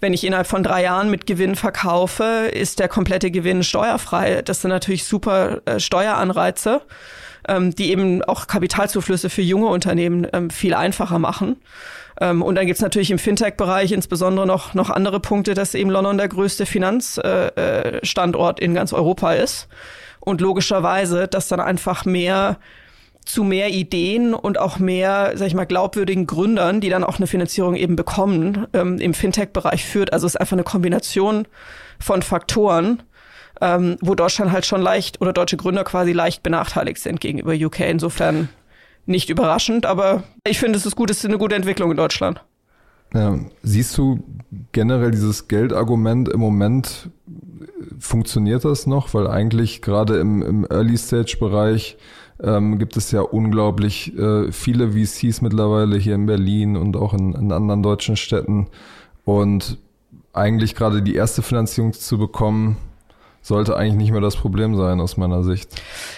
wenn 0.00 0.12
ich 0.12 0.24
innerhalb 0.24 0.46
von 0.46 0.62
drei 0.62 0.82
Jahren 0.82 1.10
mit 1.10 1.26
Gewinn 1.26 1.56
verkaufe, 1.56 2.50
ist 2.52 2.78
der 2.80 2.88
komplette 2.88 3.30
Gewinn 3.30 3.62
steuerfrei. 3.62 4.42
Das 4.42 4.60
sind 4.60 4.70
natürlich 4.70 5.04
super 5.04 5.62
äh, 5.64 5.80
Steueranreize, 5.80 6.82
ähm, 7.48 7.74
die 7.74 7.90
eben 7.90 8.22
auch 8.22 8.46
Kapitalzuflüsse 8.46 9.30
für 9.30 9.42
junge 9.42 9.68
Unternehmen 9.68 10.26
ähm, 10.32 10.50
viel 10.50 10.74
einfacher 10.74 11.18
machen. 11.18 11.56
Ähm, 12.20 12.42
und 12.42 12.56
dann 12.56 12.66
gibt's 12.66 12.82
natürlich 12.82 13.10
im 13.10 13.18
Fintech-Bereich 13.18 13.92
insbesondere 13.92 14.46
noch, 14.46 14.74
noch 14.74 14.90
andere 14.90 15.18
Punkte, 15.18 15.54
dass 15.54 15.74
eben 15.74 15.90
London 15.90 16.18
der 16.18 16.28
größte 16.28 16.66
Finanzstandort 16.66 18.60
äh, 18.60 18.62
äh 18.62 18.64
in 18.64 18.74
ganz 18.74 18.92
Europa 18.92 19.32
ist. 19.32 19.68
Und 20.20 20.42
logischerweise, 20.42 21.26
dass 21.26 21.48
dann 21.48 21.60
einfach 21.60 22.04
mehr 22.04 22.58
zu 23.26 23.42
mehr 23.42 23.70
Ideen 23.70 24.32
und 24.32 24.58
auch 24.58 24.78
mehr, 24.78 25.32
sag 25.34 25.48
ich 25.48 25.54
mal, 25.54 25.66
glaubwürdigen 25.66 26.26
Gründern, 26.26 26.80
die 26.80 26.88
dann 26.88 27.04
auch 27.04 27.18
eine 27.18 27.26
Finanzierung 27.26 27.74
eben 27.74 27.96
bekommen, 27.96 28.66
ähm, 28.72 28.98
im 28.98 29.14
Fintech-Bereich 29.14 29.84
führt. 29.84 30.12
Also 30.12 30.26
es 30.26 30.36
ist 30.36 30.40
einfach 30.40 30.54
eine 30.54 30.62
Kombination 30.62 31.46
von 31.98 32.22
Faktoren, 32.22 33.02
ähm, 33.60 33.96
wo 34.00 34.14
Deutschland 34.14 34.52
halt 34.52 34.64
schon 34.64 34.80
leicht 34.80 35.20
oder 35.20 35.32
deutsche 35.32 35.56
Gründer 35.56 35.82
quasi 35.82 36.12
leicht 36.12 36.42
benachteiligt 36.44 37.00
sind 37.00 37.20
gegenüber 37.20 37.52
UK. 37.52 37.80
Insofern 37.80 38.48
nicht 39.06 39.28
überraschend, 39.28 39.86
aber 39.86 40.22
ich 40.46 40.58
finde, 40.58 40.78
es 40.78 40.86
ist 40.86 40.96
gut, 40.96 41.10
es 41.10 41.18
ist 41.18 41.26
eine 41.26 41.38
gute 41.38 41.56
Entwicklung 41.56 41.90
in 41.90 41.96
Deutschland. 41.96 42.42
Ja, 43.14 43.38
siehst 43.62 43.96
du 43.98 44.22
generell 44.72 45.10
dieses 45.10 45.48
Geldargument 45.48 46.28
im 46.28 46.40
Moment, 46.40 47.10
funktioniert 47.98 48.64
das 48.64 48.86
noch? 48.86 49.14
Weil 49.14 49.26
eigentlich 49.26 49.82
gerade 49.82 50.18
im, 50.18 50.42
im 50.42 50.66
Early-Stage-Bereich 50.68 51.96
ähm, 52.42 52.78
gibt 52.78 52.96
es 52.96 53.10
ja 53.10 53.20
unglaublich 53.20 54.16
äh, 54.16 54.52
viele 54.52 54.92
VCs 54.92 55.40
mittlerweile 55.42 55.96
hier 55.96 56.14
in 56.14 56.26
Berlin 56.26 56.76
und 56.76 56.96
auch 56.96 57.14
in, 57.14 57.32
in 57.34 57.52
anderen 57.52 57.82
deutschen 57.82 58.16
Städten. 58.16 58.68
Und 59.24 59.78
eigentlich 60.32 60.74
gerade 60.74 61.02
die 61.02 61.14
erste 61.14 61.42
Finanzierung 61.42 61.92
zu 61.92 62.18
bekommen, 62.18 62.76
sollte 63.40 63.76
eigentlich 63.76 63.94
nicht 63.94 64.10
mehr 64.10 64.20
das 64.20 64.36
Problem 64.36 64.76
sein 64.76 65.00
aus 65.00 65.16
meiner 65.16 65.44
Sicht. 65.44 65.70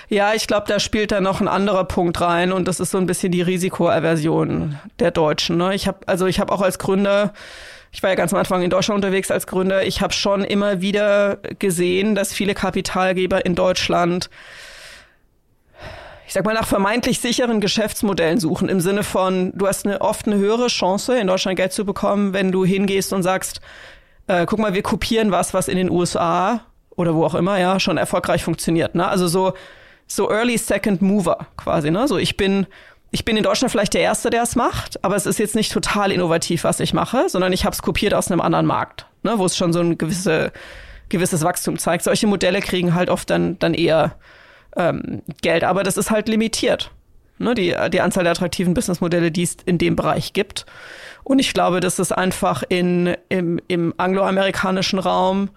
Ja, 0.09 0.33
ich 0.35 0.47
glaube, 0.47 0.65
da 0.67 0.81
spielt 0.81 1.13
da 1.13 1.21
noch 1.21 1.41
ein 1.41 1.49
anderer 1.49 1.85
Punkt 1.85 2.21
rein 2.21 2.53
und 2.53 2.67
das 2.67 2.81
ist 2.81 2.91
so 2.91 2.99
ein 2.99 3.07
bisschen 3.07 3.33
die 3.33 3.43
Risikoaversion 3.43 4.79
der 4.99 5.11
Deutschen. 5.11 5.59
Ne? 5.59 5.75
Ich 5.75 5.87
habe 5.87 5.99
also 6.07 6.27
ich 6.27 6.41
habe 6.41 6.53
auch 6.53 6.63
als 6.63 6.79
Gründer 6.79 7.35
ich 7.91 8.03
war 8.03 8.11
ja 8.11 8.17
ganz 8.17 8.33
am 8.33 8.39
Anfang 8.39 8.63
in 8.63 8.71
Deutschland 8.71 8.97
unterwegs 8.97 9.31
als 9.31 9.47
Gründer. 9.47 9.87
Ich 9.87 10.01
habe 10.03 10.13
schon 10.13 10.45
immer 10.45 10.81
wieder 10.81 11.39
gesehen, 11.59 12.15
dass 12.15 12.33
viele 12.33 12.55
Kapitalgeber 12.55 13.45
in 13.47 13.55
Deutschland 13.55 14.29
ich 16.29 16.35
sag 16.35 16.45
mal, 16.45 16.53
nach 16.53 16.67
vermeintlich 16.67 17.21
sicheren 17.21 17.59
Geschäftsmodellen 17.59 18.39
suchen, 18.39 18.69
im 18.69 18.81
Sinne 18.81 19.03
von, 19.03 19.51
du 19.55 19.67
hast 19.67 19.87
eine, 19.87 20.03
oft 20.03 20.27
eine 20.27 20.37
höhere 20.37 20.67
Chance, 20.67 21.19
in 21.19 21.27
Deutschland 21.27 21.57
Geld 21.57 21.73
zu 21.73 21.87
bekommen, 21.87 22.35
wenn 22.35 22.53
du 22.53 22.67
hingehst 22.67 23.15
und 23.15 23.23
sagst, 23.23 23.63
äh, 24.27 24.45
guck 24.45 24.59
mal, 24.59 24.75
wir 24.75 24.83
kopieren 24.83 25.31
was, 25.31 25.55
was 25.55 25.69
in 25.69 25.79
den 25.79 25.91
USA 25.91 26.61
oder 26.91 27.15
wo 27.15 27.25
auch 27.25 27.35
immer, 27.35 27.59
ja, 27.59 27.81
schon 27.81 27.97
erfolgreich 27.97 28.45
funktioniert. 28.45 28.95
Ne? 28.95 29.09
Also 29.09 29.27
so, 29.27 29.55
so 30.07 30.31
Early 30.31 30.59
Second 30.59 31.01
Mover 31.01 31.47
quasi. 31.57 31.91
Ne? 31.91 32.07
So 32.07 32.19
ich 32.19 32.37
bin, 32.37 32.67
ich 33.11 33.25
bin 33.25 33.39
in 33.39 33.43
Deutschland 33.43 33.73
vielleicht 33.73 33.95
der 33.95 34.03
Erste, 34.03 34.29
der 34.29 34.43
es 34.43 34.55
macht, 34.55 35.03
aber 35.03 35.17
es 35.17 35.25
ist 35.25 35.39
jetzt 35.39 35.55
nicht 35.55 35.73
total 35.73 36.13
innovativ, 36.13 36.65
was 36.65 36.79
ich 36.81 36.93
mache, 36.93 37.31
sondern 37.31 37.55
ich 37.55 37.65
habe 37.65 37.73
es 37.73 37.81
kopiert 37.81 38.13
aus 38.13 38.31
einem 38.31 38.43
anderen 38.43 38.67
Markt, 38.67 39.07
ne? 39.23 39.39
wo 39.39 39.47
es 39.47 39.57
schon 39.57 39.73
so 39.73 39.81
ein 39.81 39.97
gewisse, 39.97 40.53
gewisses 41.09 41.43
Wachstum 41.43 41.79
zeigt. 41.79 42.05
Solche 42.05 42.27
Modelle 42.27 42.61
kriegen 42.61 42.95
halt 42.95 43.09
oft 43.09 43.31
dann, 43.31 43.59
dann 43.61 43.73
eher 43.73 44.17
ähm, 44.77 45.23
Geld, 45.43 45.65
aber 45.65 45.83
das 45.83 45.97
ist 45.97 46.11
halt 46.11 46.29
limitiert. 46.29 46.91
Ne, 47.41 47.55
die, 47.55 47.75
die 47.93 48.01
Anzahl 48.01 48.25
der 48.25 48.33
attraktiven 48.33 48.75
Businessmodelle, 48.75 49.31
die 49.31 49.45
es 49.45 49.59
in 49.65 49.79
dem 49.79 49.95
Bereich 49.95 50.33
gibt. 50.33 50.67
Und 51.23 51.39
ich 51.39 51.55
glaube, 51.55 51.79
dass 51.79 52.01
es 52.01 52.11
einfach 52.11 52.65
in, 52.69 53.17
im, 53.29 53.61
im 53.69 53.95
angloamerikanischen 53.97 54.99
Raum 54.99 55.51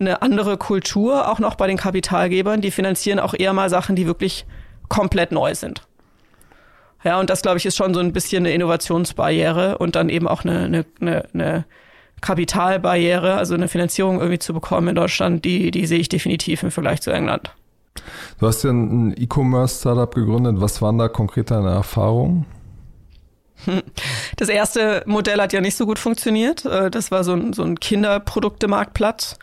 eine 0.00 0.20
andere 0.20 0.56
Kultur, 0.56 1.30
auch 1.30 1.38
noch 1.38 1.54
bei 1.54 1.68
den 1.68 1.76
Kapitalgebern, 1.76 2.60
die 2.60 2.72
finanzieren 2.72 3.20
auch 3.20 3.34
eher 3.34 3.52
mal 3.52 3.70
Sachen, 3.70 3.94
die 3.94 4.06
wirklich 4.06 4.46
komplett 4.88 5.30
neu 5.30 5.54
sind. 5.54 5.82
Ja, 7.04 7.20
und 7.20 7.30
das, 7.30 7.42
glaube 7.42 7.58
ich, 7.58 7.66
ist 7.66 7.76
schon 7.76 7.94
so 7.94 8.00
ein 8.00 8.12
bisschen 8.12 8.44
eine 8.44 8.54
Innovationsbarriere 8.54 9.78
und 9.78 9.96
dann 9.96 10.08
eben 10.08 10.26
auch 10.28 10.44
eine, 10.44 10.64
eine, 10.64 10.84
eine, 11.00 11.24
eine 11.32 11.64
Kapitalbarriere, 12.20 13.34
also 13.34 13.54
eine 13.54 13.68
Finanzierung 13.68 14.18
irgendwie 14.18 14.38
zu 14.38 14.54
bekommen 14.54 14.88
in 14.88 14.94
Deutschland, 14.94 15.44
die, 15.44 15.70
die 15.70 15.86
sehe 15.86 15.98
ich 15.98 16.08
definitiv 16.08 16.62
im 16.62 16.70
Vergleich 16.70 17.00
zu 17.00 17.10
England. 17.10 17.52
Du 18.38 18.46
hast 18.46 18.62
ja 18.64 18.70
ein 18.70 19.14
E-Commerce-Startup 19.16 20.14
gegründet. 20.14 20.56
Was 20.58 20.82
waren 20.82 20.98
da 20.98 21.08
konkret 21.08 21.50
deine 21.50 21.70
Erfahrungen? 21.70 22.46
Das 24.36 24.48
erste 24.48 25.04
Modell 25.06 25.40
hat 25.40 25.52
ja 25.52 25.60
nicht 25.60 25.76
so 25.76 25.86
gut 25.86 25.98
funktioniert. 25.98 26.64
Äh, 26.64 26.90
das 26.90 27.10
war 27.10 27.22
so 27.22 27.32
ein, 27.34 27.52
so 27.52 27.62
ein 27.62 27.78
Kinderprodukte-Marktplatz. 27.78 29.36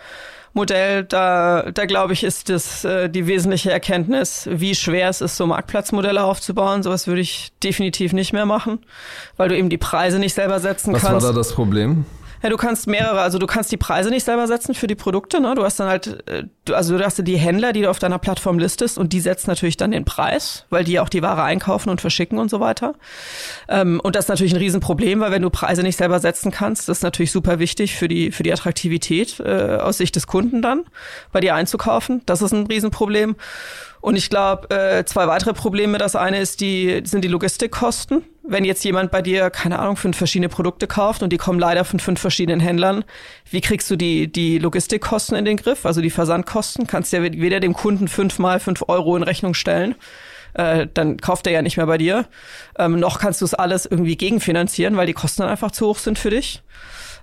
Modell, 0.54 1.04
da, 1.04 1.72
da 1.72 1.86
glaube 1.86 2.13
ich, 2.13 2.24
ist 2.24 2.50
das 2.50 2.84
äh, 2.84 3.08
die 3.08 3.28
wesentliche 3.28 3.72
Erkenntnis, 3.72 4.50
wie 4.52 4.74
schwer 4.74 5.10
es 5.10 5.22
ist, 5.22 5.38
so 5.38 5.45
Marktplatzmodelle 5.45 6.24
aufzubauen. 6.24 6.82
Sowas 6.82 7.06
würde 7.08 7.22
ich 7.22 7.54
definitiv 7.63 8.13
nicht 8.13 8.34
mehr 8.34 8.45
machen, 8.45 8.80
weil 9.38 9.50
du 9.50 9.56
eben 9.56 9.69
die 9.69 9.78
Preise 9.78 10.17
nicht 10.17 10.34
selber 10.34 10.60
setzen 10.60 10.93
Was 10.93 11.04
kannst. 11.04 11.17
Was 11.17 11.24
war 11.24 11.32
da 11.32 11.38
das 11.38 11.54
Problem? 11.54 12.06
Ja, 12.41 12.49
du 12.49 12.58
kannst 12.58 12.88
mehrere, 12.88 13.21
also 13.21 13.38
du 13.38 13.47
kannst 13.47 13.71
die 13.71 13.78
Preise 13.78 14.10
nicht 14.10 14.23
selber 14.23 14.47
setzen 14.47 14.73
für 14.73 14.88
die 14.88 14.95
Produkte, 14.95 15.41
ne? 15.41 15.56
Du 15.56 15.63
hast 15.63 15.80
dann 15.80 15.89
halt, 15.89 16.23
äh, 16.30 16.45
also 16.71 16.97
du 16.97 17.04
hast 17.04 17.25
die 17.25 17.38
Händler, 17.38 17.73
die 17.73 17.82
du 17.82 17.89
auf 17.89 17.99
deiner 17.99 18.19
Plattform 18.19 18.60
listest 18.60 18.97
und 18.97 19.13
die 19.13 19.19
setzen 19.19 19.49
natürlich 19.49 19.78
dann 19.78 19.91
den 19.91 20.06
Preis, 20.06 20.65
weil 20.69 20.84
die 20.84 20.99
auch 20.99 21.10
die 21.10 21.21
Ware 21.21 21.43
einkaufen 21.43 21.89
und 21.89 22.02
verschicken 22.02 22.39
und 22.39 22.49
so 22.49 22.60
weiter. 22.60 22.95
Ähm, 23.67 23.99
und 24.02 24.15
das 24.15 24.25
ist 24.25 24.30
natürlich 24.30 24.54
ein 24.54 24.60
Riesenproblem, 24.60 25.19
weil 25.19 25.32
wenn 25.32 25.41
du 25.41 25.49
Preise 25.49 25.84
nicht 25.84 25.97
selber 25.97 26.19
setzen 26.19 26.52
kannst, 26.52 26.88
das 26.88 26.99
ist 26.99 27.04
natürlich 27.04 27.32
super 27.32 27.60
wichtig 27.60 27.95
für 27.95 28.08
die, 28.08 28.32
für 28.32 28.43
die 28.43 28.54
Attraktivität 28.54 29.39
äh, 29.39 29.78
aus 29.82 29.97
Sicht 29.97 30.15
des 30.15 30.28
Kunden 30.28 30.62
dann, 30.62 30.86
bei 31.32 31.41
dir 31.41 31.56
einzukaufen. 31.56 32.21
Das 32.25 32.41
ist 32.41 32.54
ein 32.54 32.67
Riesenproblem. 32.67 33.36
Und 34.02 34.16
ich 34.16 34.30
glaube, 34.30 34.70
äh, 34.70 35.04
zwei 35.06 35.28
weitere 35.28 35.54
Probleme. 35.54 35.98
Das 35.98 36.16
eine 36.16 36.40
ist 36.40 36.62
die, 36.62 37.02
sind 37.04 37.24
die 37.24 37.28
Logistikkosten. 37.28 38.24
Wenn 38.44 38.66
jetzt 38.66 38.84
jemand 38.84 39.12
bei 39.12 39.22
dir, 39.22 39.50
keine 39.50 39.80
Ahnung, 39.80 39.96
fünf 39.98 40.18
verschiedene 40.18 40.50
Produkte 40.50 40.88
kauft 40.88 41.22
und 41.22 41.32
die 41.32 41.38
kommen 41.38 41.60
leider 41.60 41.86
von 41.86 42.00
fünf 42.00 42.20
verschiedenen 42.20 42.60
Händlern, 42.60 43.04
wie 43.50 43.62
kriegst 43.62 43.92
du 43.92 43.96
die, 43.96 44.32
die 44.32 44.58
Logistikkosten 44.58 45.38
in 45.38 45.46
den 45.46 45.58
Griff? 45.58 45.86
Also 45.86 46.02
die 46.02 46.10
Versandkosten 46.10 46.88
kannst 46.88 47.14
du 47.14 47.18
ja 47.18 47.24
weder 47.24 47.60
dem 47.60 47.74
Kunden 47.74 48.08
fünfmal 48.08 48.60
fünf 48.60 48.84
Euro 48.88 49.16
in 49.16 49.24
Rechnung 49.24 49.54
stellen. 49.54 49.96
Äh, 50.54 50.88
dann 50.94 51.18
kauft 51.18 51.46
er 51.46 51.54
ja 51.54 51.62
nicht 51.62 51.78
mehr 51.78 51.86
bei 51.86 51.98
dir. 51.98 52.26
Ähm, 52.78 53.00
noch 53.00 53.20
kannst 53.20 53.42
du 53.42 53.46
es 53.46 53.54
alles 53.54 53.86
irgendwie 53.86 54.18
gegenfinanzieren, 54.18 54.98
weil 54.98 55.08
die 55.08 55.14
Kosten 55.14 55.44
dann 55.44 55.52
einfach 55.52 55.72
zu 55.72 55.88
hoch 55.88 56.00
sind 56.00 56.18
für 56.18 56.32
dich. 56.32 56.64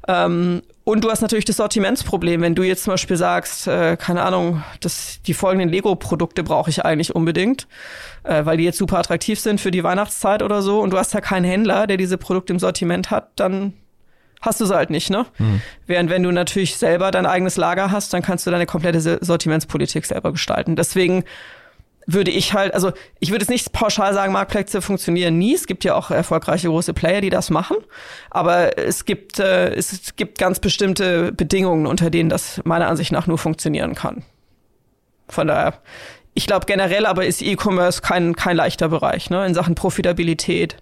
Ähm, 0.07 0.63
und 0.87 1.03
du 1.03 1.11
hast 1.11 1.21
natürlich 1.21 1.45
das 1.45 1.57
Sortimentsproblem, 1.57 2.41
wenn 2.43 2.55
du 2.55 2.63
jetzt 2.63 2.85
zum 2.85 2.93
Beispiel 2.93 3.17
sagst, 3.17 3.67
äh, 3.67 3.97
keine 3.97 4.23
Ahnung, 4.23 4.63
das, 4.81 5.21
die 5.27 5.35
folgenden 5.35 5.69
Lego-Produkte 5.69 6.45
brauche 6.45 6.71
ich 6.71 6.85
eigentlich 6.85 7.13
unbedingt, 7.13 7.67
äh, 8.23 8.45
weil 8.45 8.57
die 8.57 8.63
jetzt 8.63 8.79
super 8.79 9.01
attraktiv 9.01 9.41
sind 9.41 9.61
für 9.61 9.73
die 9.73 9.83
Weihnachtszeit 9.83 10.45
oder 10.45 10.63
so, 10.63 10.81
und 10.81 10.91
du 10.91 10.97
hast 10.97 11.13
ja 11.13 11.21
keinen 11.21 11.45
Händler, 11.45 11.89
der 11.89 11.97
diese 11.97 12.19
Produkte 12.19 12.53
im 12.53 12.61
Sortiment 12.61 13.11
hat, 13.11 13.31
dann 13.35 13.73
hast 14.41 14.61
du 14.61 14.65
sie 14.65 14.77
halt 14.77 14.91
nicht, 14.91 15.11
ne? 15.11 15.27
Mhm. 15.39 15.61
Während 15.89 16.09
wenn 16.09 16.23
du 16.23 16.31
natürlich 16.31 16.77
selber 16.77 17.11
dein 17.11 17.27
eigenes 17.27 17.57
Lager 17.57 17.91
hast, 17.91 18.15
dann 18.15 18.23
kannst 18.23 18.47
du 18.47 18.53
deine 18.53 18.67
komplette 18.67 19.19
Sortimentspolitik 19.25 20.07
selber 20.07 20.31
gestalten. 20.31 20.77
Deswegen 20.77 21.25
würde 22.07 22.31
ich 22.31 22.55
halt, 22.55 22.73
also 22.73 22.93
ich 23.19 23.31
würde 23.31 23.43
jetzt 23.43 23.51
nicht 23.51 23.73
pauschal 23.73 24.15
sagen, 24.15 24.33
Marktplätze 24.33 24.81
funktionieren 24.81 25.39
nie. 25.39 25.55
Es 25.55 25.67
gibt 25.67 25.85
ja 25.85 25.95
auch 25.95 26.11
erfolgreiche 26.11 26.69
große 26.69 26.95
Player, 26.95 27.21
die 27.21 27.31
das 27.31 27.51
machen. 27.51 27.77
Aber 28.31 28.79
es 28.79 29.05
gibt, 29.05 29.41
äh, 29.41 29.75
es 29.75 30.15
gibt 30.15 30.39
ganz 30.39 30.61
bestimmte 30.61 31.33
Bedingungen, 31.33 31.87
unter 31.87 32.09
denen 32.11 32.29
das 32.29 32.61
meiner 32.65 32.87
Ansicht 32.89 33.11
nach 33.13 33.27
nur 33.27 33.39
funktionieren 33.39 33.95
kann. 33.95 34.23
Von 35.29 35.49
daher, 35.49 35.81
ich 36.35 36.47
glaube 36.47 36.67
generell 36.67 37.07
aber 37.07 37.27
ist 37.27 37.43
E-Commerce 37.43 38.01
kein, 38.01 38.37
kein 38.37 38.57
leichter 38.57 38.89
Bereich, 38.89 39.29
ne? 39.29 39.45
In 39.45 39.55
Sachen 39.55 39.75
Profitabilität 39.75 40.77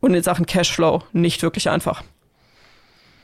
und 0.00 0.14
in 0.14 0.22
Sachen 0.22 0.46
Cashflow 0.46 1.02
nicht 1.12 1.42
wirklich 1.42 1.68
einfach. 1.68 2.04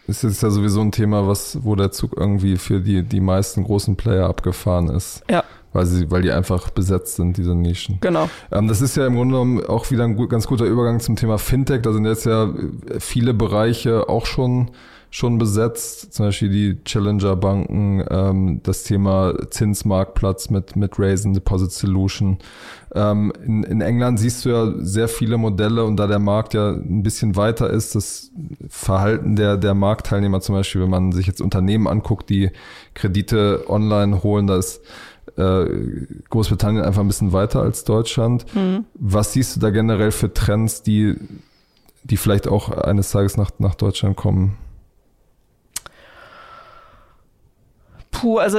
Das 0.09 0.25
ist 0.25 0.43
ja 0.43 0.51
sowieso 0.51 0.81
ein 0.81 0.90
Thema, 0.90 1.29
was, 1.29 1.62
wo 1.62 1.77
der 1.77 1.93
Zug 1.93 2.14
irgendwie 2.16 2.57
für 2.57 2.81
die, 2.81 3.05
die 3.05 3.21
meisten 3.21 3.62
großen 3.62 3.97
Player 3.97 4.27
abgefahren 4.27 4.88
ist. 4.88 5.23
Ja 5.31 5.45
weil 5.73 5.87
sie, 5.87 6.11
weil 6.11 6.23
die 6.23 6.33
einfach 6.33 6.71
besetzt 6.71 7.17
sind, 7.17 7.37
diese 7.37 7.55
Nischen. 7.55 7.99
Genau. 8.01 8.29
Ähm, 8.51 8.69
das 8.69 8.81
ist 8.81 8.97
ja 8.97 9.07
im 9.07 9.15
Grunde 9.15 9.35
genommen 9.35 9.65
auch 9.65 9.91
wieder 9.91 10.05
ein 10.05 10.17
gut, 10.17 10.31
ganz 10.31 10.47
guter 10.47 10.65
Übergang 10.65 11.01
zum 11.01 11.17
Thema 11.17 11.39
Fintech. 11.39 11.83
Da 11.83 11.93
sind 11.93 12.05
jetzt 12.07 12.27
ja 12.27 12.53
viele 12.99 13.35
Bereiche 13.35 14.09
auch 14.09 14.27
schon 14.27 14.71
schon 15.13 15.39
besetzt, 15.39 16.15
zum 16.15 16.27
Beispiel 16.27 16.49
die 16.51 16.85
Challenger-Banken, 16.85 18.05
ähm, 18.09 18.61
das 18.63 18.85
Thema 18.85 19.35
Zinsmarktplatz 19.51 20.51
mit, 20.51 20.77
mit 20.77 21.01
Raisin 21.01 21.35
Deposit 21.35 21.73
Solution. 21.73 22.39
Ähm, 22.95 23.33
in, 23.45 23.65
in 23.65 23.81
England 23.81 24.21
siehst 24.21 24.45
du 24.45 24.51
ja 24.51 24.73
sehr 24.79 25.09
viele 25.09 25.37
Modelle 25.37 25.85
und 25.85 25.97
da 25.97 26.07
der 26.07 26.21
Markt 26.21 26.55
ja 26.55 26.71
ein 26.71 27.03
bisschen 27.03 27.35
weiter 27.35 27.71
ist, 27.71 27.97
das 27.97 28.31
Verhalten 28.69 29.35
der, 29.35 29.57
der 29.57 29.75
Marktteilnehmer 29.75 30.41
zum 30.41 30.55
Beispiel, 30.55 30.83
wenn 30.83 30.91
man 30.91 31.11
sich 31.11 31.27
jetzt 31.27 31.41
Unternehmen 31.41 31.89
anguckt, 31.89 32.31
die 32.31 32.51
Kredite 32.95 33.65
online 33.69 34.23
holen, 34.23 34.47
da 34.47 34.59
ist 34.59 34.81
äh, 35.20 35.20
Großbritannien 36.29 36.85
einfach 36.85 37.01
ein 37.01 37.09
bisschen 37.09 37.33
weiter 37.33 37.61
als 37.61 37.85
Deutschland. 37.85 38.45
Mhm. 38.55 38.85
Was 38.95 39.33
siehst 39.33 39.57
du 39.57 39.61
da 39.61 39.71
generell 39.71 40.11
für 40.11 40.33
Trends, 40.33 40.83
die, 40.83 41.16
die 42.05 42.16
vielleicht 42.16 42.49
auch 42.49 42.71
eines 42.71 43.11
Tages 43.11 43.37
nach, 43.37 43.51
nach 43.59 43.75
Deutschland 43.75 44.16
kommen? 44.16 44.57
Puh, 48.11 48.38
also 48.38 48.59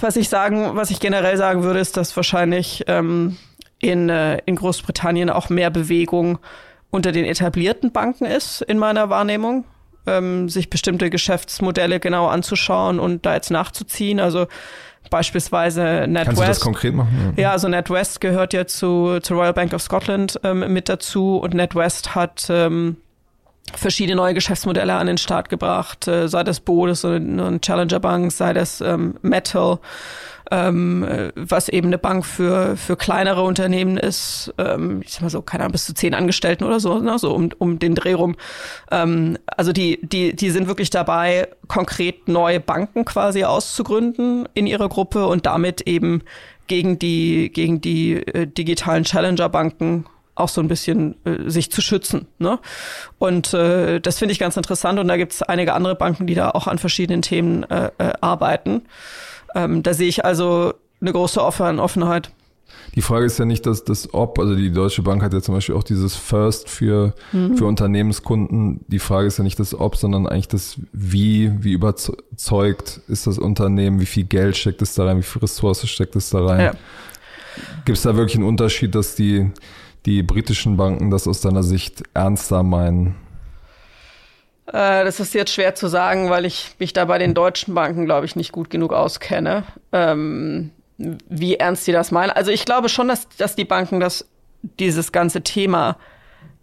was 0.00 0.16
ich 0.16 0.28
sagen, 0.28 0.70
was 0.74 0.90
ich 0.90 1.00
generell 1.00 1.36
sagen 1.36 1.62
würde, 1.62 1.80
ist, 1.80 1.96
dass 1.96 2.16
wahrscheinlich 2.16 2.84
ähm, 2.86 3.36
in, 3.80 4.08
äh, 4.08 4.38
in 4.46 4.56
Großbritannien 4.56 5.30
auch 5.30 5.48
mehr 5.50 5.70
Bewegung 5.70 6.38
unter 6.90 7.12
den 7.12 7.24
etablierten 7.24 7.92
Banken 7.92 8.24
ist, 8.24 8.62
in 8.62 8.78
meiner 8.78 9.10
Wahrnehmung, 9.10 9.64
ähm, 10.06 10.48
sich 10.48 10.70
bestimmte 10.70 11.10
Geschäftsmodelle 11.10 12.00
genau 12.00 12.28
anzuschauen 12.28 12.98
und 12.98 13.26
da 13.26 13.34
jetzt 13.34 13.50
nachzuziehen. 13.50 14.20
Also 14.20 14.46
Beispielsweise 15.10 16.06
NatWest. 16.06 16.24
Kannst 16.26 16.42
du 16.42 16.46
das 16.46 16.60
konkret 16.60 16.94
machen? 16.94 17.32
Ja, 17.36 17.52
also 17.52 17.68
NatWest 17.68 18.20
gehört 18.20 18.52
ja 18.52 18.66
zu, 18.66 19.20
zur 19.20 19.38
Royal 19.38 19.54
Bank 19.54 19.72
of 19.72 19.82
Scotland 19.82 20.38
ähm, 20.44 20.72
mit 20.72 20.88
dazu 20.88 21.38
und 21.38 21.54
NatWest 21.54 22.14
hat 22.14 22.46
ähm, 22.50 22.98
verschiedene 23.74 24.16
neue 24.16 24.34
Geschäftsmodelle 24.34 24.94
an 24.94 25.06
den 25.06 25.18
Start 25.18 25.48
gebracht, 25.48 26.08
äh, 26.08 26.28
sei 26.28 26.44
das 26.44 26.60
Bo, 26.60 26.86
das 26.86 26.98
ist 26.98 27.04
eine 27.04 27.60
Challenger 27.60 28.00
Bank, 28.00 28.32
sei 28.32 28.52
das 28.52 28.80
ähm, 28.80 29.16
Metal 29.22 29.78
ähm, 30.50 31.30
was 31.34 31.68
eben 31.68 31.88
eine 31.88 31.98
Bank 31.98 32.24
für, 32.24 32.76
für 32.76 32.96
kleinere 32.96 33.42
Unternehmen 33.42 33.96
ist, 33.96 34.52
ähm, 34.58 35.02
ich 35.04 35.12
sag 35.12 35.22
mal 35.22 35.30
so, 35.30 35.42
keine 35.42 35.64
Ahnung, 35.64 35.72
bis 35.72 35.86
zu 35.86 35.94
zehn 35.94 36.14
Angestellten 36.14 36.64
oder 36.64 36.80
so, 36.80 36.98
ne, 36.98 37.18
so 37.18 37.34
um, 37.34 37.50
um 37.58 37.78
den 37.78 37.94
Dreh 37.94 38.14
rum. 38.14 38.36
Ähm, 38.90 39.38
also 39.46 39.72
die, 39.72 40.00
die, 40.02 40.34
die 40.34 40.50
sind 40.50 40.66
wirklich 40.66 40.90
dabei, 40.90 41.48
konkret 41.66 42.28
neue 42.28 42.60
Banken 42.60 43.04
quasi 43.04 43.44
auszugründen 43.44 44.48
in 44.54 44.66
ihrer 44.66 44.88
Gruppe 44.88 45.26
und 45.26 45.46
damit 45.46 45.82
eben 45.82 46.22
gegen 46.66 46.98
die, 46.98 47.50
gegen 47.52 47.80
die 47.80 48.14
äh, 48.14 48.46
digitalen 48.46 49.04
Challenger-Banken 49.04 50.06
auch 50.34 50.48
so 50.48 50.60
ein 50.60 50.68
bisschen 50.68 51.16
äh, 51.24 51.50
sich 51.50 51.70
zu 51.72 51.82
schützen. 51.82 52.28
Ne? 52.38 52.58
Und 53.18 53.52
äh, 53.54 54.00
das 54.00 54.18
finde 54.18 54.32
ich 54.32 54.38
ganz 54.38 54.56
interessant 54.56 54.98
und 54.98 55.08
da 55.08 55.16
gibt 55.16 55.32
es 55.32 55.42
einige 55.42 55.74
andere 55.74 55.96
Banken, 55.96 56.26
die 56.26 56.34
da 56.34 56.50
auch 56.50 56.66
an 56.66 56.78
verschiedenen 56.78 57.22
Themen 57.22 57.64
äh, 57.64 57.90
äh, 57.98 58.12
arbeiten. 58.20 58.82
Ähm, 59.58 59.82
da 59.82 59.92
sehe 59.92 60.08
ich 60.08 60.24
also 60.24 60.72
eine 61.00 61.12
große 61.12 61.42
Offenheit. 61.42 62.30
Die 62.94 63.02
Frage 63.02 63.26
ist 63.26 63.38
ja 63.38 63.44
nicht, 63.44 63.66
dass 63.66 63.84
das 63.84 64.14
Ob, 64.14 64.38
also 64.38 64.54
die 64.54 64.72
Deutsche 64.72 65.02
Bank 65.02 65.22
hat 65.22 65.32
ja 65.32 65.40
zum 65.40 65.54
Beispiel 65.54 65.74
auch 65.74 65.82
dieses 65.82 66.14
First 66.14 66.68
für, 66.70 67.12
mhm. 67.32 67.56
für 67.56 67.64
Unternehmenskunden. 67.64 68.84
Die 68.86 68.98
Frage 69.00 69.26
ist 69.26 69.38
ja 69.38 69.44
nicht 69.44 69.58
das 69.58 69.78
Ob, 69.78 69.96
sondern 69.96 70.26
eigentlich 70.26 70.48
das 70.48 70.76
Wie, 70.92 71.52
wie 71.62 71.72
überzeugt 71.72 73.00
ist 73.08 73.26
das 73.26 73.38
Unternehmen, 73.38 74.00
wie 74.00 74.06
viel 74.06 74.24
Geld 74.24 74.56
steckt 74.56 74.80
es 74.80 74.94
da 74.94 75.04
rein, 75.04 75.18
wie 75.18 75.22
viel 75.22 75.40
Ressource 75.42 75.88
steckt 75.88 76.14
es 76.14 76.30
da 76.30 76.44
rein. 76.44 76.60
Ja. 76.60 76.72
Gibt 77.84 77.98
es 77.98 78.04
da 78.04 78.16
wirklich 78.16 78.36
einen 78.36 78.46
Unterschied, 78.46 78.94
dass 78.94 79.16
die, 79.16 79.50
die 80.06 80.22
britischen 80.22 80.76
Banken 80.76 81.10
das 81.10 81.26
aus 81.26 81.40
deiner 81.40 81.64
Sicht 81.64 82.04
ernster 82.14 82.62
meinen? 82.62 83.16
Äh, 84.68 85.04
das 85.04 85.18
ist 85.20 85.34
jetzt 85.34 85.52
schwer 85.52 85.74
zu 85.74 85.88
sagen, 85.88 86.30
weil 86.30 86.44
ich 86.44 86.74
mich 86.78 86.92
da 86.92 87.06
bei 87.06 87.18
den 87.18 87.34
deutschen 87.34 87.74
Banken, 87.74 88.04
glaube 88.04 88.26
ich, 88.26 88.36
nicht 88.36 88.52
gut 88.52 88.70
genug 88.70 88.92
auskenne, 88.92 89.64
ähm, 89.92 90.70
wie 90.96 91.56
ernst 91.56 91.86
die 91.86 91.92
das 91.92 92.10
meinen. 92.10 92.30
Also 92.30 92.50
ich 92.50 92.64
glaube 92.64 92.88
schon, 92.88 93.08
dass, 93.08 93.28
dass 93.36 93.56
die 93.56 93.64
Banken 93.64 94.00
das, 94.00 94.28
dieses 94.62 95.12
ganze 95.12 95.42
Thema 95.42 95.96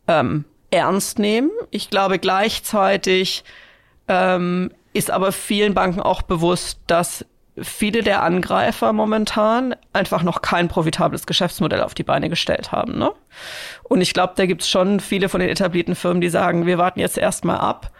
ähm, 0.07 0.45
ernst 0.71 1.19
nehmen. 1.19 1.49
Ich 1.71 1.89
glaube 1.89 2.19
gleichzeitig 2.19 3.43
ähm, 4.07 4.71
ist 4.93 5.09
aber 5.09 5.31
vielen 5.31 5.73
Banken 5.73 6.01
auch 6.01 6.21
bewusst, 6.21 6.79
dass 6.87 7.25
viele 7.61 8.03
der 8.03 8.23
Angreifer 8.23 8.91
momentan 8.93 9.75
einfach 9.93 10.23
noch 10.23 10.41
kein 10.41 10.67
profitables 10.67 11.25
Geschäftsmodell 11.25 11.81
auf 11.81 11.93
die 11.93 12.03
Beine 12.03 12.29
gestellt 12.29 12.71
haben. 12.71 12.97
Ne? 12.97 13.11
Und 13.83 14.01
ich 14.01 14.13
glaube, 14.13 14.33
da 14.35 14.45
gibt 14.45 14.61
es 14.61 14.69
schon 14.69 14.99
viele 14.99 15.29
von 15.29 15.39
den 15.39 15.49
etablierten 15.49 15.95
Firmen, 15.95 16.21
die 16.21 16.29
sagen, 16.29 16.65
wir 16.65 16.77
warten 16.77 16.99
jetzt 16.99 17.17
erstmal 17.17 17.57
ab, 17.57 17.91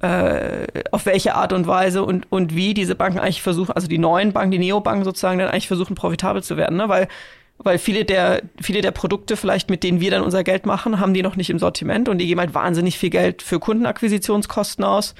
äh, 0.00 0.66
auf 0.90 1.06
welche 1.06 1.34
Art 1.34 1.52
und 1.52 1.66
Weise 1.66 2.02
und, 2.04 2.30
und 2.30 2.54
wie 2.54 2.74
diese 2.74 2.94
Banken 2.94 3.18
eigentlich 3.18 3.42
versuchen, 3.42 3.72
also 3.72 3.88
die 3.88 3.98
neuen 3.98 4.32
Banken, 4.32 4.50
die 4.50 4.58
Neobanken 4.58 5.04
sozusagen, 5.04 5.38
dann 5.38 5.48
eigentlich 5.48 5.68
versuchen, 5.68 5.94
profitabel 5.94 6.42
zu 6.42 6.56
werden. 6.56 6.76
Ne? 6.76 6.88
Weil 6.88 7.08
weil 7.58 7.78
viele 7.78 8.04
der, 8.04 8.42
viele 8.60 8.82
der 8.82 8.90
Produkte 8.90 9.36
vielleicht, 9.36 9.70
mit 9.70 9.82
denen 9.82 10.00
wir 10.00 10.10
dann 10.10 10.22
unser 10.22 10.44
Geld 10.44 10.66
machen, 10.66 11.00
haben 11.00 11.14
die 11.14 11.22
noch 11.22 11.36
nicht 11.36 11.50
im 11.50 11.58
Sortiment 11.58 12.08
und 12.08 12.18
die 12.18 12.26
geben 12.26 12.40
halt 12.40 12.54
wahnsinnig 12.54 12.98
viel 12.98 13.10
Geld 13.10 13.42
für 13.42 13.58
Kundenakquisitionskosten 13.58 14.84
aus 14.84 15.14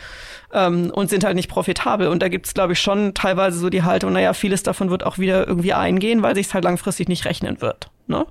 ähm, 0.52 0.90
und 0.90 1.08
sind 1.08 1.24
halt 1.24 1.34
nicht 1.34 1.48
profitabel. 1.48 2.08
Und 2.08 2.22
da 2.22 2.28
gibt's 2.28 2.54
glaube 2.54 2.74
ich, 2.74 2.80
schon 2.80 3.14
teilweise 3.14 3.58
so 3.58 3.70
die 3.70 3.82
Haltung, 3.82 4.12
naja, 4.12 4.34
vieles 4.34 4.62
davon 4.62 4.90
wird 4.90 5.04
auch 5.04 5.18
wieder 5.18 5.46
irgendwie 5.46 5.72
eingehen, 5.72 6.22
weil 6.22 6.34
sich 6.34 6.52
halt 6.52 6.64
langfristig 6.64 7.08
nicht 7.08 7.24
rechnen 7.24 7.60
wird. 7.60 7.90
Ne? 8.06 8.26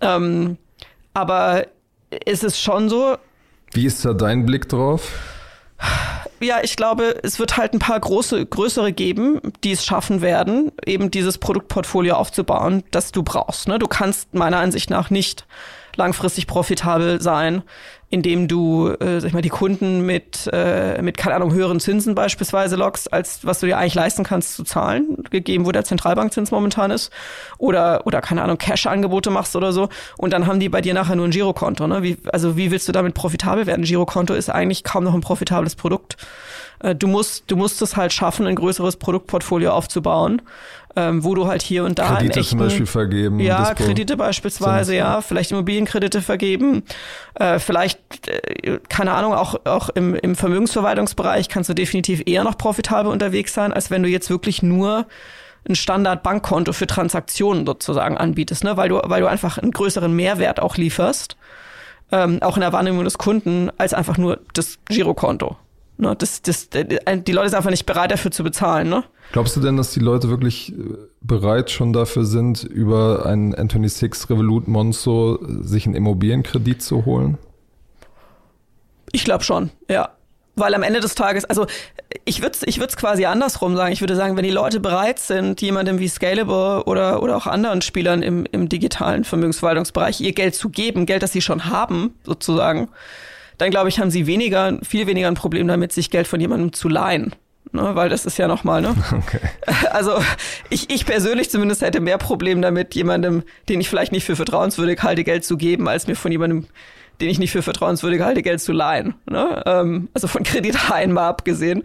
Ähm, 0.00 0.56
aber 1.12 1.66
ist 2.24 2.44
es 2.44 2.60
schon 2.60 2.88
so. 2.88 3.16
Wie 3.72 3.86
ist 3.86 4.04
da 4.04 4.12
dein 4.12 4.46
Blick 4.46 4.68
drauf? 4.68 5.10
Ja, 6.40 6.58
ich 6.62 6.76
glaube, 6.76 7.18
es 7.22 7.38
wird 7.38 7.56
halt 7.56 7.72
ein 7.72 7.78
paar 7.78 7.98
große, 7.98 8.44
größere 8.44 8.92
geben, 8.92 9.40
die 9.64 9.72
es 9.72 9.84
schaffen 9.84 10.20
werden, 10.20 10.70
eben 10.84 11.10
dieses 11.10 11.38
Produktportfolio 11.38 12.14
aufzubauen, 12.14 12.84
das 12.90 13.12
du 13.12 13.22
brauchst. 13.22 13.68
Ne? 13.68 13.78
Du 13.78 13.86
kannst 13.86 14.34
meiner 14.34 14.58
Ansicht 14.58 14.90
nach 14.90 15.08
nicht 15.08 15.46
langfristig 15.96 16.46
profitabel 16.46 17.22
sein, 17.22 17.62
indem 18.08 18.46
du, 18.46 18.88
äh, 19.00 19.20
sag 19.20 19.28
ich 19.28 19.32
mal, 19.32 19.42
die 19.42 19.48
Kunden 19.48 20.06
mit, 20.06 20.48
äh, 20.52 21.02
mit, 21.02 21.16
keine 21.16 21.34
Ahnung, 21.34 21.52
höheren 21.52 21.80
Zinsen 21.80 22.14
beispielsweise 22.14 22.76
lockst, 22.76 23.12
als 23.12 23.44
was 23.44 23.60
du 23.60 23.66
dir 23.66 23.78
eigentlich 23.78 23.94
leisten 23.94 24.22
kannst 24.22 24.54
zu 24.54 24.62
zahlen, 24.62 25.24
gegeben, 25.30 25.66
wo 25.66 25.72
der 25.72 25.84
Zentralbankzins 25.84 26.52
momentan 26.52 26.92
ist. 26.92 27.10
Oder, 27.58 28.06
oder 28.06 28.20
keine 28.20 28.42
Ahnung, 28.42 28.58
Cash-Angebote 28.58 29.30
machst 29.30 29.56
oder 29.56 29.72
so. 29.72 29.88
Und 30.16 30.32
dann 30.32 30.46
haben 30.46 30.60
die 30.60 30.68
bei 30.68 30.80
dir 30.80 30.94
nachher 30.94 31.16
nur 31.16 31.26
ein 31.26 31.32
Girokonto. 31.32 31.86
Ne? 31.88 32.02
Wie, 32.04 32.16
also 32.32 32.56
wie 32.56 32.70
willst 32.70 32.86
du 32.86 32.92
damit 32.92 33.14
profitabel 33.14 33.66
werden? 33.66 33.84
Girokonto 33.84 34.34
ist 34.34 34.50
eigentlich 34.50 34.84
kaum 34.84 35.02
noch 35.02 35.14
ein 35.14 35.20
profitables 35.20 35.74
Produkt. 35.74 36.16
Äh, 36.80 36.94
du 36.94 37.06
musst, 37.06 37.44
du 37.50 37.56
musst 37.56 37.82
es 37.82 37.96
halt 37.96 38.12
schaffen, 38.12 38.46
ein 38.46 38.56
größeres 38.56 38.96
Produktportfolio 38.96 39.72
aufzubauen 39.72 40.42
ähm, 40.96 41.22
wo 41.22 41.34
du 41.34 41.46
halt 41.46 41.62
hier 41.62 41.84
und 41.84 41.98
da 41.98 42.16
Kredite 42.16 42.40
echten, 42.40 42.50
zum 42.50 42.58
Beispiel 42.58 42.86
vergeben. 42.86 43.38
Ja, 43.38 43.58
Dispo 43.58 43.84
Kredite 43.84 44.16
beispielsweise, 44.16 44.96
ja, 44.96 45.20
vielleicht 45.20 45.52
Immobilienkredite 45.52 46.22
vergeben, 46.22 46.84
äh, 47.34 47.58
vielleicht, 47.58 48.00
äh, 48.28 48.78
keine 48.88 49.12
Ahnung, 49.12 49.34
auch, 49.34 49.60
auch 49.66 49.90
im, 49.90 50.14
im 50.14 50.34
Vermögensverwaltungsbereich 50.34 51.50
kannst 51.50 51.68
du 51.68 51.74
definitiv 51.74 52.22
eher 52.24 52.44
noch 52.44 52.56
profitabel 52.56 53.12
unterwegs 53.12 53.52
sein, 53.52 53.74
als 53.74 53.90
wenn 53.90 54.02
du 54.02 54.08
jetzt 54.08 54.30
wirklich 54.30 54.62
nur 54.62 55.06
ein 55.68 55.74
Standard-Bankkonto 55.74 56.72
für 56.72 56.86
Transaktionen 56.86 57.66
sozusagen 57.66 58.16
anbietest, 58.16 58.64
ne? 58.64 58.76
weil, 58.78 58.88
du, 58.88 59.00
weil 59.04 59.20
du 59.20 59.26
einfach 59.26 59.58
einen 59.58 59.72
größeren 59.72 60.14
Mehrwert 60.14 60.60
auch 60.60 60.76
lieferst, 60.76 61.36
ähm, 62.10 62.40
auch 62.40 62.56
in 62.56 62.62
der 62.62 62.72
Wahrnehmung 62.72 63.04
des 63.04 63.18
Kunden, 63.18 63.70
als 63.76 63.92
einfach 63.92 64.16
nur 64.16 64.38
das 64.54 64.78
Girokonto. 64.88 65.56
Ne? 65.98 66.14
Das, 66.16 66.42
das, 66.42 66.68
die 66.70 67.32
Leute 67.32 67.48
sind 67.48 67.56
einfach 67.56 67.70
nicht 67.70 67.86
bereit 67.86 68.10
dafür 68.10 68.30
zu 68.30 68.44
bezahlen. 68.44 68.88
Ne? 68.88 69.04
Glaubst 69.32 69.56
du 69.56 69.60
denn, 69.60 69.76
dass 69.76 69.92
die 69.92 70.00
Leute 70.00 70.28
wirklich 70.28 70.72
äh, 70.72 70.74
bereit 71.20 71.70
schon 71.70 71.92
dafür 71.92 72.24
sind, 72.24 72.62
über 72.64 73.26
einen 73.26 73.54
Anthony 73.54 73.88
Six 73.88 74.28
Revolut 74.30 74.68
Monzo 74.68 75.38
sich 75.62 75.86
einen 75.86 75.94
Immobilienkredit 75.94 76.82
zu 76.82 77.04
holen? 77.04 77.38
Ich 79.12 79.24
glaube 79.24 79.44
schon, 79.44 79.70
ja. 79.88 80.10
Weil 80.58 80.74
am 80.74 80.82
Ende 80.82 81.00
des 81.00 81.14
Tages, 81.14 81.44
also 81.44 81.66
ich 82.24 82.40
würde 82.40 82.52
es 82.54 82.62
ich 82.62 82.80
würd's 82.80 82.96
quasi 82.96 83.26
andersrum 83.26 83.76
sagen. 83.76 83.92
Ich 83.92 84.00
würde 84.00 84.16
sagen, 84.16 84.38
wenn 84.38 84.44
die 84.44 84.50
Leute 84.50 84.80
bereit 84.80 85.18
sind, 85.18 85.60
jemandem 85.60 85.98
wie 85.98 86.08
Scalable 86.08 86.84
oder, 86.84 87.22
oder 87.22 87.36
auch 87.36 87.46
anderen 87.46 87.82
Spielern 87.82 88.22
im, 88.22 88.46
im 88.52 88.70
digitalen 88.70 89.24
Vermögensverwaltungsbereich 89.24 90.22
ihr 90.22 90.32
Geld 90.32 90.54
zu 90.54 90.70
geben, 90.70 91.04
Geld, 91.04 91.22
das 91.22 91.32
sie 91.32 91.42
schon 91.42 91.66
haben, 91.66 92.14
sozusagen, 92.24 92.88
dann 93.58 93.70
glaube 93.70 93.88
ich, 93.88 93.98
haben 93.98 94.10
sie 94.10 94.26
weniger, 94.26 94.78
viel 94.82 95.06
weniger 95.06 95.28
ein 95.28 95.34
Problem 95.34 95.68
damit, 95.68 95.92
sich 95.92 96.10
Geld 96.10 96.26
von 96.26 96.40
jemandem 96.40 96.72
zu 96.72 96.88
leihen 96.88 97.34
ne? 97.76 97.94
weil 97.94 98.08
das 98.08 98.26
ist 98.26 98.38
ja 98.38 98.48
nochmal, 98.48 98.82
ne? 98.82 98.94
Okay. 99.12 99.40
Also 99.90 100.12
ich, 100.70 100.90
ich 100.90 101.06
persönlich 101.06 101.50
zumindest 101.50 101.82
hätte 101.82 102.00
mehr 102.00 102.18
Problem 102.18 102.60
damit, 102.62 102.94
jemandem, 102.94 103.44
den 103.68 103.80
ich 103.80 103.88
vielleicht 103.88 104.12
nicht 104.12 104.24
für 104.24 104.36
vertrauenswürdig 104.36 105.02
halte, 105.02 105.24
Geld 105.24 105.44
zu 105.44 105.56
geben, 105.56 105.88
als 105.88 106.06
mir 106.06 106.16
von 106.16 106.32
jemandem 106.32 106.66
den 107.20 107.28
ich 107.28 107.38
nicht 107.38 107.52
für 107.52 107.62
vertrauenswürdig 107.62 108.20
halte, 108.22 108.42
Geld 108.42 108.60
zu 108.60 108.72
leihen. 108.72 109.14
Ne? 109.28 109.62
Ähm, 109.66 110.08
also 110.14 110.28
von 110.28 110.42
Kredithaien 110.42 111.12
mal 111.12 111.28
abgesehen. 111.28 111.82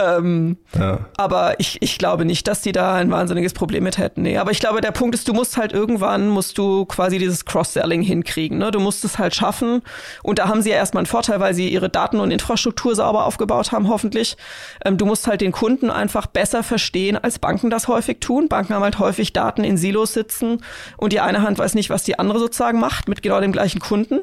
Ähm, 0.00 0.56
ja. 0.78 1.00
Aber 1.16 1.58
ich, 1.60 1.80
ich 1.80 1.98
glaube 1.98 2.24
nicht, 2.24 2.46
dass 2.48 2.60
die 2.60 2.72
da 2.72 2.94
ein 2.94 3.10
wahnsinniges 3.10 3.52
Problem 3.52 3.84
mit 3.84 3.98
hätten. 3.98 4.22
Nee, 4.22 4.38
aber 4.38 4.50
ich 4.50 4.60
glaube, 4.60 4.80
der 4.80 4.90
Punkt 4.90 5.14
ist, 5.14 5.28
du 5.28 5.32
musst 5.32 5.56
halt 5.56 5.72
irgendwann, 5.72 6.28
musst 6.28 6.58
du 6.58 6.84
quasi 6.86 7.18
dieses 7.18 7.44
Cross-Selling 7.44 8.02
hinkriegen. 8.02 8.58
Ne? 8.58 8.70
Du 8.70 8.80
musst 8.80 9.04
es 9.04 9.18
halt 9.18 9.34
schaffen. 9.34 9.82
Und 10.22 10.38
da 10.38 10.48
haben 10.48 10.62
sie 10.62 10.70
ja 10.70 10.76
erstmal 10.76 11.02
einen 11.02 11.06
Vorteil, 11.06 11.40
weil 11.40 11.54
sie 11.54 11.68
ihre 11.68 11.88
Daten 11.88 12.20
und 12.20 12.30
Infrastruktur 12.30 12.94
sauber 12.94 13.26
aufgebaut 13.26 13.72
haben, 13.72 13.88
hoffentlich. 13.88 14.36
Ähm, 14.84 14.98
du 14.98 15.06
musst 15.06 15.26
halt 15.26 15.40
den 15.40 15.52
Kunden 15.52 15.90
einfach 15.90 16.26
besser 16.26 16.62
verstehen, 16.62 17.16
als 17.16 17.38
Banken 17.38 17.70
das 17.70 17.88
häufig 17.88 18.20
tun. 18.20 18.48
Banken 18.48 18.74
haben 18.74 18.82
halt 18.82 18.98
häufig 18.98 19.32
Daten 19.32 19.64
in 19.64 19.76
Silos 19.76 20.12
sitzen 20.12 20.58
und 20.96 21.12
die 21.12 21.20
eine 21.20 21.42
Hand 21.42 21.58
weiß 21.58 21.74
nicht, 21.74 21.90
was 21.90 22.02
die 22.02 22.18
andere 22.18 22.38
sozusagen 22.38 22.80
macht 22.80 23.08
mit 23.08 23.22
genau 23.22 23.40
dem 23.40 23.52
gleichen 23.52 23.80
Kunden. 23.80 24.20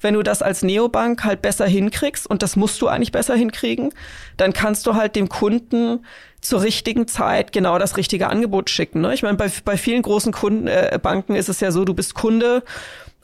Wenn 0.00 0.14
du 0.14 0.22
das 0.22 0.42
als 0.42 0.62
Neobank 0.62 1.24
halt 1.24 1.42
besser 1.42 1.66
hinkriegst, 1.66 2.26
und 2.26 2.42
das 2.42 2.56
musst 2.56 2.80
du 2.82 2.88
eigentlich 2.88 3.12
besser 3.12 3.34
hinkriegen, 3.34 3.92
dann 4.36 4.52
kannst 4.52 4.86
du 4.86 4.94
halt 4.94 5.16
dem 5.16 5.28
Kunden 5.28 6.04
zur 6.40 6.62
richtigen 6.62 7.06
Zeit 7.06 7.52
genau 7.52 7.78
das 7.78 7.96
richtige 7.96 8.28
Angebot 8.28 8.68
schicken. 8.68 9.00
Ne? 9.00 9.14
Ich 9.14 9.22
meine, 9.22 9.36
bei, 9.36 9.50
bei 9.64 9.76
vielen 9.76 10.02
großen 10.02 10.32
Kunden, 10.32 10.66
äh, 10.66 10.98
Banken 11.00 11.36
ist 11.36 11.48
es 11.48 11.60
ja 11.60 11.70
so, 11.70 11.84
du 11.84 11.94
bist 11.94 12.14
Kunde 12.14 12.64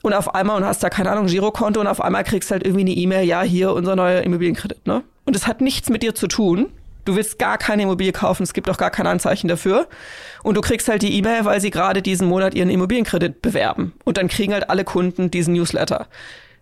und 0.01 0.13
auf 0.13 0.33
einmal 0.33 0.57
und 0.57 0.65
hast 0.65 0.81
da 0.81 0.89
keine 0.89 1.11
Ahnung 1.11 1.27
Girokonto 1.27 1.81
und 1.81 1.87
auf 1.87 2.01
einmal 2.01 2.23
kriegst 2.23 2.49
halt 2.51 2.63
irgendwie 2.63 2.81
eine 2.81 2.91
E-Mail, 2.91 3.25
ja 3.25 3.41
hier 3.41 3.73
unser 3.73 3.95
neuer 3.95 4.21
Immobilienkredit. 4.21 4.87
Ne? 4.87 5.03
Und 5.25 5.35
es 5.35 5.47
hat 5.47 5.61
nichts 5.61 5.89
mit 5.89 6.01
dir 6.01 6.15
zu 6.15 6.27
tun. 6.27 6.69
Du 7.05 7.15
willst 7.15 7.39
gar 7.39 7.57
keine 7.57 7.83
Immobilie 7.83 8.11
kaufen, 8.11 8.43
es 8.43 8.53
gibt 8.53 8.69
auch 8.69 8.77
gar 8.77 8.91
kein 8.91 9.07
Anzeichen 9.07 9.47
dafür. 9.47 9.87
Und 10.43 10.55
du 10.55 10.61
kriegst 10.61 10.87
halt 10.87 11.01
die 11.01 11.17
E-Mail, 11.17 11.43
weil 11.43 11.59
sie 11.59 11.71
gerade 11.71 12.01
diesen 12.01 12.27
Monat 12.27 12.53
ihren 12.53 12.69
Immobilienkredit 12.69 13.41
bewerben. 13.41 13.93
Und 14.05 14.17
dann 14.17 14.27
kriegen 14.27 14.53
halt 14.53 14.69
alle 14.69 14.83
Kunden 14.83 15.31
diesen 15.31 15.53
Newsletter. 15.55 16.07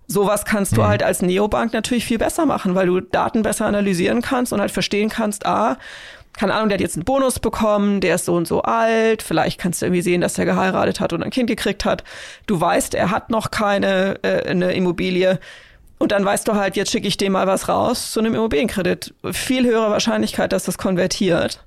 Sowas 0.08 0.46
kannst 0.46 0.78
du 0.78 0.82
mhm. 0.82 0.88
halt 0.88 1.04
als 1.04 1.22
Neobank 1.22 1.74
natürlich 1.74 2.06
viel 2.06 2.18
besser 2.18 2.46
machen, 2.46 2.76
weil 2.76 2.88
du 2.88 3.02
Daten 3.02 3.44
besser 3.44 3.66
analysieren 3.66 4.22
kannst 4.22 4.54
und 4.54 4.62
halt 4.62 4.72
verstehen 4.72 5.10
kannst, 5.10 5.46
ah, 5.46 5.78
keine 6.38 6.54
Ahnung, 6.54 6.70
der 6.70 6.76
hat 6.76 6.82
jetzt 6.82 6.96
einen 6.96 7.04
Bonus 7.04 7.40
bekommen, 7.40 8.00
der 8.00 8.16
ist 8.16 8.26
so 8.26 8.36
und 8.36 8.48
so 8.48 8.62
alt, 8.62 9.24
vielleicht 9.24 9.60
kannst 9.60 9.82
du 9.82 9.88
irgendwie 9.88 10.04
sehen, 10.04 10.22
dass 10.22 10.38
er 10.38 10.46
geheiratet 10.46 11.00
hat 11.00 11.12
und 11.12 11.24
ein 11.24 11.32
Kind 11.32 11.50
gekriegt 11.50 11.84
hat. 11.84 12.04
Du 12.46 12.62
weißt, 12.62 12.94
er 12.94 13.10
hat 13.10 13.32
noch 13.32 13.52
keine 13.52 14.20
äh, 14.24 14.48
eine 14.48 14.74
Immobilie. 14.74 15.40
Und 15.98 16.12
dann 16.12 16.24
weißt 16.24 16.48
du 16.48 16.54
halt, 16.54 16.76
jetzt 16.76 16.92
schicke 16.92 17.08
ich 17.08 17.18
dem 17.18 17.34
mal 17.34 17.48
was 17.48 17.68
raus 17.68 18.12
zu 18.12 18.20
einem 18.20 18.36
Immobilienkredit. 18.36 19.16
Viel 19.32 19.66
höhere 19.66 19.90
Wahrscheinlichkeit, 19.90 20.54
dass 20.54 20.66
das 20.66 20.78
konvertiert. 20.78 21.66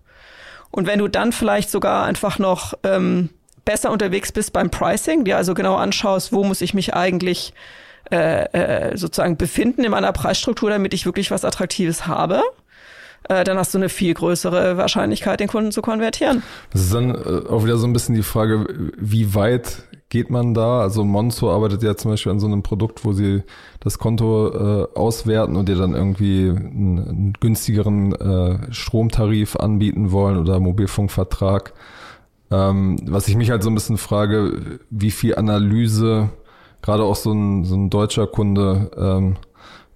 Und 0.71 0.87
wenn 0.87 1.01
du 1.01 1.09
dann 1.09 1.33
vielleicht 1.33 1.69
sogar 1.69 2.05
einfach 2.05 2.39
noch 2.39 2.75
ähm, 2.85 3.31
besser 3.65 3.91
unterwegs 3.91 4.31
bist 4.31 4.53
beim 4.53 4.71
Pricing, 4.71 5.25
dir 5.25 5.37
also 5.37 5.55
genau 5.55 5.77
anschaust, 5.77 6.33
wo 6.33 6.45
muss 6.45 6.61
ich 6.61 6.75
mich 6.75 6.95
eigentlich 6.95 7.53
äh, 8.11 8.45
äh, 8.93 8.97
sozusagen 8.97 9.37
befinden 9.37 9.85
in 9.85 9.91
meiner 9.91 10.13
Preisstruktur, 10.13 10.71
damit 10.71 10.95
ich 10.95 11.07
wirklich 11.07 11.31
was 11.31 11.45
Attraktives 11.45 12.07
habe, 12.07 12.43
äh, 13.29 13.45
dann 13.45 13.59
hast 13.59 13.75
du 13.75 13.79
eine 13.79 13.89
viel 13.89 14.15
größere 14.15 14.77
Wahrscheinlichkeit, 14.77 15.41
den 15.41 15.49
Kunden 15.49 15.73
zu 15.73 15.83
konvertieren. 15.83 16.43
Das 16.73 16.83
ist 16.83 16.95
dann 16.95 17.11
äh, 17.11 17.49
auch 17.49 17.65
wieder 17.65 17.77
so 17.77 17.87
ein 17.87 17.93
bisschen 17.93 18.15
die 18.15 18.23
Frage, 18.23 18.67
wie 18.99 19.35
weit 19.35 19.85
geht 20.09 20.29
man 20.29 20.55
da? 20.55 20.81
Also 20.81 21.05
Monzo 21.05 21.53
arbeitet 21.53 21.83
ja 21.83 21.97
zum 21.97 22.11
Beispiel 22.11 22.33
an 22.33 22.41
so 22.41 22.47
einem 22.47 22.63
Produkt, 22.63 23.05
wo 23.05 23.13
sie 23.13 23.43
das 23.79 23.99
Konto 23.99 24.49
äh, 24.49 24.99
auswerten 24.99 25.57
und 25.57 25.69
dir 25.69 25.77
dann 25.77 25.95
irgendwie 25.95 26.49
einen, 26.49 26.99
einen 26.99 27.33
günstigeren 27.39 28.13
äh, 28.15 28.73
Stromtarif 28.73 29.57
anbieten 29.57 30.11
wollen 30.11 30.37
oder 30.37 30.59
Mobilfunkvertrag. 30.59 31.73
Ähm, 32.51 32.97
was 33.07 33.29
ich 33.29 33.37
mich 33.37 33.51
halt 33.51 33.63
so 33.63 33.71
ein 33.71 33.75
bisschen 33.75 33.99
frage, 33.99 34.81
wie 34.91 35.13
viel 35.13 35.37
Analyse 35.37 36.31
gerade 36.83 37.05
auch 37.05 37.17
so 37.17 37.33
ein, 37.33 37.65
so 37.65 37.75
ein 37.75 37.91
deutscher 37.91 38.27
Kunde 38.27 38.91
ähm, 38.97 39.37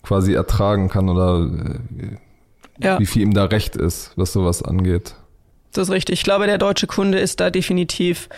quasi 0.02 0.34
ertragen 0.34 0.88
kann 0.88 1.08
oder 1.08 1.40
äh, 1.40 2.16
ja. 2.78 2.98
wie 2.98 3.06
viel 3.06 3.22
ihm 3.22 3.34
da 3.34 3.44
recht 3.44 3.76
ist, 3.76 4.12
was 4.16 4.32
sowas 4.32 4.62
angeht. 4.62 5.14
Das 5.72 5.88
ist 5.88 5.92
richtig. 5.92 6.20
Ich 6.20 6.24
glaube, 6.24 6.46
der 6.46 6.58
deutsche 6.58 6.86
Kunde 6.86 7.18
ist 7.18 7.40
da 7.40 7.50
definitiv 7.50 8.28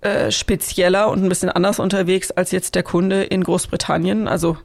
äh, 0.00 0.30
spezieller 0.30 1.10
und 1.10 1.24
ein 1.24 1.28
bisschen 1.28 1.50
anders 1.50 1.80
unterwegs 1.80 2.30
als 2.30 2.52
jetzt 2.52 2.74
der 2.74 2.84
Kunde 2.84 3.24
in 3.24 3.42
Großbritannien. 3.42 4.28
Also 4.28 4.56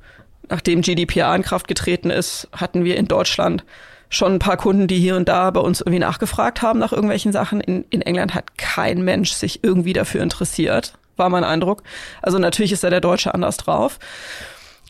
nachdem 0.50 0.82
GDPR 0.82 1.36
in 1.36 1.42
Kraft 1.42 1.68
getreten 1.68 2.10
ist, 2.10 2.48
hatten 2.52 2.84
wir 2.84 2.98
in 2.98 3.08
Deutschland 3.08 3.64
schon 4.10 4.34
ein 4.34 4.40
paar 4.40 4.58
Kunden, 4.58 4.86
die 4.86 5.00
hier 5.00 5.16
und 5.16 5.28
da 5.28 5.50
bei 5.50 5.62
uns 5.62 5.82
irgendwie 5.82 6.00
nachgefragt 6.00 6.62
haben 6.62 6.78
nach 6.78 6.92
irgendwelchen 6.92 7.32
Sachen. 7.32 7.62
In, 7.62 7.86
in 7.90 8.04
England 8.04 8.36
hat 8.36 8.58
kein 8.60 9.04
Mensch 9.04 9.32
sich 9.32 9.64
irgendwie 9.64 9.94
dafür 9.94 10.22
interessiert 10.22 10.94
war 11.18 11.30
mein 11.30 11.44
Eindruck. 11.44 11.84
Also 12.22 12.40
natürlich 12.40 12.72
ist 12.72 12.84
da 12.84 12.90
der 12.90 13.02
Deutsche 13.02 13.34
anders 13.34 13.58
drauf. 13.58 14.00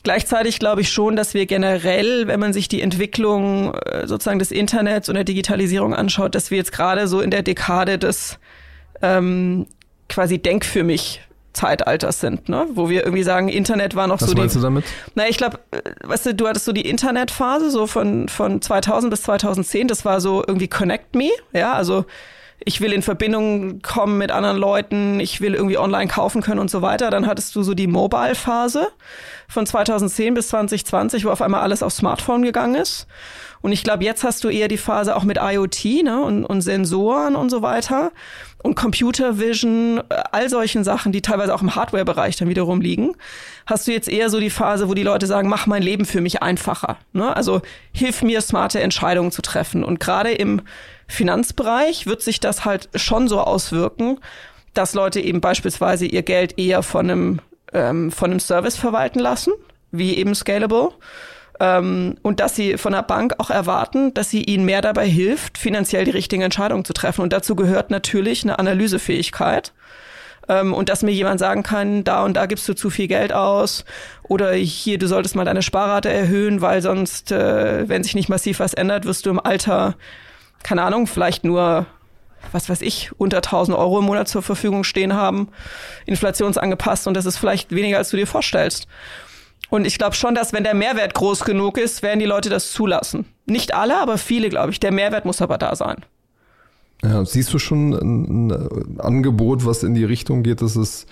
Gleichzeitig 0.02 0.58
glaube 0.58 0.82
ich 0.82 0.92
schon, 0.92 1.16
dass 1.16 1.32
wir 1.32 1.46
generell, 1.46 2.26
wenn 2.26 2.38
man 2.38 2.52
sich 2.52 2.68
die 2.68 2.82
Entwicklung 2.82 3.74
äh, 3.74 4.06
sozusagen 4.06 4.38
des 4.38 4.50
Internets 4.50 5.08
und 5.08 5.14
der 5.14 5.24
Digitalisierung 5.24 5.94
anschaut, 5.94 6.34
dass 6.34 6.50
wir 6.50 6.58
jetzt 6.58 6.72
gerade 6.72 7.08
so 7.08 7.22
in 7.22 7.30
der 7.30 7.42
Dekade 7.42 7.98
des 7.98 8.38
ähm, 9.00 9.66
quasi 10.08 10.38
Denk 10.38 10.66
für 10.66 10.84
mich 10.84 11.22
Zeitalters 11.54 12.20
sind, 12.20 12.48
ne? 12.48 12.66
Wo 12.74 12.90
wir 12.90 13.04
irgendwie 13.04 13.22
sagen, 13.22 13.48
Internet 13.48 13.94
war 13.94 14.08
noch 14.08 14.20
Was 14.20 14.28
so 14.28 14.34
die. 14.34 14.38
Was 14.38 14.42
meinst 14.42 14.56
du 14.56 14.60
damit? 14.60 14.84
Na, 15.14 15.28
ich 15.28 15.38
glaube, 15.38 15.60
äh, 15.70 15.80
weißt 16.02 16.26
du, 16.26 16.34
du 16.34 16.48
hattest 16.48 16.64
so 16.66 16.72
die 16.72 16.86
Internetphase 16.86 17.70
so 17.70 17.86
von 17.86 18.28
von 18.28 18.60
2000 18.60 19.10
bis 19.10 19.22
2010, 19.22 19.88
das 19.88 20.04
war 20.04 20.20
so 20.20 20.42
irgendwie 20.46 20.68
Connect 20.68 21.14
Me, 21.14 21.30
ja, 21.52 21.72
also 21.72 22.04
ich 22.64 22.80
will 22.80 22.92
in 22.92 23.02
Verbindung 23.02 23.80
kommen 23.82 24.18
mit 24.18 24.30
anderen 24.30 24.56
Leuten, 24.56 25.20
ich 25.20 25.40
will 25.40 25.54
irgendwie 25.54 25.78
online 25.78 26.08
kaufen 26.08 26.42
können 26.42 26.60
und 26.60 26.70
so 26.70 26.82
weiter. 26.82 27.10
Dann 27.10 27.26
hattest 27.26 27.54
du 27.56 27.62
so 27.62 27.74
die 27.74 27.86
Mobile-Phase 27.86 28.88
von 29.48 29.66
2010 29.66 30.34
bis 30.34 30.48
2020, 30.48 31.24
wo 31.24 31.30
auf 31.30 31.42
einmal 31.42 31.60
alles 31.60 31.82
auf 31.82 31.92
Smartphone 31.92 32.42
gegangen 32.42 32.74
ist. 32.74 33.06
Und 33.60 33.72
ich 33.72 33.82
glaube, 33.82 34.04
jetzt 34.04 34.24
hast 34.24 34.44
du 34.44 34.48
eher 34.48 34.68
die 34.68 34.76
Phase 34.76 35.16
auch 35.16 35.24
mit 35.24 35.38
IoT 35.40 36.04
ne, 36.04 36.22
und, 36.22 36.44
und 36.44 36.60
Sensoren 36.60 37.34
und 37.34 37.50
so 37.50 37.62
weiter 37.62 38.12
und 38.64 38.76
Computer 38.76 39.38
Vision, 39.38 40.02
äh, 40.08 40.22
all 40.32 40.48
solchen 40.48 40.84
Sachen, 40.84 41.12
die 41.12 41.22
teilweise 41.22 41.54
auch 41.54 41.62
im 41.62 41.74
Hardware-Bereich 41.74 42.36
dann 42.36 42.48
wiederum 42.48 42.80
liegen, 42.80 43.14
hast 43.66 43.86
du 43.86 43.92
jetzt 43.92 44.08
eher 44.08 44.30
so 44.30 44.40
die 44.40 44.50
Phase, 44.50 44.88
wo 44.88 44.94
die 44.94 45.02
Leute 45.02 45.26
sagen, 45.26 45.48
mach 45.48 45.66
mein 45.66 45.82
Leben 45.82 46.06
für 46.06 46.22
mich 46.22 46.42
einfacher. 46.42 46.96
Ne? 47.12 47.36
Also 47.36 47.60
hilf 47.92 48.22
mir, 48.22 48.40
smarte 48.40 48.80
Entscheidungen 48.80 49.32
zu 49.32 49.42
treffen. 49.42 49.84
Und 49.84 50.00
gerade 50.00 50.32
im 50.32 50.62
Finanzbereich 51.08 52.06
wird 52.06 52.22
sich 52.22 52.40
das 52.40 52.64
halt 52.64 52.88
schon 52.94 53.28
so 53.28 53.40
auswirken, 53.40 54.18
dass 54.72 54.94
Leute 54.94 55.20
eben 55.20 55.40
beispielsweise 55.40 56.06
ihr 56.06 56.22
Geld 56.22 56.58
eher 56.58 56.82
von 56.82 57.10
einem, 57.10 57.40
ähm, 57.72 58.10
von 58.10 58.30
einem 58.30 58.40
Service 58.40 58.76
verwalten 58.76 59.20
lassen, 59.20 59.52
wie 59.90 60.16
eben 60.16 60.34
Scalable 60.34 60.90
ähm, 61.60 62.16
und 62.22 62.40
dass 62.40 62.56
sie 62.56 62.78
von 62.78 62.92
der 62.92 63.02
Bank 63.02 63.34
auch 63.38 63.50
erwarten, 63.50 64.12
dass 64.14 64.30
sie 64.30 64.42
ihnen 64.42 64.64
mehr 64.64 64.82
dabei 64.82 65.06
hilft, 65.06 65.58
finanziell 65.58 66.04
die 66.04 66.10
richtigen 66.10 66.42
Entscheidungen 66.42 66.84
zu 66.84 66.92
treffen. 66.92 67.22
Und 67.22 67.32
dazu 67.32 67.54
gehört 67.54 67.90
natürlich 67.90 68.42
eine 68.42 68.58
Analysefähigkeit. 68.58 69.72
Ähm, 70.48 70.74
und 70.74 70.88
dass 70.88 71.02
mir 71.02 71.12
jemand 71.12 71.40
sagen 71.40 71.62
kann, 71.62 72.04
da 72.04 72.24
und 72.24 72.34
da 72.34 72.46
gibst 72.46 72.68
du 72.68 72.74
zu 72.74 72.90
viel 72.90 73.08
Geld 73.08 73.32
aus 73.32 73.84
oder 74.24 74.52
hier, 74.52 74.98
du 74.98 75.06
solltest 75.06 75.36
mal 75.36 75.44
deine 75.44 75.62
Sparrate 75.62 76.10
erhöhen, 76.10 76.60
weil 76.60 76.82
sonst, 76.82 77.32
äh, 77.32 77.88
wenn 77.88 78.02
sich 78.02 78.14
nicht 78.14 78.28
massiv 78.28 78.60
was 78.60 78.74
ändert, 78.74 79.06
wirst 79.06 79.24
du 79.24 79.30
im 79.30 79.40
Alter, 79.40 79.94
keine 80.64 80.82
Ahnung, 80.82 81.06
vielleicht 81.06 81.44
nur 81.44 81.86
was 82.52 82.68
weiß 82.68 82.82
ich, 82.82 83.10
unter 83.18 83.38
1000 83.38 83.76
Euro 83.76 83.98
im 84.00 84.04
Monat 84.04 84.28
zur 84.28 84.42
Verfügung 84.42 84.84
stehen 84.84 85.14
haben, 85.14 85.48
inflationsangepasst 86.06 87.06
und 87.06 87.14
das 87.14 87.26
ist 87.26 87.38
vielleicht 87.38 87.74
weniger, 87.74 87.98
als 87.98 88.10
du 88.10 88.16
dir 88.16 88.26
vorstellst. 88.26 88.86
Und 89.70 89.86
ich 89.86 89.98
glaube 89.98 90.14
schon, 90.14 90.34
dass 90.34 90.52
wenn 90.52 90.62
der 90.62 90.74
Mehrwert 90.74 91.14
groß 91.14 91.44
genug 91.44 91.78
ist, 91.78 92.02
werden 92.02 92.20
die 92.20 92.26
Leute 92.26 92.50
das 92.50 92.70
zulassen. 92.70 93.24
Nicht 93.46 93.74
alle, 93.74 94.00
aber 94.00 94.18
viele, 94.18 94.48
glaube 94.48 94.70
ich. 94.70 94.78
Der 94.78 94.92
Mehrwert 94.92 95.24
muss 95.24 95.42
aber 95.42 95.58
da 95.58 95.74
sein. 95.74 96.04
Ja, 97.02 97.24
siehst 97.24 97.52
du 97.52 97.58
schon 97.58 97.92
ein, 97.92 98.50
ein 98.50 99.00
Angebot, 99.00 99.66
was 99.66 99.82
in 99.82 99.94
die 99.94 100.04
Richtung 100.04 100.42
geht, 100.42 100.62
dass 100.62 100.76
es 100.76 101.06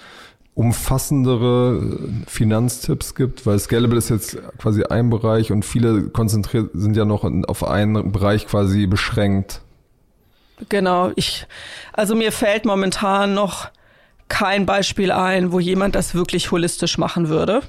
umfassendere 0.54 1.98
Finanztipps 2.26 3.14
gibt, 3.14 3.46
weil 3.46 3.58
Scalable 3.58 3.96
ist 3.96 4.10
jetzt 4.10 4.36
quasi 4.58 4.84
ein 4.84 5.08
Bereich 5.08 5.50
und 5.50 5.64
viele 5.64 6.08
konzentriert 6.10 6.70
sind 6.74 6.96
ja 6.96 7.04
noch 7.04 7.24
auf 7.48 7.64
einen 7.64 8.12
Bereich 8.12 8.46
quasi 8.46 8.86
beschränkt. 8.86 9.62
Genau, 10.68 11.10
ich 11.16 11.46
also 11.92 12.14
mir 12.14 12.32
fällt 12.32 12.64
momentan 12.64 13.34
noch 13.34 13.70
kein 14.28 14.66
Beispiel 14.66 15.10
ein, 15.10 15.52
wo 15.52 15.60
jemand 15.60 15.94
das 15.94 16.14
wirklich 16.14 16.50
holistisch 16.50 16.98
machen 16.98 17.28
würde. 17.28 17.62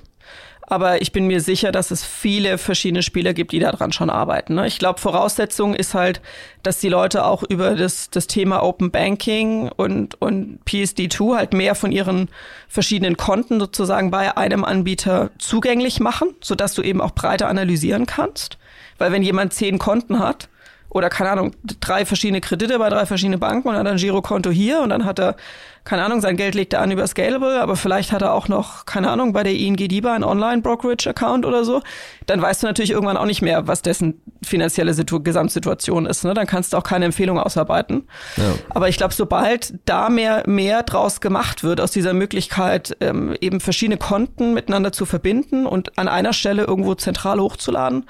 Aber 0.73 1.03
ich 1.03 1.11
bin 1.11 1.27
mir 1.27 1.39
sicher, 1.39 1.71
dass 1.71 1.91
es 1.91 2.03
viele 2.03 2.57
verschiedene 2.57 3.03
Spieler 3.03 3.35
gibt, 3.35 3.51
die 3.51 3.59
daran 3.59 3.91
schon 3.91 4.09
arbeiten. 4.09 4.55
Ne? 4.55 4.65
Ich 4.65 4.79
glaube, 4.79 4.99
Voraussetzung 4.99 5.75
ist 5.75 5.93
halt, 5.93 6.19
dass 6.63 6.79
die 6.79 6.89
Leute 6.89 7.25
auch 7.25 7.43
über 7.43 7.75
das, 7.75 8.09
das 8.09 8.25
Thema 8.25 8.63
Open 8.63 8.89
Banking 8.89 9.69
und, 9.69 10.19
und 10.19 10.61
PSD2 10.67 11.35
halt 11.35 11.53
mehr 11.53 11.75
von 11.75 11.91
ihren 11.91 12.27
verschiedenen 12.67 13.17
Konten 13.17 13.59
sozusagen 13.59 14.09
bei 14.09 14.35
einem 14.35 14.63
Anbieter 14.63 15.29
zugänglich 15.37 15.99
machen, 15.99 16.29
sodass 16.41 16.73
du 16.73 16.81
eben 16.81 17.01
auch 17.01 17.11
breiter 17.11 17.49
analysieren 17.49 18.07
kannst. 18.07 18.57
Weil 18.97 19.11
wenn 19.11 19.21
jemand 19.21 19.53
zehn 19.53 19.77
Konten 19.77 20.17
hat, 20.17 20.49
oder 20.93 21.09
keine 21.09 21.31
Ahnung, 21.31 21.51
drei 21.79 22.05
verschiedene 22.05 22.39
Kredite 22.39 22.77
bei 22.77 22.89
drei 22.89 23.05
verschiedenen 23.05 23.39
Banken 23.39 23.67
und 23.67 23.75
hat 23.75 23.87
ein 23.87 23.97
Girokonto 23.97 24.51
hier 24.51 24.81
und 24.81 24.89
dann 24.89 25.05
hat 25.05 25.19
er, 25.19 25.35
keine 25.83 26.03
Ahnung, 26.03 26.21
sein 26.21 26.37
Geld 26.37 26.55
legt 26.55 26.73
er 26.73 26.81
an 26.81 26.91
über 26.91 27.05
Scalable, 27.07 27.59
aber 27.61 27.75
vielleicht 27.75 28.11
hat 28.11 28.21
er 28.21 28.33
auch 28.33 28.47
noch, 28.47 28.85
keine 28.85 29.09
Ahnung, 29.09 29.33
bei 29.33 29.43
der 29.43 29.53
ING 29.53 29.75
DIBA 29.75 30.13
einen 30.13 30.23
Online-Brokerage-Account 30.23 31.45
oder 31.45 31.65
so, 31.65 31.81
dann 32.27 32.41
weißt 32.41 32.61
du 32.61 32.67
natürlich 32.67 32.91
irgendwann 32.91 33.17
auch 33.17 33.25
nicht 33.25 33.41
mehr, 33.41 33.67
was 33.67 33.81
dessen 33.81 34.21
finanzielle 34.43 34.93
Situ 34.93 35.19
Gesamtsituation 35.21 36.05
ist. 36.05 36.23
Ne? 36.23 36.35
Dann 36.35 36.45
kannst 36.45 36.73
du 36.73 36.77
auch 36.77 36.83
keine 36.83 37.05
Empfehlung 37.05 37.39
ausarbeiten. 37.39 38.07
Ja. 38.37 38.53
Aber 38.69 38.87
ich 38.87 38.97
glaube, 38.97 39.13
sobald 39.15 39.73
da 39.85 40.09
mehr, 40.09 40.43
mehr 40.45 40.83
draus 40.83 41.21
gemacht 41.21 41.63
wird, 41.63 41.81
aus 41.81 41.91
dieser 41.91 42.13
Möglichkeit, 42.13 42.95
ähm, 43.01 43.35
eben 43.41 43.59
verschiedene 43.59 43.97
Konten 43.97 44.53
miteinander 44.53 44.91
zu 44.91 45.05
verbinden 45.05 45.65
und 45.65 45.97
an 45.97 46.07
einer 46.07 46.33
Stelle 46.33 46.63
irgendwo 46.63 46.93
zentral 46.93 47.39
hochzuladen, 47.39 48.05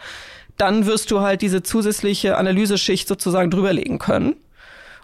dann 0.57 0.85
wirst 0.85 1.11
du 1.11 1.21
halt 1.21 1.41
diese 1.41 1.63
zusätzliche 1.63 2.37
Analyseschicht 2.37 3.07
sozusagen 3.07 3.51
drüberlegen 3.51 3.99
können 3.99 4.35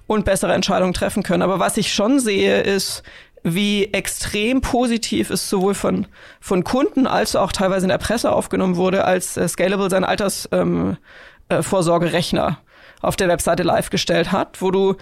und 0.08 0.26
bessere 0.26 0.54
Entscheidungen 0.54 0.94
treffen 0.94 1.24
können. 1.24 1.44
Aber 1.44 1.60
was 1.60 1.78
ich 1.78 1.94
schon 1.94 2.20
sehe, 2.20 2.62
ist, 2.62 3.04
wie 3.44 3.86
extrem 3.94 4.62
positiv 4.62 5.30
es 5.30 5.50
sowohl 5.50 5.74
von, 5.74 6.08
von 6.40 6.64
Kunden 6.64 7.08
als 7.08 7.36
auch 7.36 7.52
teilweise 7.52 7.86
in 7.86 7.90
der 7.90 7.98
Presse 7.98 8.32
aufgenommen 8.32 8.76
wurde, 8.76 9.04
als 9.06 9.38
äh, 9.38 9.48
Scalable 9.48 9.90
sein 9.90 10.04
Altersvorsorgerechner 10.04 12.48
ähm, 12.48 12.56
äh, 12.56 12.58
auf 13.02 13.16
der 13.16 13.30
Webseite 13.30 13.64
live 13.64 13.90
gestellt 13.90 14.32
hat, 14.32 14.62
wo 14.62 14.70
du 14.72 14.96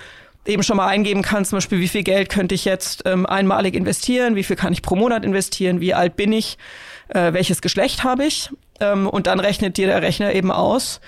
eben 0.45 0.63
schon 0.63 0.77
mal 0.77 0.87
eingeben 0.87 1.23
kannst, 1.23 1.49
zum 1.49 1.57
Beispiel, 1.57 1.79
wie 1.79 1.87
viel 1.87 2.03
Geld 2.03 2.29
könnte 2.29 2.55
ich 2.55 2.65
jetzt 2.65 3.03
ähm, 3.05 3.25
einmalig 3.25 3.75
investieren, 3.75 4.35
wie 4.35 4.43
viel 4.43 4.55
kann 4.55 4.71
ich 4.71 4.81
pro 4.81 4.95
Monat 4.95 5.25
investieren, 5.25 5.81
wie 5.81 5.93
alt 5.93 6.15
bin 6.15 6.31
ich, 6.31 6.57
äh, 7.09 7.33
welches 7.33 7.61
Geschlecht 7.61 8.03
habe 8.03 8.25
ich 8.25 8.49
ähm, 8.79 9.07
und 9.07 9.27
dann 9.27 9.39
rechnet 9.39 9.77
dir 9.77 9.87
der 9.87 10.01
Rechner 10.01 10.33
eben 10.33 10.51
aus, 10.51 11.01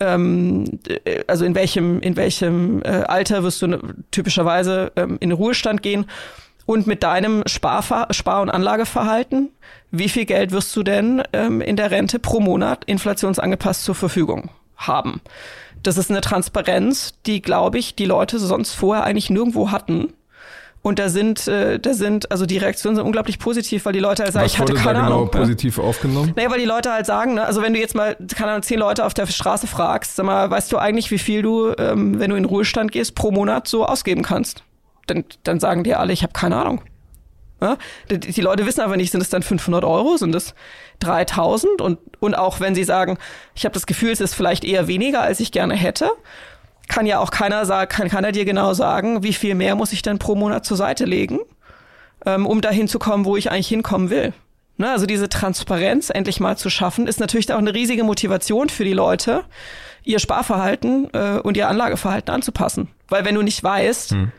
ähm, 0.00 0.80
äh, 1.04 1.24
also 1.26 1.44
in 1.44 1.54
welchem, 1.54 2.00
in 2.00 2.16
welchem 2.16 2.82
äh, 2.82 3.04
Alter 3.06 3.42
wirst 3.42 3.62
du 3.62 3.78
typischerweise 4.10 4.92
ähm, 4.96 5.16
in 5.20 5.32
Ruhestand 5.32 5.82
gehen 5.82 6.06
und 6.66 6.86
mit 6.86 7.02
deinem 7.02 7.42
Spar, 7.46 8.08
Spar 8.10 8.42
und 8.42 8.50
Anlageverhalten, 8.50 9.50
wie 9.90 10.08
viel 10.08 10.26
Geld 10.26 10.52
wirst 10.52 10.76
du 10.76 10.82
denn 10.82 11.22
ähm, 11.32 11.60
in 11.60 11.76
der 11.76 11.90
Rente 11.90 12.18
pro 12.18 12.40
Monat 12.40 12.84
inflationsangepasst 12.84 13.84
zur 13.84 13.94
Verfügung 13.94 14.50
haben? 14.76 15.22
Das 15.82 15.96
ist 15.96 16.10
eine 16.10 16.20
Transparenz, 16.20 17.14
die, 17.24 17.40
glaube 17.40 17.78
ich, 17.78 17.94
die 17.94 18.04
Leute 18.04 18.38
sonst 18.38 18.74
vorher 18.74 19.04
eigentlich 19.04 19.30
nirgendwo 19.30 19.70
hatten. 19.70 20.12
Und 20.88 20.98
da 20.98 21.10
sind, 21.10 21.46
äh, 21.46 21.78
da 21.78 21.92
sind, 21.92 22.32
also 22.32 22.46
die 22.46 22.56
Reaktionen 22.56 22.96
sind 22.96 23.04
unglaublich 23.04 23.38
positiv, 23.38 23.84
weil 23.84 23.92
die 23.92 23.98
Leute 23.98 24.22
halt 24.22 24.32
sagen, 24.32 24.46
Was 24.46 24.54
ich 24.54 24.58
hatte 24.58 24.72
keine 24.72 25.00
da 25.00 25.04
genau 25.04 25.16
Ahnung. 25.16 25.30
positiv 25.30 25.76
ne? 25.76 25.84
aufgenommen? 25.84 26.32
Naja, 26.34 26.50
weil 26.50 26.60
die 26.60 26.64
Leute 26.64 26.90
halt 26.90 27.04
sagen, 27.04 27.34
ne, 27.34 27.44
also 27.44 27.60
wenn 27.60 27.74
du 27.74 27.78
jetzt 27.78 27.94
mal, 27.94 28.16
keine 28.34 28.52
Ahnung, 28.52 28.62
zehn 28.62 28.78
Leute 28.78 29.04
auf 29.04 29.12
der 29.12 29.26
Straße 29.26 29.66
fragst, 29.66 30.16
sag 30.16 30.24
mal, 30.24 30.50
weißt 30.50 30.72
du 30.72 30.78
eigentlich, 30.78 31.10
wie 31.10 31.18
viel 31.18 31.42
du, 31.42 31.74
ähm, 31.76 32.18
wenn 32.18 32.30
du 32.30 32.36
in 32.36 32.46
Ruhestand 32.46 32.90
gehst, 32.90 33.14
pro 33.14 33.30
Monat 33.30 33.68
so 33.68 33.84
ausgeben 33.84 34.22
kannst? 34.22 34.64
Dann, 35.08 35.26
dann 35.42 35.60
sagen 35.60 35.84
die 35.84 35.94
alle, 35.94 36.14
ich 36.14 36.22
habe 36.22 36.32
keine 36.32 36.56
Ahnung. 36.56 36.80
Ja? 37.60 37.76
Die, 38.10 38.18
die, 38.18 38.40
Leute 38.40 38.64
wissen 38.64 38.80
aber 38.80 38.96
nicht, 38.96 39.12
sind 39.12 39.20
es 39.20 39.28
dann 39.28 39.42
500 39.42 39.84
Euro, 39.84 40.16
sind 40.16 40.34
es 40.34 40.54
3000? 41.00 41.82
Und, 41.82 41.98
und 42.18 42.34
auch 42.34 42.60
wenn 42.60 42.74
sie 42.74 42.84
sagen, 42.84 43.18
ich 43.54 43.66
habe 43.66 43.74
das 43.74 43.84
Gefühl, 43.84 44.10
es 44.10 44.22
ist 44.22 44.32
vielleicht 44.32 44.64
eher 44.64 44.88
weniger, 44.88 45.20
als 45.20 45.38
ich 45.40 45.52
gerne 45.52 45.74
hätte, 45.74 46.10
kann 46.88 47.06
ja 47.06 47.18
auch 47.18 47.30
keiner 47.30 47.64
sagen, 47.66 47.90
kann 47.90 48.08
keiner 48.08 48.32
dir 48.32 48.44
genau 48.44 48.74
sagen, 48.74 49.22
wie 49.22 49.32
viel 49.32 49.54
mehr 49.54 49.74
muss 49.74 49.92
ich 49.92 50.02
denn 50.02 50.18
pro 50.18 50.34
Monat 50.34 50.64
zur 50.64 50.76
Seite 50.76 51.04
legen 51.04 51.38
ähm, 52.26 52.46
um 52.46 52.60
dahin 52.60 52.88
zu 52.88 52.98
kommen, 52.98 53.24
wo 53.24 53.36
ich 53.36 53.50
eigentlich 53.50 53.68
hinkommen 53.68 54.10
will. 54.10 54.32
Ne, 54.76 54.90
also 54.90 55.06
diese 55.06 55.28
Transparenz 55.28 56.10
endlich 56.10 56.38
mal 56.38 56.56
zu 56.56 56.70
schaffen, 56.70 57.08
ist 57.08 57.18
natürlich 57.18 57.52
auch 57.52 57.58
eine 57.58 57.74
riesige 57.74 58.04
Motivation 58.04 58.68
für 58.68 58.84
die 58.84 58.92
Leute, 58.92 59.44
ihr 60.04 60.20
Sparverhalten 60.20 61.12
äh, 61.12 61.40
und 61.42 61.56
ihr 61.56 61.68
Anlageverhalten 61.68 62.32
anzupassen. 62.32 62.88
Weil 63.08 63.24
wenn 63.24 63.34
du 63.34 63.42
nicht 63.42 63.62
weißt, 63.62 64.12
hm. 64.12 64.32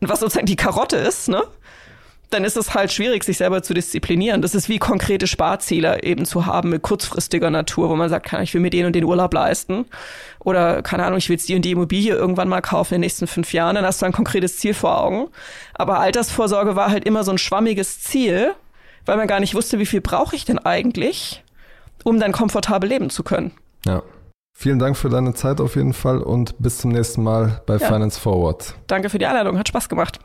was 0.00 0.20
sozusagen 0.20 0.46
die 0.46 0.56
Karotte 0.56 0.96
ist, 0.96 1.28
ne, 1.28 1.42
dann 2.32 2.44
ist 2.44 2.56
es 2.56 2.74
halt 2.74 2.92
schwierig, 2.92 3.24
sich 3.24 3.38
selber 3.38 3.62
zu 3.62 3.74
disziplinieren. 3.74 4.42
Das 4.42 4.54
ist 4.54 4.68
wie 4.68 4.78
konkrete 4.78 5.26
Sparziele 5.26 6.02
eben 6.02 6.24
zu 6.24 6.46
haben 6.46 6.70
mit 6.70 6.82
kurzfristiger 6.82 7.50
Natur, 7.50 7.88
wo 7.88 7.96
man 7.96 8.08
sagt, 8.08 8.26
kann 8.26 8.42
ich 8.42 8.54
will 8.54 8.60
mir 8.60 8.70
den 8.70 8.86
und 8.86 8.94
den 8.94 9.04
Urlaub 9.04 9.32
leisten. 9.34 9.86
Oder, 10.38 10.82
keine 10.82 11.04
Ahnung, 11.04 11.18
ich 11.18 11.28
will 11.28 11.36
jetzt 11.36 11.48
die 11.48 11.54
und 11.54 11.64
die 11.64 11.72
Immobilie 11.72 12.14
irgendwann 12.14 12.48
mal 12.48 12.60
kaufen 12.60 12.94
in 12.94 13.00
den 13.00 13.06
nächsten 13.06 13.26
fünf 13.26 13.52
Jahren, 13.52 13.76
dann 13.76 13.84
hast 13.84 14.02
du 14.02 14.06
ein 14.06 14.12
konkretes 14.12 14.58
Ziel 14.58 14.74
vor 14.74 15.00
Augen. 15.00 15.28
Aber 15.74 16.00
Altersvorsorge 16.00 16.76
war 16.76 16.90
halt 16.90 17.04
immer 17.04 17.24
so 17.24 17.30
ein 17.30 17.38
schwammiges 17.38 18.00
Ziel, 18.00 18.52
weil 19.04 19.16
man 19.16 19.26
gar 19.26 19.40
nicht 19.40 19.54
wusste, 19.54 19.78
wie 19.78 19.86
viel 19.86 20.00
brauche 20.00 20.36
ich 20.36 20.44
denn 20.44 20.58
eigentlich, 20.58 21.42
um 22.04 22.18
dann 22.18 22.32
komfortabel 22.32 22.88
leben 22.88 23.10
zu 23.10 23.22
können. 23.22 23.52
Ja. 23.86 24.02
Vielen 24.54 24.78
Dank 24.78 24.96
für 24.96 25.08
deine 25.08 25.34
Zeit 25.34 25.60
auf 25.60 25.76
jeden 25.76 25.94
Fall 25.94 26.18
und 26.18 26.54
bis 26.58 26.78
zum 26.78 26.92
nächsten 26.92 27.22
Mal 27.22 27.62
bei 27.66 27.78
ja. 27.78 27.86
Finance 27.86 28.20
Forward. 28.20 28.74
Danke 28.86 29.08
für 29.08 29.18
die 29.18 29.26
Einladung, 29.26 29.58
hat 29.58 29.68
Spaß 29.68 29.88
gemacht. 29.88 30.20